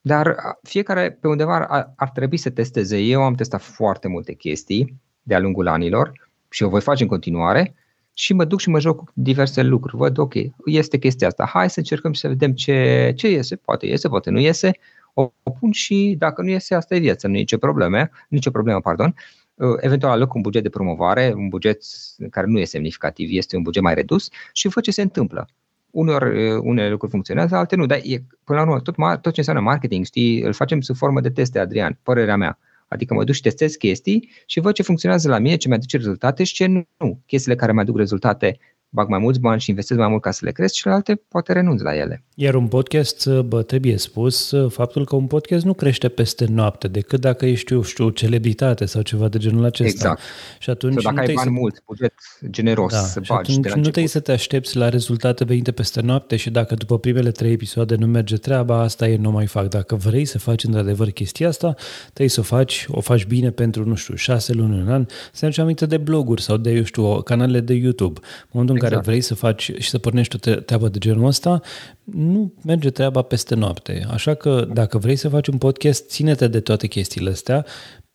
Dar 0.00 0.36
fiecare 0.62 1.10
pe 1.10 1.28
undeva 1.28 1.66
ar, 1.68 1.92
ar 1.96 2.10
trebui 2.10 2.36
să 2.36 2.50
testeze. 2.50 2.98
Eu 2.98 3.22
am 3.22 3.34
testat 3.34 3.62
foarte 3.62 4.08
multe 4.08 4.32
chestii 4.32 5.00
de-a 5.22 5.38
lungul 5.38 5.68
anilor 5.68 6.30
și 6.48 6.62
o 6.62 6.68
voi 6.68 6.80
face 6.80 7.02
în 7.02 7.08
continuare 7.08 7.74
și 8.14 8.32
mă 8.32 8.44
duc 8.44 8.60
și 8.60 8.68
mă 8.68 8.80
joc 8.80 8.96
cu 8.96 9.10
diverse 9.14 9.62
lucruri. 9.62 9.96
Văd, 9.96 10.18
ok, 10.18 10.34
este 10.64 10.98
chestia 10.98 11.26
asta, 11.26 11.46
hai 11.52 11.70
să 11.70 11.78
încercăm 11.78 12.12
și 12.12 12.20
să 12.20 12.28
vedem 12.28 12.52
ce, 12.52 13.12
ce 13.16 13.30
iese. 13.30 13.56
Poate 13.56 13.86
iese, 13.86 14.08
poate 14.08 14.30
nu 14.30 14.38
iese. 14.38 14.70
O, 15.14 15.32
o 15.42 15.50
pun 15.50 15.70
și 15.72 16.14
dacă 16.18 16.42
nu 16.42 16.48
iese, 16.48 16.74
asta 16.74 16.94
e 16.94 16.98
viața, 16.98 17.28
nu 17.28 17.34
e 17.34 17.38
nicio 17.38 17.58
problemă, 17.58 18.08
nicio 18.28 18.50
problemă, 18.50 18.80
pardon. 18.80 19.14
Uh, 19.54 19.76
eventual 19.80 20.12
aloc 20.12 20.34
un 20.34 20.40
buget 20.40 20.62
de 20.62 20.68
promovare, 20.68 21.32
un 21.36 21.48
buget 21.48 21.82
care 22.30 22.46
nu 22.46 22.58
e 22.58 22.64
semnificativ, 22.64 23.28
este 23.32 23.56
un 23.56 23.62
buget 23.62 23.82
mai 23.82 23.94
redus 23.94 24.28
și 24.52 24.68
văd 24.68 24.82
ce 24.82 24.90
se 24.90 25.02
întâmplă. 25.02 25.48
Uneori 25.90 26.52
uh, 26.52 26.60
unele 26.62 26.90
lucruri 26.90 27.12
funcționează, 27.12 27.56
alte 27.56 27.76
nu, 27.76 27.86
dar 27.86 27.98
e, 28.02 28.24
până 28.44 28.58
la 28.58 28.64
urmă 28.64 28.80
tot, 28.80 28.94
tot 28.94 29.32
ce 29.32 29.38
înseamnă 29.38 29.62
marketing, 29.62 30.04
știi, 30.04 30.40
îl 30.40 30.52
facem 30.52 30.80
sub 30.80 30.96
formă 30.96 31.20
de 31.20 31.30
teste, 31.30 31.58
Adrian, 31.58 31.98
părerea 32.02 32.36
mea. 32.36 32.58
Adică 32.92 33.14
mă 33.14 33.24
duc 33.24 33.34
și 33.34 33.40
testez 33.40 33.74
chestii 33.74 34.30
și 34.46 34.60
văd 34.60 34.74
ce 34.74 34.82
funcționează 34.82 35.28
la 35.28 35.38
mine, 35.38 35.56
ce 35.56 35.68
mi-aduce 35.68 35.96
rezultate 35.96 36.44
și 36.44 36.54
ce 36.54 36.66
nu. 36.66 37.22
Chestiile 37.26 37.56
care 37.56 37.72
mi-aduc 37.72 37.96
rezultate 37.96 38.58
bag 38.94 39.08
mai 39.08 39.18
mulți 39.18 39.40
bani 39.40 39.60
și 39.60 39.70
investesc 39.70 40.00
mai 40.00 40.08
mult 40.08 40.22
ca 40.22 40.30
să 40.30 40.40
le 40.44 40.50
cresc, 40.50 40.74
celelalte 40.74 41.22
poate 41.28 41.52
renunț 41.52 41.80
la 41.80 41.96
ele. 41.96 42.22
Iar 42.34 42.54
un 42.54 42.66
podcast, 42.66 43.28
bă, 43.28 43.62
trebuie 43.62 43.96
spus 43.96 44.54
faptul 44.68 45.04
că 45.04 45.16
un 45.16 45.26
podcast 45.26 45.64
nu 45.64 45.74
crește 45.74 46.08
peste 46.08 46.46
noapte, 46.48 46.88
decât 46.88 47.20
dacă 47.20 47.46
ești, 47.46 47.72
eu 47.72 47.82
știu, 47.82 48.08
celebritate 48.08 48.84
sau 48.84 49.02
ceva 49.02 49.28
de 49.28 49.38
genul 49.38 49.64
acesta. 49.64 50.08
Exact. 50.08 50.20
Și 50.58 50.70
atunci 50.70 51.02
sau 51.02 51.12
dacă 51.14 51.28
ai 51.28 51.34
bani 51.34 51.54
să... 51.54 51.60
mulți, 51.60 51.80
buget 51.86 52.14
generos, 52.50 52.92
da. 52.92 52.98
să 52.98 53.20
bagi 53.20 53.32
atunci 53.32 53.62
de 53.62 53.68
la 53.68 53.74
nu 53.74 53.82
trebuie 53.82 54.06
să 54.06 54.20
te 54.20 54.32
aștepți 54.32 54.76
la 54.76 54.88
rezultate 54.88 55.44
venite 55.44 55.72
peste 55.72 56.00
noapte 56.00 56.36
și 56.36 56.50
dacă 56.50 56.74
după 56.74 56.98
primele 56.98 57.30
trei 57.30 57.52
episoade 57.52 57.94
nu 57.94 58.06
merge 58.06 58.36
treaba, 58.36 58.80
asta 58.80 59.08
e, 59.08 59.16
nu 59.16 59.30
mai 59.30 59.46
fac. 59.46 59.68
Dacă 59.68 59.94
vrei 59.94 60.24
să 60.24 60.38
faci 60.38 60.64
într-adevăr 60.64 61.10
chestia 61.10 61.48
asta, 61.48 61.74
trebuie 62.04 62.28
să 62.28 62.40
o 62.40 62.42
faci, 62.42 62.86
o 62.88 63.00
faci 63.00 63.24
bine 63.26 63.50
pentru, 63.50 63.88
nu 63.88 63.94
știu, 63.94 64.14
șase 64.14 64.52
luni, 64.52 64.80
un 64.80 64.88
an, 64.88 65.06
să 65.32 65.46
ne 65.46 65.62
aminte 65.62 65.86
de 65.86 65.96
bloguri 65.96 66.42
sau 66.42 66.56
de, 66.56 66.70
eu 66.70 66.82
știu, 66.82 67.22
canalele 67.22 67.60
de 67.60 67.74
YouTube. 67.74 68.20
În 68.22 68.48
momentul 68.50 68.81
exact. 68.84 68.92
care 68.92 69.00
vrei 69.10 69.20
să 69.20 69.34
faci 69.34 69.72
și 69.78 69.88
să 69.88 69.98
pornești 69.98 70.36
o 70.36 70.54
treabă 70.54 70.88
de 70.88 70.98
genul 70.98 71.26
ăsta, 71.26 71.60
nu 72.04 72.52
merge 72.64 72.90
treaba 72.90 73.22
peste 73.22 73.54
noapte. 73.54 74.06
Așa 74.10 74.34
că 74.34 74.68
dacă 74.72 74.98
vrei 74.98 75.16
să 75.16 75.28
faci 75.28 75.46
un 75.46 75.58
podcast, 75.58 76.08
ține-te 76.08 76.48
de 76.48 76.60
toate 76.60 76.86
chestiile 76.86 77.30
astea, 77.30 77.66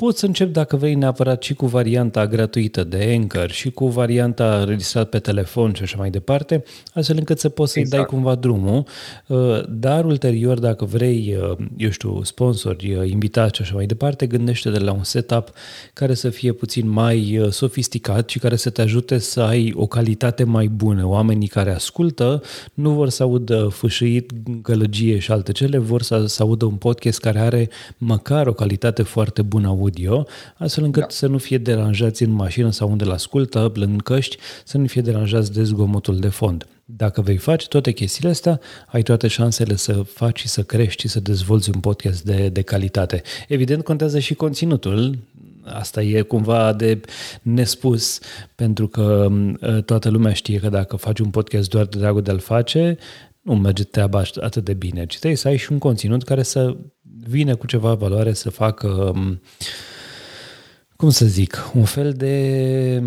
Poți 0.03 0.19
să 0.19 0.25
încep 0.25 0.51
dacă 0.53 0.75
vrei 0.75 0.93
neapărat 0.93 1.43
și 1.43 1.53
cu 1.53 1.65
varianta 1.65 2.27
gratuită 2.27 2.83
de 2.83 3.13
Anchor 3.17 3.51
și 3.51 3.71
cu 3.71 3.87
varianta 3.87 4.63
registrat 4.63 5.09
pe 5.09 5.19
telefon 5.19 5.73
și 5.73 5.83
așa 5.83 5.97
mai 5.97 6.09
departe, 6.09 6.63
astfel 6.93 7.17
încât 7.17 7.39
să 7.39 7.49
poți 7.49 7.71
să-i 7.71 7.81
exact. 7.81 8.01
dai 8.01 8.11
cumva 8.11 8.35
drumul, 8.35 8.83
uh, 9.27 9.63
dar 9.69 10.05
ulterior 10.05 10.59
dacă 10.59 10.85
vrei, 10.85 11.37
uh, 11.41 11.57
eu 11.77 11.89
știu, 11.89 12.23
sponsori, 12.23 12.93
uh, 12.93 13.09
invitați 13.09 13.55
și 13.55 13.61
așa 13.61 13.73
mai 13.75 13.85
departe, 13.85 14.27
gândește 14.27 14.69
de 14.69 14.77
la 14.77 14.91
un 14.91 15.03
setup 15.03 15.49
care 15.93 16.13
să 16.13 16.29
fie 16.29 16.51
puțin 16.51 16.89
mai 16.89 17.47
sofisticat 17.49 18.29
și 18.29 18.39
care 18.39 18.55
să 18.55 18.69
te 18.69 18.81
ajute 18.81 19.17
să 19.17 19.41
ai 19.41 19.73
o 19.75 19.87
calitate 19.87 20.43
mai 20.43 20.67
bună. 20.67 21.07
Oamenii 21.07 21.47
care 21.47 21.73
ascultă 21.73 22.41
nu 22.73 22.89
vor 22.89 23.09
să 23.09 23.23
audă 23.23 23.67
fâșâit, 23.71 24.31
gălăgie 24.61 25.19
și 25.19 25.31
alte 25.31 25.51
cele, 25.51 25.77
vor 25.77 26.01
să, 26.01 26.25
să 26.25 26.43
audă 26.43 26.65
un 26.65 26.75
podcast 26.75 27.19
care 27.19 27.39
are 27.39 27.69
măcar 27.97 28.47
o 28.47 28.53
calitate 28.53 29.03
foarte 29.03 29.41
bună 29.41 29.67
audio, 29.87 30.27
astfel 30.57 30.83
încât 30.83 31.01
da. 31.01 31.09
să 31.09 31.27
nu 31.27 31.37
fie 31.37 31.57
deranjați 31.57 32.23
în 32.23 32.31
mașină 32.31 32.71
sau 32.71 32.89
unde 32.89 33.03
l-ascultă, 33.03 33.71
în 33.75 33.97
căști, 33.97 34.37
să 34.63 34.77
nu 34.77 34.85
fie 34.85 35.01
deranjați 35.01 35.53
de 35.53 35.63
zgomotul 35.63 36.19
de 36.19 36.27
fond. 36.27 36.65
Dacă 36.85 37.21
vei 37.21 37.37
face 37.37 37.67
toate 37.67 37.91
chestiile 37.91 38.29
astea, 38.29 38.59
ai 38.87 39.01
toate 39.01 39.27
șansele 39.27 39.75
să 39.75 39.93
faci 39.93 40.39
și 40.39 40.47
să 40.47 40.63
crești 40.63 41.01
și 41.01 41.07
să 41.07 41.19
dezvolți 41.19 41.69
un 41.73 41.79
podcast 41.79 42.23
de, 42.23 42.49
de 42.49 42.61
calitate. 42.61 43.21
Evident, 43.47 43.83
contează 43.83 44.19
și 44.19 44.33
conținutul, 44.33 45.17
Asta 45.73 46.01
e 46.01 46.21
cumva 46.21 46.73
de 46.73 47.01
nespus, 47.41 48.19
pentru 48.55 48.87
că 48.87 49.27
toată 49.85 50.09
lumea 50.09 50.33
știe 50.33 50.59
că 50.59 50.69
dacă 50.69 50.95
faci 50.95 51.19
un 51.19 51.29
podcast 51.29 51.69
doar 51.69 51.85
de 51.85 51.97
dragul 51.97 52.21
de 52.21 52.31
a-l 52.31 52.39
face, 52.39 52.97
nu 53.41 53.55
merge 53.55 53.83
treaba 53.83 54.21
atât 54.41 54.63
de 54.63 54.73
bine, 54.73 55.05
ci 55.05 55.17
trebuie 55.17 55.37
să 55.37 55.47
ai 55.47 55.57
și 55.57 55.71
un 55.71 55.77
conținut 55.77 56.23
care 56.23 56.43
să 56.43 56.75
vine 57.27 57.53
cu 57.53 57.65
ceva 57.65 57.93
valoare, 57.93 58.33
să 58.33 58.49
facă, 58.49 59.13
cum 60.95 61.09
să 61.09 61.25
zic, 61.25 61.71
un 61.73 61.83
fel 61.83 62.11
de 62.11 63.03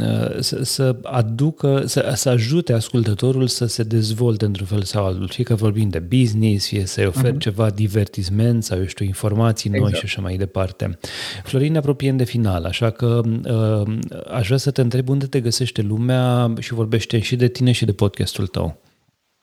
uh, 0.00 0.40
să, 0.40 0.62
să 0.62 0.96
aducă, 1.02 1.82
să, 1.86 2.12
să 2.14 2.28
ajute 2.28 2.72
ascultătorul 2.72 3.46
să 3.46 3.66
se 3.66 3.82
dezvolte 3.82 4.44
într-un 4.44 4.66
fel 4.66 4.82
sau 4.82 5.04
altul. 5.04 5.28
Fie 5.28 5.44
că 5.44 5.54
vorbim 5.54 5.88
de 5.88 5.98
business, 5.98 6.66
fie 6.66 6.86
să-i 6.86 7.06
oferi 7.06 7.34
uh-huh. 7.34 7.38
ceva 7.38 7.70
divertisment 7.70 8.64
sau, 8.64 8.78
eu 8.78 8.86
știu, 8.86 9.04
informații 9.04 9.70
exact. 9.70 9.90
noi 9.90 9.98
și 9.98 10.04
așa 10.04 10.20
mai 10.20 10.36
departe. 10.36 10.98
Florin, 11.44 11.72
ne 11.72 11.78
apropiem 11.78 12.16
de 12.16 12.24
final, 12.24 12.64
așa 12.64 12.90
că 12.90 13.20
uh, 13.26 13.96
aș 14.30 14.46
vrea 14.46 14.58
să 14.58 14.70
te 14.70 14.80
întreb 14.80 15.08
unde 15.08 15.26
te 15.26 15.40
găsește 15.40 15.82
lumea 15.82 16.52
și 16.58 16.74
vorbește 16.74 17.18
și 17.20 17.36
de 17.36 17.48
tine 17.48 17.72
și 17.72 17.84
de 17.84 17.92
podcastul 17.92 18.46
tău. 18.46 18.82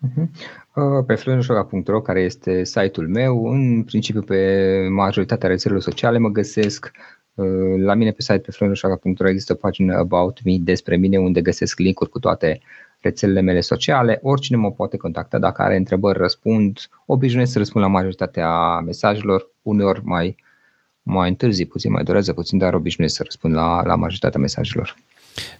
Uh-huh. 0.07 1.05
Pe 1.05 1.15
florinușoga.ro, 1.15 2.01
care 2.01 2.21
este 2.21 2.63
site-ul 2.63 3.07
meu, 3.07 3.45
în 3.45 3.83
principiu 3.83 4.21
pe 4.21 4.87
majoritatea 4.91 5.49
rețelelor 5.49 5.83
sociale 5.83 6.17
mă 6.17 6.29
găsesc. 6.29 6.91
Uh, 7.33 7.47
la 7.77 7.93
mine 7.93 8.11
pe 8.11 8.21
site 8.21 8.39
pe 8.39 8.51
florinușoga.ro 8.51 9.29
există 9.29 9.53
o 9.53 9.55
pagină 9.55 9.95
About 9.97 10.43
Me 10.43 10.57
despre 10.59 10.95
mine 10.95 11.19
unde 11.19 11.41
găsesc 11.41 11.79
linkuri 11.79 12.09
cu 12.09 12.19
toate 12.19 12.59
rețelele 13.01 13.41
mele 13.41 13.61
sociale. 13.61 14.19
Oricine 14.21 14.57
mă 14.57 14.71
poate 14.71 14.97
contacta 14.97 15.37
dacă 15.39 15.61
are 15.61 15.75
întrebări, 15.75 16.17
răspund. 16.17 16.79
Obișnuiesc 17.05 17.51
să 17.51 17.57
răspund 17.57 17.83
la 17.83 17.89
majoritatea 17.89 18.79
mesajelor, 18.79 19.49
uneori 19.61 20.01
mai, 20.03 20.35
mai 21.03 21.29
întârzi 21.29 21.65
puțin, 21.65 21.91
mai 21.91 22.03
durează 22.03 22.33
puțin, 22.33 22.57
dar 22.57 22.73
obișnuiesc 22.73 23.15
să 23.15 23.23
răspund 23.23 23.53
la, 23.53 23.83
la 23.85 23.95
majoritatea 23.95 24.39
mesajelor. 24.39 24.95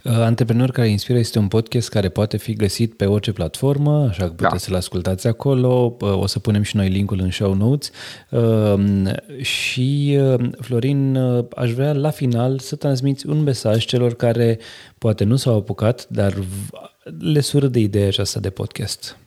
Uh, 0.04 0.12
Antreprenor 0.12 0.72
care 0.72 0.88
inspiră 0.88 1.18
este 1.18 1.40
un 1.40 1.48
podcast 1.48 1.90
care 1.90 2.10
poate 2.10 2.38
fi 2.38 2.54
găsit 2.54 2.94
pe 2.94 3.06
orice 3.06 3.32
platformă, 3.32 4.08
așa 4.10 4.24
că 4.24 4.30
puteți 4.30 4.52
da. 4.52 4.58
să-l 4.58 4.76
ascultați 4.76 5.28
acolo. 5.28 5.98
Uh, 6.00 6.18
o 6.18 6.26
să 6.26 6.40
punem 6.40 6.62
și 6.62 6.76
noi 6.76 6.90
linkul 6.90 7.20
în 7.20 7.32
show 7.32 7.54
notes. 7.54 7.92
Uh, 8.30 9.14
și, 9.42 10.20
Florin, 10.60 11.18
aș 11.56 11.72
vrea 11.72 11.94
la 11.94 12.10
final 12.10 12.60
să 12.60 12.76
transmiți 12.76 13.28
un 13.28 13.44
mesaj 13.44 13.86
celor 13.86 14.14
care 14.14 14.60
poate 14.98 15.24
nu 15.24 15.36
s-au 15.36 15.58
apucat, 15.58 16.08
dar 16.10 16.34
le 17.20 17.40
sură 17.40 17.68
de 17.68 17.80
ideea 17.80 18.08
aceasta 18.08 18.40
de 18.40 18.50
podcast. 18.50 19.18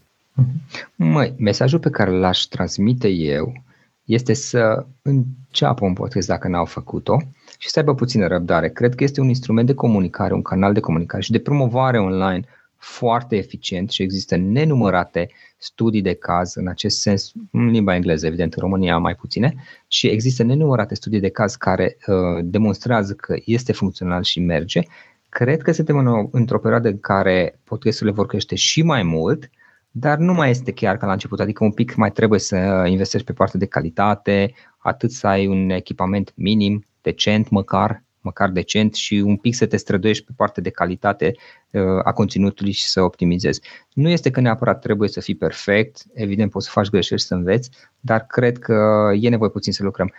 Măi, 0.94 1.34
mesajul 1.38 1.78
pe 1.78 1.90
care 1.90 2.10
l-aș 2.10 2.38
transmite 2.38 3.08
eu 3.08 3.62
este 4.04 4.32
să 4.32 4.86
înceapă 5.02 5.84
un 5.84 5.92
podcast 5.92 6.28
dacă 6.28 6.48
n-au 6.48 6.64
făcut-o 6.64 7.16
și 7.64 7.70
să 7.70 7.78
aibă 7.78 7.94
puțină 7.94 8.26
răbdare. 8.26 8.68
Cred 8.68 8.94
că 8.94 9.04
este 9.04 9.20
un 9.20 9.28
instrument 9.28 9.66
de 9.66 9.74
comunicare, 9.74 10.34
un 10.34 10.42
canal 10.42 10.72
de 10.72 10.80
comunicare 10.80 11.22
și 11.22 11.30
de 11.30 11.38
promovare 11.38 11.98
online 11.98 12.44
foarte 12.76 13.36
eficient 13.36 13.90
și 13.90 14.02
există 14.02 14.36
nenumărate 14.36 15.30
studii 15.56 16.02
de 16.02 16.14
caz 16.14 16.54
în 16.54 16.68
acest 16.68 17.00
sens, 17.00 17.32
în 17.50 17.66
limba 17.66 17.94
engleză, 17.94 18.26
evident, 18.26 18.54
în 18.54 18.62
România 18.62 18.98
mai 18.98 19.14
puține, 19.14 19.54
și 19.88 20.06
există 20.06 20.42
nenumărate 20.42 20.94
studii 20.94 21.20
de 21.20 21.28
caz 21.28 21.54
care 21.54 21.96
uh, 22.06 22.16
demonstrează 22.42 23.12
că 23.12 23.36
este 23.44 23.72
funcțional 23.72 24.22
și 24.22 24.40
merge. 24.40 24.80
Cred 25.28 25.62
că 25.62 25.72
suntem 25.72 25.96
în 25.96 26.28
într-o 26.30 26.58
perioadă 26.58 26.88
în 26.88 27.00
care 27.00 27.60
podcasturile 27.64 28.14
vor 28.16 28.26
crește 28.26 28.54
și 28.54 28.82
mai 28.82 29.02
mult, 29.02 29.50
dar 29.90 30.18
nu 30.18 30.32
mai 30.32 30.50
este 30.50 30.72
chiar 30.72 30.96
ca 30.96 31.06
la 31.06 31.12
început, 31.12 31.40
adică 31.40 31.64
un 31.64 31.72
pic 31.72 31.94
mai 31.94 32.12
trebuie 32.12 32.40
să 32.40 32.84
investești 32.86 33.26
pe 33.26 33.32
partea 33.32 33.58
de 33.58 33.66
calitate, 33.66 34.54
atât 34.78 35.10
să 35.10 35.26
ai 35.26 35.46
un 35.46 35.70
echipament 35.70 36.32
minim, 36.34 36.84
decent 37.04 37.48
măcar, 37.48 38.04
măcar 38.20 38.50
decent 38.50 38.94
și 38.94 39.14
un 39.14 39.36
pic 39.36 39.54
să 39.54 39.66
te 39.66 39.76
străduiești 39.76 40.24
pe 40.24 40.32
partea 40.36 40.62
de 40.62 40.70
calitate 40.70 41.36
uh, 41.70 41.82
a 42.02 42.12
conținutului 42.12 42.72
și 42.72 42.84
să 42.84 43.02
optimizezi. 43.02 43.60
Nu 43.92 44.08
este 44.08 44.30
că 44.30 44.40
neapărat 44.40 44.80
trebuie 44.80 45.08
să 45.08 45.20
fii 45.20 45.34
perfect, 45.34 46.02
evident 46.14 46.50
poți 46.50 46.66
să 46.66 46.72
faci 46.72 46.88
greșeli 46.88 47.20
și 47.20 47.26
să 47.26 47.34
înveți, 47.34 47.70
dar 48.00 48.26
cred 48.26 48.58
că 48.58 49.10
e 49.20 49.28
nevoie 49.28 49.50
puțin 49.50 49.72
să 49.72 49.82
lucrăm. 49.82 50.12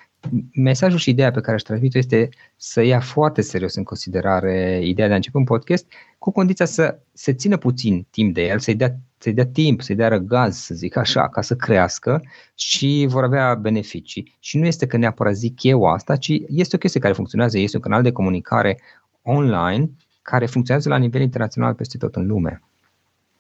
Mesajul 0.54 1.00
și 1.00 1.10
ideea 1.10 1.32
pe 1.32 1.42
care 1.42 1.56
aș 1.56 1.62
transmit 1.62 1.96
este 1.96 2.30
să 2.56 2.82
ia 2.82 3.00
foarte 3.00 3.42
serios 3.42 3.76
în 3.76 3.84
considerare 3.84 4.82
ideea 4.84 5.08
de 5.08 5.14
a 5.14 5.16
începe 5.16 5.38
un 5.38 5.44
podcast, 5.44 5.86
cu 6.18 6.32
condiția 6.32 6.66
să 6.66 7.00
se 7.14 7.34
țină 7.34 7.58
puțin 7.58 8.08
timp 8.10 8.34
de 8.34 8.46
el, 8.46 8.60
să-i 8.60 8.76
dea 8.76 8.96
să-i 9.18 9.34
dea 9.34 9.46
timp, 9.46 9.82
să-i 9.82 9.96
dea 9.96 10.08
răgaz, 10.08 10.56
să 10.56 10.74
zic 10.74 10.96
așa, 10.96 11.30
ca 11.30 11.42
să 11.42 11.56
crească 11.56 12.24
și 12.56 13.06
vor 13.10 13.24
avea 13.24 13.56
beneficii. 13.56 14.38
Și 14.40 14.58
nu 14.58 14.66
este 14.66 14.88
că 14.88 14.98
neapărat 14.98 15.36
zic 15.36 15.64
eu 15.64 15.84
asta, 15.84 16.16
ci 16.16 16.32
este 16.48 16.76
o 16.76 16.80
chestie 16.80 17.00
care 17.00 17.14
funcționează, 17.14 17.58
este 17.58 17.76
un 17.76 17.82
canal 17.82 18.02
de 18.02 18.12
comunicare 18.12 18.80
online 19.22 19.90
care 20.22 20.46
funcționează 20.46 20.90
la 20.90 20.98
nivel 20.98 21.22
internațional 21.22 21.74
peste 21.74 21.98
tot 21.98 22.16
în 22.16 22.28
lume. 22.28 22.62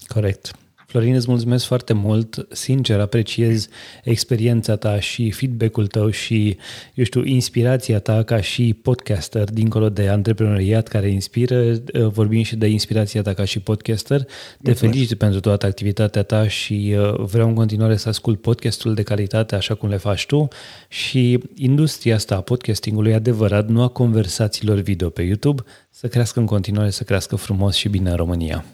Corect. 0.07 0.55
Florin, 0.85 1.15
îți 1.15 1.29
mulțumesc 1.29 1.65
foarte 1.65 1.93
mult, 1.93 2.47
sincer 2.51 2.99
apreciez 2.99 3.67
experiența 4.03 4.75
ta 4.75 4.99
și 4.99 5.31
feedback-ul 5.31 5.87
tău 5.87 6.09
și, 6.09 6.57
eu 6.93 7.03
știu, 7.03 7.23
inspirația 7.23 7.99
ta 7.99 8.23
ca 8.23 8.41
și 8.41 8.73
podcaster, 8.81 9.49
dincolo 9.49 9.89
de 9.89 10.07
antreprenoriat 10.07 10.87
care 10.87 11.09
inspiră, 11.09 11.73
vorbim 11.93 12.43
și 12.43 12.55
de 12.55 12.67
inspirația 12.67 13.21
ta 13.21 13.33
ca 13.33 13.43
și 13.45 13.59
podcaster. 13.59 14.21
Te 14.21 14.29
mulțumesc. 14.61 14.93
felicit 14.93 15.17
pentru 15.17 15.39
toată 15.39 15.65
activitatea 15.65 16.23
ta 16.23 16.47
și 16.47 16.95
uh, 16.97 17.13
vreau 17.19 17.47
în 17.47 17.53
continuare 17.53 17.95
să 17.95 18.09
ascult 18.09 18.41
podcastul 18.41 18.93
de 18.93 19.03
calitate 19.03 19.55
așa 19.55 19.75
cum 19.75 19.89
le 19.89 19.97
faci 19.97 20.25
tu 20.25 20.47
și 20.87 21.39
industria 21.55 22.15
asta 22.15 22.35
a 22.35 22.41
podcastingului 22.41 23.13
adevărat, 23.13 23.67
nu 23.67 23.81
a 23.81 23.87
conversațiilor 23.87 24.77
video 24.77 25.09
pe 25.09 25.21
YouTube, 25.21 25.63
să 25.89 26.07
crească 26.07 26.39
în 26.39 26.45
continuare, 26.45 26.89
să 26.89 27.03
crească 27.03 27.35
frumos 27.35 27.75
și 27.75 27.89
bine 27.89 28.09
în 28.09 28.15
România. 28.15 28.65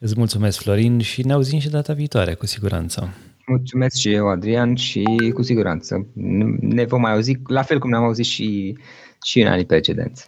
Îți 0.00 0.14
mulțumesc, 0.16 0.58
Florin, 0.58 1.00
și 1.00 1.26
ne 1.26 1.32
auzim 1.32 1.58
și 1.58 1.68
data 1.68 1.92
viitoare, 1.92 2.34
cu 2.34 2.46
siguranță. 2.46 3.14
Mulțumesc 3.46 3.96
și 3.96 4.12
eu, 4.12 4.28
Adrian, 4.28 4.74
și 4.74 5.04
cu 5.34 5.42
siguranță 5.42 6.06
ne 6.60 6.84
vom 6.84 7.00
mai 7.00 7.12
auzi, 7.12 7.36
la 7.46 7.62
fel 7.62 7.78
cum 7.78 7.90
ne-am 7.90 8.04
auzit 8.04 8.24
și 8.24 8.76
și 9.22 9.40
în 9.40 9.46
anii 9.46 9.64
precedenți. 9.64 10.24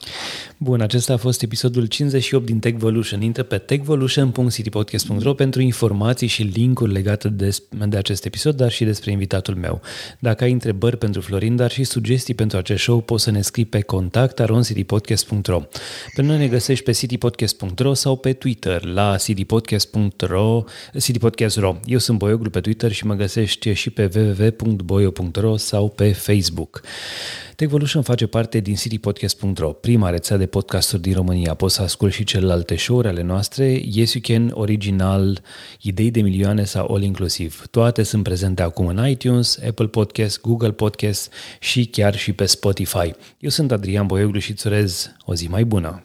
Bun, 0.57 0.81
acesta 0.81 1.13
a 1.13 1.17
fost 1.17 1.43
episodul 1.43 1.87
58 1.87 2.47
din 2.47 2.59
Techvolution. 2.59 3.23
Intră 3.23 3.43
pe 3.43 3.59
techvolution.citypodcast.ro 3.59 5.35
pentru 5.35 5.61
informații 5.61 6.27
și 6.27 6.43
linkuri 6.43 6.93
legate 6.93 7.29
de, 7.29 7.57
de 7.89 7.97
acest 7.97 8.25
episod, 8.25 8.57
dar 8.57 8.71
și 8.71 8.85
despre 8.85 9.11
invitatul 9.11 9.55
meu. 9.55 9.81
Dacă 10.19 10.45
ai 10.45 10.53
întrebări 10.53 10.97
pentru 10.97 11.21
Florin, 11.21 11.57
dar 11.57 11.71
și 11.71 11.85
sugestii 11.85 12.35
pentru 12.35 12.59
acest 12.59 12.83
show, 12.83 13.01
poți 13.01 13.25
să 13.25 13.31
ne 13.31 13.41
scrii 13.41 13.65
pe 13.65 13.81
contact 13.81 14.41
aroncitypodcast.ro. 14.41 15.63
Pe 16.15 16.23
noi 16.23 16.39
ne 16.39 16.47
găsești 16.47 16.85
pe 16.85 16.93
citypodcast.ro 16.93 17.95
sau 17.95 18.17
pe 18.17 18.33
Twitter 18.33 18.85
la 18.85 19.17
citypodcast.ro, 19.17 20.65
citypodcast.ro. 20.99 21.77
Eu 21.85 21.99
sunt 21.99 22.19
Boioglu 22.19 22.51
pe 22.51 22.61
Twitter 22.61 22.93
și 22.93 23.07
mă 23.07 23.15
găsești 23.15 23.73
și 23.73 23.91
pe 23.91 24.11
www.boio.ro 24.15 25.57
sau 25.57 25.89
pe 25.89 26.13
Facebook. 26.13 26.83
Techvolution 27.61 28.03
face 28.03 28.27
parte 28.27 28.61
din 28.61 28.77
citypodcast.ro, 28.81 29.73
prima 29.73 30.11
rețea 30.11 30.37
de 30.37 30.47
podcasturi 30.47 31.03
din 31.03 31.15
România. 31.15 31.55
Poți 31.55 31.75
să 31.75 31.83
asculti 31.83 32.15
și 32.15 32.25
celelalte 32.25 32.77
show-uri 32.77 33.09
ale 33.09 33.23
noastre, 33.23 33.81
Yes 33.85 34.13
You 34.13 34.23
Can, 34.27 34.51
Original, 34.55 35.43
Idei 35.81 36.11
de 36.11 36.21
milioane 36.21 36.65
sau 36.65 36.95
All 36.95 37.03
Inclusiv. 37.03 37.67
Toate 37.71 38.03
sunt 38.03 38.23
prezente 38.23 38.63
acum 38.63 38.87
în 38.87 39.09
iTunes, 39.09 39.59
Apple 39.67 39.87
Podcast, 39.87 40.41
Google 40.41 40.73
Podcast 40.73 41.33
și 41.59 41.87
chiar 41.87 42.17
și 42.17 42.33
pe 42.33 42.47
Spotify. 42.47 43.13
Eu 43.39 43.51
sunt 43.51 43.73
Adrian 43.73 44.07
Boioglu 44.07 44.39
și 44.39 44.51
îți 44.51 44.67
urez 44.67 45.11
o 45.25 45.35
zi 45.35 45.49
mai 45.49 45.65
bună! 45.65 46.05